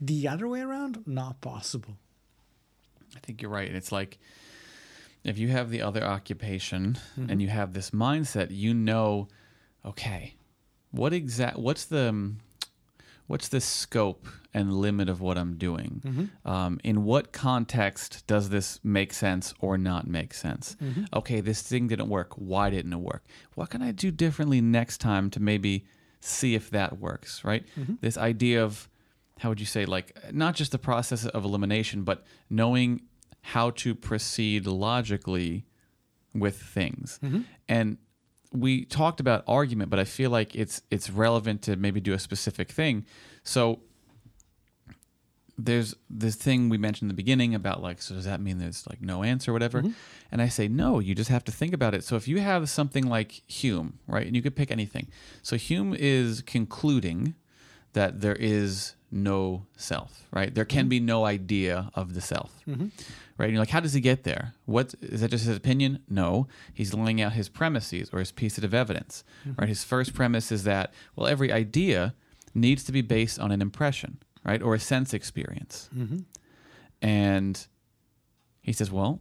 The 0.01 0.27
other 0.29 0.49
way 0.49 0.61
around, 0.61 1.07
not 1.07 1.41
possible. 1.41 1.97
I 3.15 3.21
think 3.21 3.43
you're 3.43 3.51
right. 3.51 3.71
It's 3.71 3.93
like 3.93 4.19
if 5.25 5.39
you 5.39 5.49
have 5.49 5.71
the 5.71 5.83
other 5.83 6.03
occupation 6.05 6.99
Mm-hmm. 7.19 7.31
and 7.31 7.43
you 7.43 7.49
have 7.49 7.73
this 7.73 7.91
mindset, 7.91 8.49
you 8.51 8.73
know, 8.75 9.29
okay, 9.85 10.35
what 10.91 11.13
exact 11.13 11.59
what's 11.59 11.85
the 11.85 12.33
what's 13.27 13.49
the 13.49 13.61
scope 13.61 14.27
and 14.55 14.73
limit 14.73 15.09
of 15.09 15.21
what 15.21 15.37
I'm 15.37 15.57
doing? 15.57 16.03
Mm-hmm. 16.05 16.49
Um, 16.51 16.81
in 16.85 17.05
what 17.05 17.33
context 17.33 18.27
does 18.27 18.49
this 18.49 18.81
make 18.83 19.13
sense 19.13 19.53
or 19.61 19.77
not 19.77 20.07
make 20.07 20.35
sense? 20.35 20.77
Mm-hmm. 20.83 21.05
Okay, 21.15 21.41
this 21.41 21.63
thing 21.63 21.89
didn't 21.89 22.09
work. 22.09 22.35
Why 22.35 22.71
didn't 22.71 22.93
it 22.93 23.01
work? 23.01 23.25
What 23.55 23.71
can 23.71 23.83
I 23.83 23.93
do 23.93 24.11
differently 24.11 24.61
next 24.61 24.99
time 24.99 25.31
to 25.31 25.41
maybe 25.41 25.87
see 26.21 26.55
if 26.55 26.71
that 26.71 26.99
works? 26.99 27.45
Right? 27.45 27.65
Mm-hmm. 27.79 27.95
This 28.01 28.17
idea 28.17 28.65
of 28.65 28.89
how 29.39 29.51
would 29.51 29.61
you 29.61 29.67
say 29.67 29.85
like 29.85 30.17
not 30.33 30.55
just 30.55 30.73
the 30.73 30.79
process 30.79 31.27
of 31.27 31.45
elimination, 31.45 32.03
but 32.03 32.25
knowing 32.49 33.03
how 33.43 33.71
to 33.71 33.95
proceed 33.95 34.67
logically 34.67 35.67
with 36.35 36.61
things. 36.61 37.21
And 37.69 37.99
we 38.61 38.85
talked 38.85 39.21
about 39.21 39.45
argument, 39.47 39.91
but 39.91 39.99
I 39.99 40.05
feel 40.05 40.31
like 40.31 40.55
it's 40.55 40.83
it's 40.91 41.11
relevant 41.11 41.63
to 41.63 41.77
maybe 41.77 42.01
do 42.01 42.13
a 42.13 42.19
specific 42.19 42.71
thing. 42.71 43.05
So 43.43 43.81
there's 45.59 45.95
this 46.11 46.35
thing 46.35 46.69
we 46.69 46.77
mentioned 46.77 47.07
in 47.07 47.09
the 47.09 47.23
beginning 47.23 47.55
about 47.55 47.83
like, 47.83 48.03
so 48.03 48.15
does 48.15 48.27
that 48.27 48.41
mean 48.41 48.59
there's 48.59 48.87
like 48.89 49.01
no 49.01 49.23
answer 49.23 49.51
or 49.51 49.55
whatever? 49.55 49.81
Mm-hmm. 49.81 49.93
And 50.31 50.43
I 50.43 50.49
say, 50.49 50.69
no, 50.69 50.99
you 50.99 51.15
just 51.15 51.31
have 51.31 51.45
to 51.45 51.53
think 51.53 51.73
about 51.73 51.95
it. 51.95 52.05
So 52.05 52.17
if 52.17 52.29
you 52.29 52.41
have 52.41 52.69
something 52.69 53.07
like 53.07 53.43
Hume, 53.47 53.99
right, 54.07 54.27
and 54.27 54.37
you 54.37 54.43
could 54.43 54.55
pick 54.55 54.71
anything. 54.71 55.09
So 55.43 55.57
Hume 55.57 55.95
is 55.99 56.43
concluding 56.43 57.35
that 57.97 58.21
there 58.21 58.37
is 58.37 58.95
no 59.11 59.67
self, 59.77 60.29
right? 60.31 60.55
There 60.55 60.65
can 60.65 60.83
mm-hmm. 60.83 60.89
be 60.89 61.01
no 61.01 61.25
idea 61.25 61.91
of 61.95 62.15
the 62.15 62.21
self, 62.21 62.53
mm-hmm. 62.69 62.89
right? 63.39 63.47
And 63.47 63.53
you're 63.55 63.61
like, 63.61 63.71
how 63.71 63.81
does 63.81 63.95
he 63.95 64.01
get 64.01 64.25
there? 64.25 64.53
What 64.67 64.95
is 65.01 65.23
that? 65.23 65.31
Just 65.31 65.47
his 65.47 65.57
opinion? 65.57 66.03
No, 66.09 66.47
he's 66.75 66.93
laying 66.93 67.21
out 67.21 67.33
his 67.33 67.49
premises 67.49 68.11
or 68.13 68.19
his 68.19 68.33
piece 68.33 68.59
of 68.59 68.75
evidence, 68.75 69.25
mm-hmm. 69.41 69.59
right? 69.59 69.69
His 69.69 69.83
first 69.83 70.15
premise 70.15 70.53
is 70.53 70.65
that 70.65 70.93
well, 71.15 71.27
every 71.27 71.51
idea 71.51 72.15
needs 72.55 72.85
to 72.85 72.93
be 72.93 73.03
based 73.03 73.39
on 73.41 73.51
an 73.51 73.63
impression, 73.63 74.19
right, 74.45 74.63
or 74.63 74.75
a 74.75 74.81
sense 74.81 75.15
experience, 75.15 75.89
and 77.03 77.67
he 78.61 78.73
says, 78.73 78.91
well, 78.91 79.21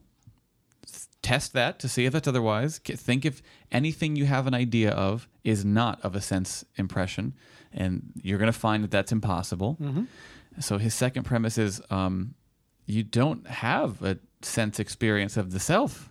test 1.22 1.54
that 1.54 1.80
to 1.80 1.90
see 1.90 2.06
if 2.06 2.14
it's 2.14 2.28
otherwise. 2.28 2.78
Think 2.80 3.26
if 3.26 3.42
anything 3.72 4.16
you 4.16 4.26
have 4.26 4.48
an 4.48 4.54
idea 4.54 4.92
of 4.92 5.28
is 5.44 5.66
not 5.66 6.00
of 6.02 6.16
a 6.16 6.22
sense 6.22 6.66
impression, 6.76 7.34
and 7.76 8.02
you're 8.24 8.40
going 8.40 8.52
to 8.52 8.60
find 8.68 8.84
that 8.84 8.92
that's 8.92 9.12
impossible. 9.12 9.78
So 10.60 10.78
his 10.78 10.94
second 10.94 11.24
premise 11.24 11.58
is 11.58 11.82
um, 11.90 12.34
you 12.86 13.04
don't 13.04 13.46
have 13.48 14.02
a 14.02 14.18
sense 14.42 14.80
experience 14.80 15.36
of 15.38 15.52
the 15.52 15.60
self. 15.60 16.10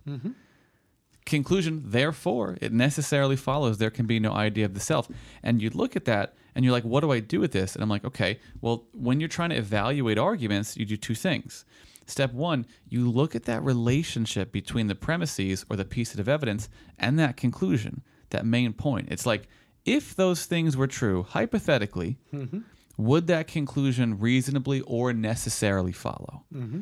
Conclusion, 1.25 1.83
therefore, 1.87 2.59
it 2.61 2.71
necessarily 2.71 3.37
follows 3.37 3.79
there 3.79 3.91
can 3.91 4.07
be 4.07 4.21
no 4.21 4.33
idea 4.33 4.67
of 4.67 4.75
the 4.75 4.81
self. 4.81 5.09
And 5.43 5.63
you 5.63 5.71
look 5.71 5.97
at 5.97 6.05
that 6.05 6.35
and 6.55 6.65
you're 6.65 6.73
like, 6.73 6.85
what 6.85 7.01
do 7.01 7.11
I 7.13 7.21
do 7.21 7.41
with 7.41 7.53
this? 7.53 7.75
And 7.75 7.83
I'm 7.83 7.89
like, 7.89 8.05
okay, 8.05 8.39
well, 8.61 8.85
when 8.93 9.21
you're 9.21 9.29
trying 9.31 9.49
to 9.51 9.57
evaluate 9.57 10.19
arguments, 10.19 10.77
you 10.77 10.85
do 10.85 10.99
two 10.99 11.15
things. 11.15 11.65
Step 12.07 12.35
one, 12.35 12.67
you 12.91 13.11
look 13.11 13.35
at 13.35 13.45
that 13.45 13.63
relationship 13.63 14.53
between 14.53 14.89
the 14.89 14.95
premises 14.95 15.65
or 15.71 15.77
the 15.77 15.87
piece 15.87 16.15
of 16.15 16.29
evidence 16.29 16.69
and 16.99 17.19
that 17.19 17.39
conclusion, 17.39 18.03
that 18.29 18.45
main 18.45 18.75
point. 18.75 19.09
It's 19.11 19.25
like, 19.25 19.49
if 19.85 20.15
those 20.15 20.47
things 20.47 20.77
were 20.77 20.87
true, 20.87 21.25
hypothetically, 21.29 22.19
mm-hmm. 22.33 22.61
would 22.97 23.27
that 23.27 23.47
conclusion 23.47 24.19
reasonably 24.19 24.81
or 24.83 25.13
necessarily 25.13 25.93
follow? 25.93 26.45
Mm-hmm. 26.55 26.81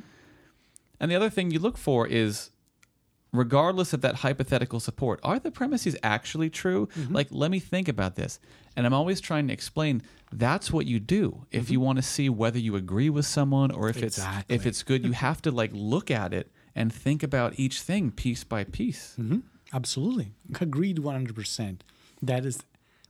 And 1.00 1.10
the 1.10 1.16
other 1.16 1.30
thing 1.30 1.50
you 1.50 1.58
look 1.58 1.76
for 1.76 2.06
is 2.06 2.50
regardless 3.32 3.92
of 3.92 4.02
that 4.02 4.16
hypothetical 4.16 4.78
support, 4.78 5.18
are 5.22 5.38
the 5.38 5.50
premises 5.50 5.96
actually 6.02 6.50
true? 6.50 6.86
Mm-hmm. 6.96 7.14
Like, 7.14 7.28
let 7.30 7.50
me 7.50 7.58
think 7.58 7.88
about 7.88 8.14
this. 8.14 8.38
And 8.76 8.86
I'm 8.86 8.94
always 8.94 9.20
trying 9.20 9.48
to 9.48 9.52
explain 9.52 10.02
that's 10.32 10.70
what 10.72 10.86
you 10.86 11.00
do 11.00 11.46
if 11.50 11.70
you 11.70 11.80
want 11.80 11.96
to 11.96 12.02
see 12.02 12.28
whether 12.28 12.58
you 12.58 12.76
agree 12.76 13.10
with 13.10 13.26
someone 13.26 13.70
or 13.70 13.88
if 13.88 14.02
it's 14.02 14.20
if 14.48 14.66
it's 14.66 14.82
good. 14.82 15.04
You 15.04 15.12
have 15.12 15.42
to 15.42 15.50
like 15.50 15.70
look 15.74 16.10
at 16.10 16.32
it 16.32 16.50
and 16.74 16.92
think 16.92 17.22
about 17.22 17.58
each 17.58 17.82
thing 17.82 18.10
piece 18.10 18.44
by 18.44 18.64
piece. 18.64 19.16
Absolutely. 19.74 20.32
Agreed 20.60 20.98
100%. 20.98 21.80
That 22.22 22.46
is, 22.46 22.60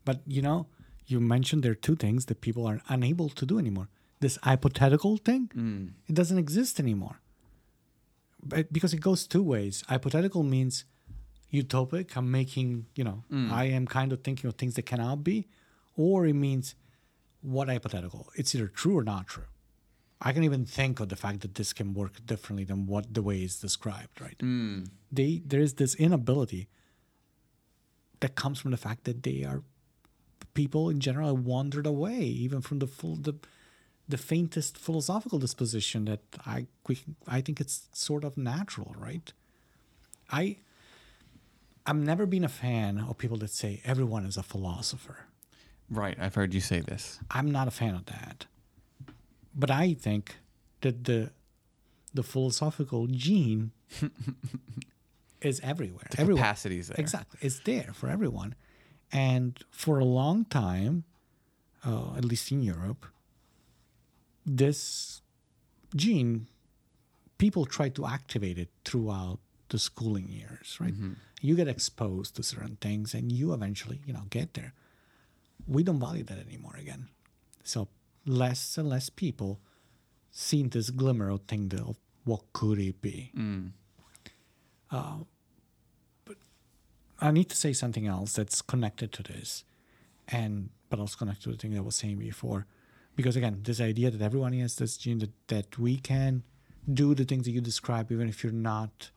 but 0.04 0.20
you 0.26 0.42
know, 0.42 0.66
you 1.06 1.20
mentioned 1.20 1.62
there 1.62 1.72
are 1.72 1.86
two 1.88 1.96
things 1.96 2.26
that 2.26 2.40
people 2.40 2.66
are 2.66 2.80
unable 2.88 3.28
to 3.30 3.46
do 3.46 3.58
anymore. 3.58 3.88
This 4.20 4.38
hypothetical 4.42 5.16
thing, 5.16 5.50
mm. 5.54 5.90
it 6.08 6.14
doesn't 6.14 6.38
exist 6.38 6.78
anymore. 6.78 7.20
But 8.42 8.72
because 8.72 8.92
it 8.92 9.00
goes 9.00 9.26
two 9.26 9.42
ways. 9.42 9.84
Hypothetical 9.88 10.42
means 10.42 10.84
utopic, 11.52 12.16
I'm 12.16 12.30
making, 12.30 12.86
you 12.94 13.04
know, 13.04 13.24
mm. 13.30 13.50
I 13.50 13.64
am 13.64 13.86
kind 13.86 14.12
of 14.12 14.22
thinking 14.22 14.48
of 14.48 14.54
things 14.54 14.74
that 14.74 14.86
cannot 14.86 15.22
be, 15.22 15.48
or 15.96 16.26
it 16.26 16.34
means 16.34 16.74
what 17.40 17.68
hypothetical? 17.68 18.28
It's 18.36 18.54
either 18.54 18.68
true 18.68 18.96
or 18.96 19.04
not 19.04 19.26
true. 19.26 19.44
I 20.20 20.32
can 20.32 20.44
even 20.44 20.64
think 20.64 21.00
of 21.00 21.08
the 21.08 21.16
fact 21.16 21.40
that 21.40 21.56
this 21.56 21.72
can 21.72 21.94
work 21.94 22.24
differently 22.24 22.64
than 22.64 22.86
what 22.86 23.12
the 23.12 23.22
way 23.22 23.42
is 23.42 23.58
described, 23.58 24.20
right? 24.20 24.38
Mm. 24.38 24.88
They 25.10 25.42
there 25.44 25.60
is 25.60 25.74
this 25.74 25.96
inability 25.96 26.68
that 28.20 28.36
comes 28.36 28.60
from 28.60 28.70
the 28.70 28.76
fact 28.76 29.02
that 29.04 29.24
they 29.24 29.42
are 29.42 29.64
people 30.54 30.88
in 30.88 31.00
general 31.00 31.34
have 31.34 31.44
wandered 31.44 31.86
away, 31.86 32.20
even 32.20 32.60
from 32.60 32.78
the 32.78 32.86
full 32.86 33.16
the 33.16 33.34
the 34.08 34.18
faintest 34.18 34.76
philosophical 34.76 35.38
disposition 35.38 36.04
that 36.06 36.20
I 36.44 36.66
I 37.26 37.40
think 37.40 37.60
it's 37.60 37.88
sort 37.92 38.24
of 38.24 38.36
natural, 38.36 38.94
right? 38.98 39.32
I 40.30 40.56
I've 41.86 41.96
never 41.96 42.26
been 42.26 42.44
a 42.44 42.48
fan 42.48 42.98
of 42.98 43.18
people 43.18 43.38
that 43.38 43.50
say 43.50 43.80
everyone 43.84 44.24
is 44.24 44.36
a 44.36 44.42
philosopher. 44.42 45.26
Right. 45.90 46.16
I've 46.18 46.34
heard 46.34 46.54
you 46.54 46.60
say 46.60 46.80
this. 46.80 47.18
I'm 47.30 47.50
not 47.50 47.68
a 47.68 47.70
fan 47.70 47.94
of 47.94 48.06
that. 48.06 48.46
But 49.54 49.70
I 49.70 49.94
think 49.94 50.36
that 50.80 51.04
the 51.04 51.30
the 52.14 52.22
philosophical 52.22 53.06
gene 53.06 53.72
is 55.40 55.60
everywhere. 55.60 56.06
The 56.10 56.20
is 56.78 56.88
there. 56.88 56.96
Exactly. 56.98 57.38
It's 57.42 57.60
there 57.60 57.90
for 57.94 58.08
everyone. 58.08 58.54
And 59.12 59.62
for 59.70 59.98
a 59.98 60.04
long 60.04 60.46
time, 60.46 61.04
uh, 61.84 62.14
at 62.16 62.24
least 62.24 62.50
in 62.50 62.62
Europe, 62.62 63.06
this 64.46 65.20
gene, 65.94 66.46
people 67.38 67.66
try 67.66 67.88
to 67.90 68.06
activate 68.06 68.58
it 68.58 68.70
throughout 68.84 69.38
the 69.68 69.78
schooling 69.78 70.28
years, 70.28 70.78
right? 70.80 70.94
Mm-hmm. 70.94 71.12
You 71.40 71.56
get 71.56 71.68
exposed 71.68 72.36
to 72.36 72.42
certain 72.42 72.76
things 72.80 73.14
and 73.14 73.30
you 73.30 73.52
eventually, 73.52 74.00
you 74.06 74.12
know, 74.12 74.24
get 74.30 74.54
there. 74.54 74.74
We 75.66 75.82
don't 75.82 76.00
value 76.00 76.24
that 76.24 76.38
anymore 76.38 76.76
again. 76.78 77.08
So 77.64 77.88
less 78.26 78.78
and 78.78 78.88
less 78.88 79.10
people 79.10 79.60
seeing 80.30 80.68
this 80.70 80.90
glimmer 80.90 81.28
of 81.28 81.42
thing 81.42 81.72
of 81.74 81.96
what 82.24 82.52
could 82.52 82.78
it 82.78 83.02
be. 83.02 83.32
Mm. 83.36 83.72
Uh, 84.90 85.18
I 87.22 87.30
need 87.30 87.48
to 87.50 87.56
say 87.56 87.72
something 87.72 88.06
else 88.06 88.32
that's 88.32 88.60
connected 88.60 89.12
to 89.12 89.22
this, 89.22 89.64
and 90.28 90.70
but 90.90 90.98
also 90.98 91.16
connected 91.16 91.44
to 91.44 91.52
the 91.52 91.56
thing 91.56 91.70
that 91.70 91.78
I 91.78 91.82
was 91.82 91.96
saying 91.96 92.18
before, 92.18 92.66
because 93.16 93.36
again, 93.36 93.60
this 93.62 93.80
idea 93.80 94.10
that 94.10 94.20
everyone 94.20 94.52
has 94.54 94.76
this 94.76 94.96
gene 94.96 95.18
that, 95.18 95.30
that 95.46 95.78
we 95.78 95.96
can 95.96 96.42
do 96.92 97.14
the 97.14 97.24
things 97.24 97.44
that 97.44 97.52
you 97.52 97.60
describe, 97.60 98.10
even 98.10 98.28
if 98.28 98.42
you're 98.42 98.52
not 98.52 99.10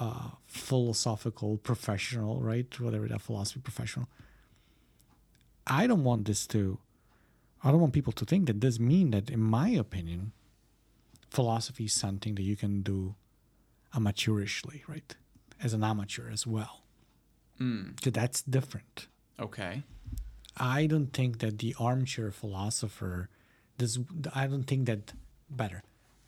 a 0.00 0.32
philosophical 0.46 1.58
professional, 1.58 2.40
right? 2.40 2.80
Whatever 2.80 3.08
that 3.08 3.20
philosophy 3.20 3.60
professional. 3.60 4.08
I 5.66 5.86
don't 5.86 6.04
want 6.04 6.24
this 6.24 6.46
to. 6.48 6.78
I 7.64 7.72
don't 7.72 7.80
want 7.80 7.92
people 7.92 8.12
to 8.12 8.24
think 8.24 8.46
that 8.46 8.60
this 8.60 8.78
mean 8.78 9.10
that, 9.10 9.28
in 9.28 9.40
my 9.40 9.70
opinion, 9.70 10.32
philosophy 11.28 11.86
is 11.86 11.92
something 11.92 12.36
that 12.36 12.42
you 12.42 12.56
can 12.56 12.82
do 12.82 13.16
amateurishly, 13.92 14.82
right? 14.86 15.16
As 15.60 15.74
an 15.74 15.82
amateur 15.82 16.30
as 16.30 16.46
well. 16.46 16.84
So 18.02 18.10
that's 18.10 18.42
different. 18.42 19.08
Okay. 19.38 19.82
I 20.56 20.86
don't 20.86 21.12
think 21.12 21.38
that 21.38 21.58
the 21.58 21.74
armchair 21.78 22.30
philosopher, 22.30 23.28
this, 23.78 23.98
I 24.34 24.46
don't 24.46 24.64
think 24.64 24.86
that 24.86 25.12
better 25.48 25.82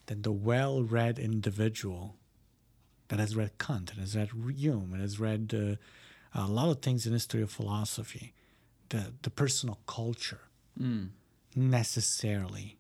than 0.07 0.23
the 0.23 0.33
well-read 0.33 1.19
individual 1.19 2.17
that 3.09 3.19
has 3.19 3.35
read 3.35 3.59
Kant, 3.59 3.91
and 3.91 4.01
has 4.01 4.15
read 4.17 4.31
Hume, 4.57 4.93
and 4.93 5.03
has 5.03 5.19
read 5.19 5.53
uh, 5.53 5.77
a 6.33 6.47
lot 6.47 6.69
of 6.71 6.81
things 6.81 7.07
in 7.07 7.13
history 7.13 7.43
of 7.43 7.51
philosophy, 7.51 8.33
the 8.91 9.13
the 9.23 9.31
personal 9.31 9.81
culture 9.87 10.43
necessarily 11.57 12.79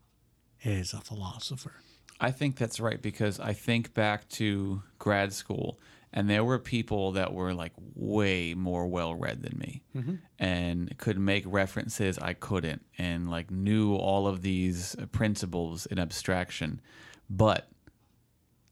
is 0.62 0.92
a 0.92 1.00
philosopher. 1.00 1.74
I 2.20 2.30
think 2.30 2.56
that's 2.56 2.78
right 2.80 3.00
because 3.00 3.40
I 3.40 3.54
think 3.54 3.94
back 3.94 4.28
to 4.30 4.82
grad 4.98 5.32
school 5.32 5.80
and 6.12 6.28
there 6.28 6.44
were 6.44 6.58
people 6.58 7.12
that 7.12 7.32
were 7.32 7.54
like 7.54 7.72
way 7.94 8.54
more 8.54 8.86
well 8.86 9.14
read 9.14 9.42
than 9.42 9.58
me 9.58 9.82
mm-hmm. 9.96 10.14
and 10.38 10.96
could 10.98 11.18
make 11.18 11.44
references 11.46 12.18
I 12.18 12.34
couldn't 12.34 12.84
and 12.98 13.30
like 13.30 13.50
knew 13.50 13.94
all 13.94 14.26
of 14.26 14.42
these 14.42 14.96
uh, 15.00 15.06
principles 15.06 15.86
in 15.86 15.98
abstraction, 15.98 16.80
but 17.28 17.68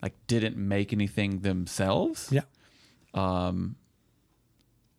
like 0.03 0.15
didn't 0.27 0.57
make 0.57 0.93
anything 0.93 1.41
themselves. 1.41 2.29
Yeah. 2.33 2.43
Um, 3.15 3.77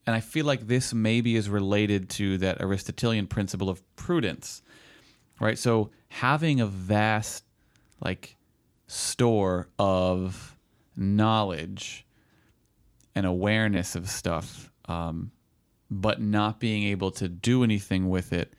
and 0.08 0.16
I 0.16 0.22
feel 0.22 0.46
like 0.46 0.66
this 0.66 0.94
maybe 0.94 1.36
is 1.36 1.50
related 1.50 2.10
to 2.12 2.38
that 2.40 2.62
Aristotelian 2.62 3.28
principle 3.28 3.70
of 3.70 3.84
prudence, 3.96 4.62
right? 5.40 5.58
So 5.58 5.92
having 6.08 6.62
a 6.62 6.66
vast, 6.66 7.44
like, 8.02 8.36
store 8.88 9.68
of 9.78 10.58
knowledge 10.96 12.08
and 13.16 13.26
awareness 13.26 13.95
of 13.95 14.10
stuff, 14.10 14.72
um, 14.86 15.32
but 15.91 16.22
not 16.22 16.60
being 16.60 16.84
able 16.84 17.12
to 17.12 17.28
do 17.28 17.64
anything 17.64 18.10
with 18.10 18.32
it 18.34 18.53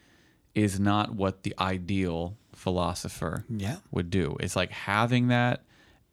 is 0.54 0.80
not 0.80 1.14
what 1.14 1.42
the 1.44 1.54
ideal 1.58 2.36
philosopher 2.54 3.44
Yeah. 3.48 3.76
would 3.90 4.10
do. 4.10 4.36
It's 4.40 4.56
like 4.56 4.70
having 4.70 5.28
that 5.28 5.62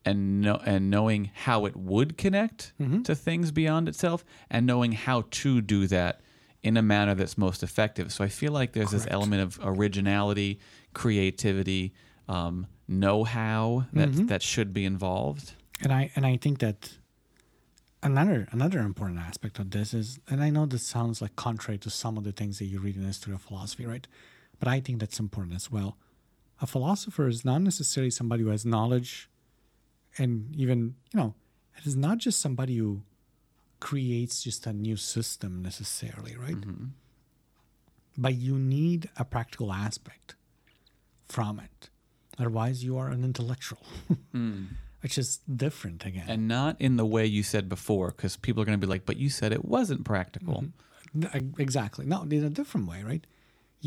and 0.06 0.42
know, 0.42 0.62
and 0.66 0.90
knowing 0.90 1.32
how 1.34 1.66
it 1.66 1.76
would 1.76 2.18
connect 2.18 2.72
to 3.04 3.16
things 3.16 3.52
beyond 3.52 3.90
itself 3.90 4.24
and 4.50 4.66
knowing 4.66 4.94
how 4.94 5.26
to 5.32 5.60
do 5.62 5.88
that 5.88 6.22
in 6.64 6.78
a 6.78 6.82
manner 6.82 7.16
that's 7.16 7.38
most 7.38 7.62
effective. 7.64 8.12
So 8.14 8.24
I 8.24 8.30
feel 8.30 8.52
like 8.52 8.72
there's 8.74 8.92
this 8.92 9.08
element 9.10 9.42
of 9.42 9.60
originality, 9.64 10.60
creativity, 10.94 11.94
um, 12.30 12.68
know-how 12.88 13.86
that 13.94 14.28
that 14.28 14.42
should 14.42 14.74
be 14.74 14.86
involved. 14.86 15.54
and 15.82 15.92
I 15.92 16.12
and 16.16 16.26
I 16.26 16.38
think 16.38 16.60
that 16.60 16.97
another 18.04 18.48
another 18.52 18.80
important 18.80 19.20
aspect 19.20 19.60
of 19.60 19.72
this 19.72 19.94
is, 19.94 20.20
and 20.30 20.44
I 20.44 20.50
know 20.50 20.66
this 20.66 20.84
sounds 20.84 21.22
like 21.22 21.36
contrary 21.36 21.78
to 21.80 21.90
some 21.90 22.18
of 22.18 22.24
the 22.24 22.32
things 22.32 22.60
that 22.60 22.66
you 22.66 22.80
read 22.80 22.96
in 22.96 23.02
the 23.02 23.08
history 23.08 23.34
of 23.34 23.42
philosophy, 23.42 23.86
right? 23.86 24.08
But 24.60 24.68
I 24.68 24.80
think 24.80 25.00
that's 25.00 25.20
important 25.20 25.56
as 25.56 25.72
well. 25.72 25.98
A 26.62 26.68
philosopher 26.68 27.28
is 27.28 27.46
not 27.46 27.62
necessarily 27.62 28.10
somebody 28.10 28.44
who 28.44 28.50
has 28.50 28.66
knowledge, 28.66 29.30
and 30.18 30.56
even 30.56 30.96
you 31.14 31.20
know, 31.20 31.36
it 31.78 31.86
is 31.86 31.96
not 31.96 32.18
just 32.18 32.40
somebody 32.40 32.78
who 32.78 33.02
creates 33.80 34.44
just 34.44 34.66
a 34.66 34.74
new 34.74 34.98
system 34.98 35.62
necessarily, 35.62 36.36
right? 36.36 36.56
Mm-hmm. 36.56 36.86
But 38.18 38.36
you 38.36 38.58
need 38.58 39.10
a 39.18 39.24
practical 39.24 39.72
aspect 39.72 40.36
from 41.28 41.60
it. 41.60 41.90
Otherwise, 42.40 42.84
you 42.84 42.98
are 42.98 43.10
an 43.10 43.24
intellectual, 43.24 43.84
hmm. 44.32 44.66
Which 45.08 45.18
is 45.18 45.40
different 45.66 46.06
again. 46.06 46.28
And 46.34 46.48
not 46.50 46.74
in 46.88 46.98
the 46.98 47.06
way 47.16 47.26
you 47.26 47.44
said 47.54 47.66
before 47.70 48.12
cuz 48.12 48.36
people 48.46 48.62
are 48.62 48.66
going 48.70 48.80
to 48.82 48.86
be 48.88 48.94
like, 48.96 49.06
"But 49.06 49.18
you 49.24 49.30
said 49.30 49.50
it 49.54 49.64
wasn't 49.64 50.04
practical." 50.04 50.58
E- 51.16 51.54
Exactly. 51.66 52.06
No, 52.06 52.18
in 52.24 52.44
a 52.44 52.50
different 52.50 52.86
way, 52.92 53.00
right? 53.12 53.24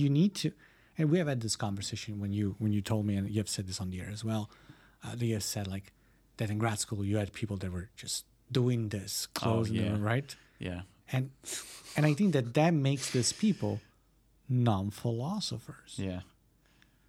You 0.02 0.08
need 0.08 0.32
to, 0.40 0.48
and 0.96 1.04
we 1.12 1.18
have 1.18 1.28
had 1.32 1.40
this 1.46 1.56
conversation 1.66 2.12
when 2.22 2.32
you 2.38 2.46
when 2.62 2.72
you 2.76 2.80
told 2.92 3.02
me, 3.08 3.14
and 3.18 3.24
you 3.34 3.38
have 3.44 3.52
said 3.56 3.66
this 3.68 3.80
on 3.84 3.88
the 3.90 3.98
air 4.00 4.10
as 4.18 4.22
well. 4.24 4.44
Uh, 5.04 5.14
that 5.16 5.26
you 5.30 5.34
have 5.34 5.48
said 5.56 5.66
like 5.76 5.86
that 6.38 6.48
in 6.52 6.58
grad 6.58 6.78
school 6.84 7.04
you 7.10 7.16
had 7.22 7.30
people 7.40 7.56
that 7.62 7.70
were 7.76 7.88
just 8.02 8.24
doing 8.60 8.88
this, 8.96 9.12
closing 9.40 9.76
yeah. 9.76 9.90
them, 9.92 10.02
right? 10.12 10.30
Yeah. 10.58 10.80
And 11.14 11.24
and 11.96 12.02
I 12.10 12.12
think 12.18 12.32
that 12.36 12.46
that 12.60 12.72
makes 12.88 13.06
these 13.16 13.32
people 13.44 13.72
non-philosophers 14.48 15.92
Yeah. 16.08 16.20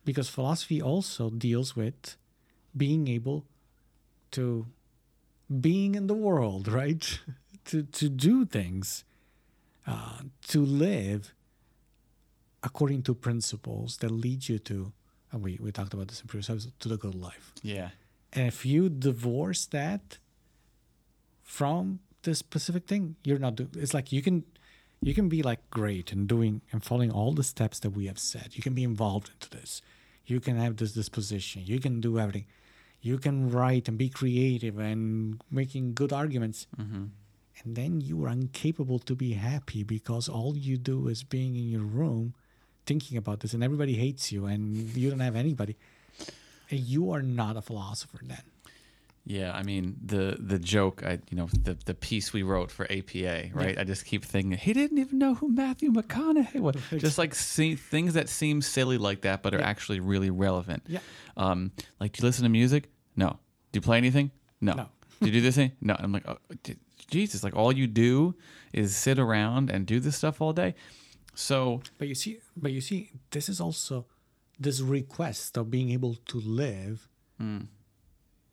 because 0.05 0.27
philosophy 0.29 0.79
also 0.81 1.29
deals 1.29 1.75
with 1.75 2.17
being 2.75 3.07
able 3.07 3.45
to 4.31 4.67
being 5.59 5.95
in 5.95 6.07
the 6.07 6.13
world 6.13 6.67
right 6.81 7.19
to 7.65 7.83
to 7.83 8.09
do 8.09 8.45
things 8.45 9.03
uh, 9.87 10.19
to 10.47 10.59
live 10.65 11.33
according 12.63 13.01
to 13.03 13.13
principles 13.13 13.97
that 13.97 14.11
lead 14.11 14.47
you 14.47 14.59
to 14.59 14.91
and 15.31 15.43
we, 15.43 15.57
we 15.61 15.71
talked 15.71 15.93
about 15.93 16.07
this 16.09 16.21
in 16.21 16.27
previous 16.27 16.49
episodes 16.49 16.73
to 16.79 16.89
the 16.89 16.97
good 16.97 17.15
life 17.15 17.51
Yeah. 17.63 17.89
and 18.33 18.47
if 18.47 18.65
you 18.65 18.89
divorce 18.89 19.65
that 19.67 20.17
from 21.43 21.99
the 22.23 22.35
specific 22.35 22.85
thing, 22.87 23.15
you're 23.23 23.39
not 23.39 23.55
doing. 23.55 23.69
It's 23.75 23.93
like 23.93 24.11
you 24.11 24.21
can, 24.21 24.43
you 25.01 25.13
can 25.13 25.27
be 25.27 25.41
like 25.41 25.59
great 25.71 26.11
and 26.11 26.27
doing 26.27 26.61
and 26.71 26.83
following 26.83 27.11
all 27.11 27.33
the 27.33 27.43
steps 27.43 27.79
that 27.79 27.89
we 27.89 28.05
have 28.05 28.19
said. 28.19 28.51
You 28.53 28.61
can 28.61 28.73
be 28.73 28.83
involved 28.83 29.31
into 29.33 29.49
this. 29.49 29.81
You 30.25 30.39
can 30.39 30.55
have 30.57 30.77
this 30.77 30.93
disposition. 30.93 31.63
You 31.65 31.79
can 31.79 31.99
do 31.99 32.19
everything. 32.19 32.45
You 33.01 33.17
can 33.17 33.49
write 33.49 33.87
and 33.87 33.97
be 33.97 34.09
creative 34.09 34.77
and 34.77 35.41
making 35.49 35.93
good 35.93 36.13
arguments. 36.13 36.67
And 37.63 37.75
then 37.75 38.01
you 38.01 38.23
are 38.25 38.29
incapable 38.29 38.99
to 38.99 39.15
be 39.15 39.33
happy 39.33 39.83
because 39.83 40.27
all 40.27 40.57
you 40.57 40.77
do 40.77 41.07
is 41.07 41.23
being 41.23 41.55
in 41.55 41.69
your 41.69 41.81
room 41.83 42.33
thinking 42.85 43.17
about 43.17 43.41
this 43.41 43.53
and 43.53 43.63
everybody 43.63 43.93
hates 43.93 44.31
you 44.31 44.45
and 44.45 44.75
you 44.95 45.09
don't 45.09 45.19
have 45.19 45.35
anybody. 45.35 45.77
And 46.69 46.79
you 46.79 47.11
are 47.11 47.21
not 47.21 47.57
a 47.57 47.61
philosopher 47.61 48.19
then. 48.23 48.41
Yeah, 49.23 49.51
I 49.53 49.61
mean 49.61 49.97
the 50.03 50.35
the 50.39 50.57
joke, 50.57 51.03
I 51.05 51.19
you 51.29 51.37
know 51.37 51.47
the 51.63 51.77
the 51.85 51.93
piece 51.93 52.33
we 52.33 52.41
wrote 52.41 52.71
for 52.71 52.91
APA, 52.91 53.49
right? 53.53 53.77
I 53.77 53.83
just 53.83 54.05
keep 54.05 54.25
thinking 54.25 54.53
he 54.53 54.73
didn't 54.73 54.97
even 54.97 55.19
know 55.19 55.35
who 55.35 55.49
Matthew 55.49 55.91
McConaughey 55.91 56.59
was. 56.59 56.75
Just 56.97 57.19
like 57.19 57.35
see, 57.35 57.75
things 57.75 58.15
that 58.15 58.29
seem 58.29 58.63
silly 58.63 58.97
like 58.97 59.21
that, 59.21 59.43
but 59.43 59.53
are 59.53 59.61
actually 59.61 59.99
really 59.99 60.31
relevant. 60.31 60.83
Yeah. 60.87 60.99
Um, 61.37 61.71
like, 61.99 62.13
do 62.13 62.23
you 62.23 62.27
listen 62.27 62.43
to 62.43 62.49
music? 62.49 62.89
No. 63.15 63.39
Do 63.71 63.77
you 63.77 63.81
play 63.81 63.97
anything? 63.97 64.31
No. 64.59 64.73
No. 64.73 64.89
do 65.19 65.25
you 65.27 65.31
do 65.33 65.41
this 65.41 65.55
thing? 65.55 65.71
No. 65.81 65.95
I'm 65.99 66.11
like, 66.11 66.27
oh, 66.27 66.37
Jesus! 67.09 67.43
Like 67.43 67.55
all 67.55 67.71
you 67.71 67.87
do 67.87 68.35
is 68.73 68.95
sit 68.95 69.19
around 69.19 69.69
and 69.69 69.85
do 69.85 69.99
this 69.99 70.15
stuff 70.15 70.41
all 70.41 70.53
day. 70.53 70.75
So 71.35 71.81
But 71.97 72.07
you 72.07 72.15
see, 72.15 72.39
but 72.55 72.71
you 72.71 72.81
see, 72.81 73.11
this 73.31 73.49
is 73.49 73.59
also 73.61 74.05
this 74.59 74.81
request 74.81 75.57
of 75.57 75.69
being 75.71 75.89
able 75.91 76.15
to 76.27 76.39
live. 76.39 77.07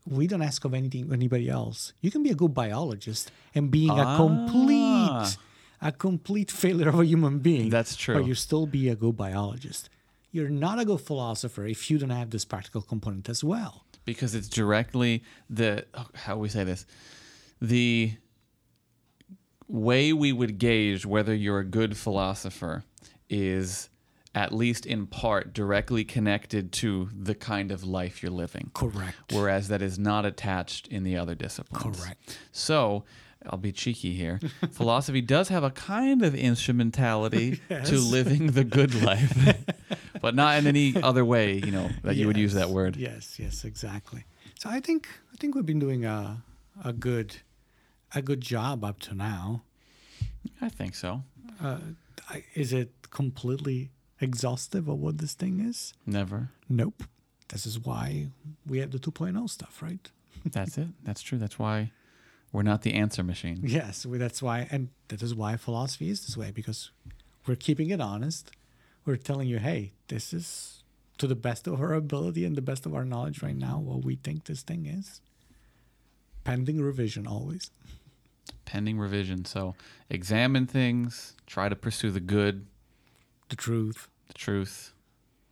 We 0.07 0.27
don't 0.27 0.41
ask 0.43 0.65
of 0.65 0.73
anything 0.73 1.13
anybody 1.13 1.49
else. 1.51 1.93
You 2.01 2.11
can 2.11 2.23
be 2.23 2.31
a 2.31 2.35
good 2.35 2.55
biologist 2.55 3.31
and 3.55 3.71
being 3.71 3.91
a 3.91 4.05
Ah. 4.07 4.17
complete, 4.17 5.37
a 5.83 5.93
complete 5.93 6.51
failure 6.51 6.89
of 6.89 6.99
a 6.99 7.05
human 7.05 7.41
being. 7.41 7.69
That's 7.69 7.95
true. 7.95 8.15
But 8.15 8.27
you 8.27 8.35
still 8.35 8.67
be 8.67 8.89
a 8.89 8.97
good 8.97 9.17
biologist. 9.17 9.91
You're 10.33 10.49
not 10.49 10.79
a 10.79 10.85
good 10.87 11.03
philosopher 11.03 11.67
if 11.67 11.91
you 11.91 11.99
don't 11.99 12.11
have 12.11 12.31
this 12.31 12.45
practical 12.47 12.81
component 12.81 13.29
as 13.29 13.45
well. 13.45 13.85
Because 14.09 14.35
it's 14.35 14.49
directly 14.49 15.23
the 15.51 15.85
oh, 15.93 16.07
how 16.15 16.35
we 16.39 16.49
say 16.49 16.65
this 16.65 16.87
the 17.61 18.11
way 19.69 20.15
we 20.15 20.33
would 20.33 20.57
gauge 20.57 21.05
whether 21.05 21.35
you're 21.35 21.59
a 21.59 21.65
good 21.65 21.95
philosopher 21.95 22.83
is 23.29 23.91
at 24.35 24.51
least 24.51 24.87
in 24.87 25.07
part 25.07 25.53
directly 25.53 26.05
connected 26.05 26.73
to 26.73 27.11
the 27.15 27.35
kind 27.35 27.71
of 27.71 27.85
life 27.85 28.23
you're 28.23 28.33
living 28.33 28.71
Correct. 28.73 29.31
whereas 29.31 29.69
that 29.69 29.83
is 29.83 29.99
not 29.99 30.25
attached 30.25 30.89
in 30.89 31.03
the 31.03 31.19
other 31.19 31.35
disciplines 31.35 32.03
Correct. 32.03 32.39
so 32.51 33.05
I'll 33.47 33.59
be 33.59 33.73
cheeky 33.73 34.15
here. 34.15 34.41
Philosophy 34.73 35.21
does 35.21 35.49
have 35.49 35.63
a 35.63 35.71
kind 35.71 36.23
of 36.23 36.35
instrumentality 36.35 37.61
to 37.69 37.99
living 37.99 38.49
the 38.49 38.65
good 38.65 39.01
life, 39.03 39.57
but 40.21 40.35
not 40.35 40.59
in 40.59 40.67
any 40.67 40.95
other 41.03 41.25
way, 41.25 41.55
you 41.55 41.71
know, 41.71 41.89
that 42.03 42.17
you 42.17 42.27
would 42.27 42.37
use 42.37 42.55
that 42.55 42.71
word. 42.71 42.97
Yes, 42.97 43.39
yes, 43.39 43.65
exactly. 43.65 44.25
So 44.59 44.69
I 44.69 44.81
think 44.81 45.09
I 45.33 45.37
think 45.37 45.55
we've 45.55 45.67
been 45.67 45.79
doing 45.79 46.05
a 46.05 46.43
a 46.85 46.93
good 46.93 47.37
a 48.15 48.23
good 48.23 48.41
job 48.41 48.85
up 48.85 49.01
to 49.01 49.15
now. 49.15 49.63
I 50.61 50.69
think 50.69 50.95
so. 50.95 51.23
Uh, 51.63 51.79
is 52.55 52.73
it 52.73 52.91
completely 53.11 53.91
exhaustive 54.21 54.89
of 54.89 54.99
what 54.99 55.19
this 55.19 55.35
thing 55.35 55.61
is? 55.61 55.95
Never. 56.07 56.51
Nope. 56.69 57.03
This 57.49 57.67
is 57.67 57.79
why 57.79 58.29
we 58.67 58.79
have 58.79 58.91
the 58.91 58.99
2.0 58.99 59.49
stuff, 59.49 59.83
right? 59.83 60.11
That's 60.45 60.79
it. 60.79 60.89
That's 61.03 61.23
true. 61.23 61.39
That's 61.39 61.59
why 61.59 61.93
we're 62.53 62.63
not 62.63 62.83
the 62.83 62.95
answer 62.95 63.23
machine. 63.23 63.61
Yes, 63.63 64.07
that's 64.09 64.43
why, 64.43 64.67
and 64.71 64.89
that 65.09 65.23
is 65.23 65.35
why 65.35 65.57
philosophy 65.57 66.09
is 66.09 66.25
this 66.25 66.37
way 66.37 66.51
because 66.51 66.91
we're 67.47 67.57
keeping 67.57 67.91
it 67.91 68.01
honest. 68.01 68.51
We're 69.09 69.17
telling 69.17 69.49
you, 69.49 69.59
hey, 69.59 69.93
this 70.09 70.35
is 70.35 70.85
to 71.17 71.27
the 71.27 71.35
best 71.35 71.67
of 71.67 71.81
our 71.81 71.95
ability 71.95 72.45
and 72.45 72.55
the 72.55 72.61
best 72.61 72.85
of 72.85 72.95
our 72.95 73.07
knowledge 73.07 73.43
right 73.43 73.57
now 73.57 73.79
what 73.79 74.05
we 74.05 74.17
think 74.17 74.45
this 74.45 74.61
thing 74.61 74.85
is. 74.85 75.23
Pending 76.45 76.79
revision 76.83 77.27
always. 77.27 77.71
Pending 78.67 78.99
revision. 78.99 79.47
So 79.47 79.75
examine 80.11 80.67
things, 80.67 81.35
try 81.47 81.71
to 81.71 81.75
pursue 81.75 82.11
the 82.11 82.21
good, 82.21 82.67
The 83.49 83.57
truth, 83.57 84.09
the 84.27 84.35
truth, 84.35 84.93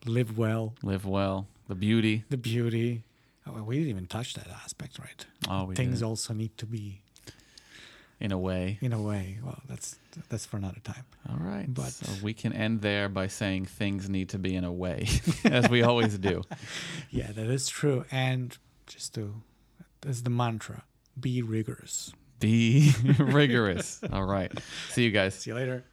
live 0.04 0.36
well, 0.36 0.74
live 0.82 1.06
well, 1.06 1.46
the 1.66 1.74
beauty. 1.74 2.24
the 2.28 2.36
beauty. 2.36 3.04
Oh, 3.46 3.62
we 3.62 3.76
didn't 3.76 3.88
even 3.88 4.06
touch 4.06 4.34
that 4.34 4.48
aspect, 4.48 4.98
right? 4.98 5.24
Oh, 5.48 5.64
we 5.64 5.74
Things 5.76 6.00
did. 6.00 6.04
also 6.06 6.34
need 6.34 6.58
to 6.58 6.66
be 6.66 7.00
in 8.20 8.32
a 8.32 8.38
way. 8.38 8.78
in 8.80 8.92
a 8.92 9.00
way. 9.00 9.38
Well, 9.44 9.60
that's 9.68 9.96
that's 10.30 10.46
for 10.46 10.56
another 10.56 10.80
time. 10.82 11.04
All 11.28 11.36
right. 11.38 11.66
But- 11.68 11.92
so 11.92 12.10
we 12.22 12.32
can 12.34 12.52
end 12.52 12.80
there 12.80 13.08
by 13.08 13.26
saying 13.26 13.66
things 13.66 14.08
need 14.08 14.30
to 14.30 14.38
be 14.38 14.54
in 14.56 14.64
a 14.64 14.72
way, 14.72 15.06
as 15.44 15.68
we 15.68 15.82
always 15.82 16.18
do. 16.18 16.42
Yeah, 17.10 17.30
that 17.32 17.46
is 17.46 17.68
true. 17.68 18.04
And 18.10 18.56
just 18.86 19.14
to, 19.14 19.34
that's 20.00 20.22
the 20.22 20.30
mantra: 20.30 20.84
be 21.18 21.42
rigorous. 21.42 22.12
Be 22.40 22.92
rigorous. 23.18 24.00
All 24.12 24.24
right. 24.24 24.52
See 24.90 25.04
you 25.04 25.10
guys. 25.10 25.34
See 25.34 25.50
you 25.50 25.56
later. 25.56 25.84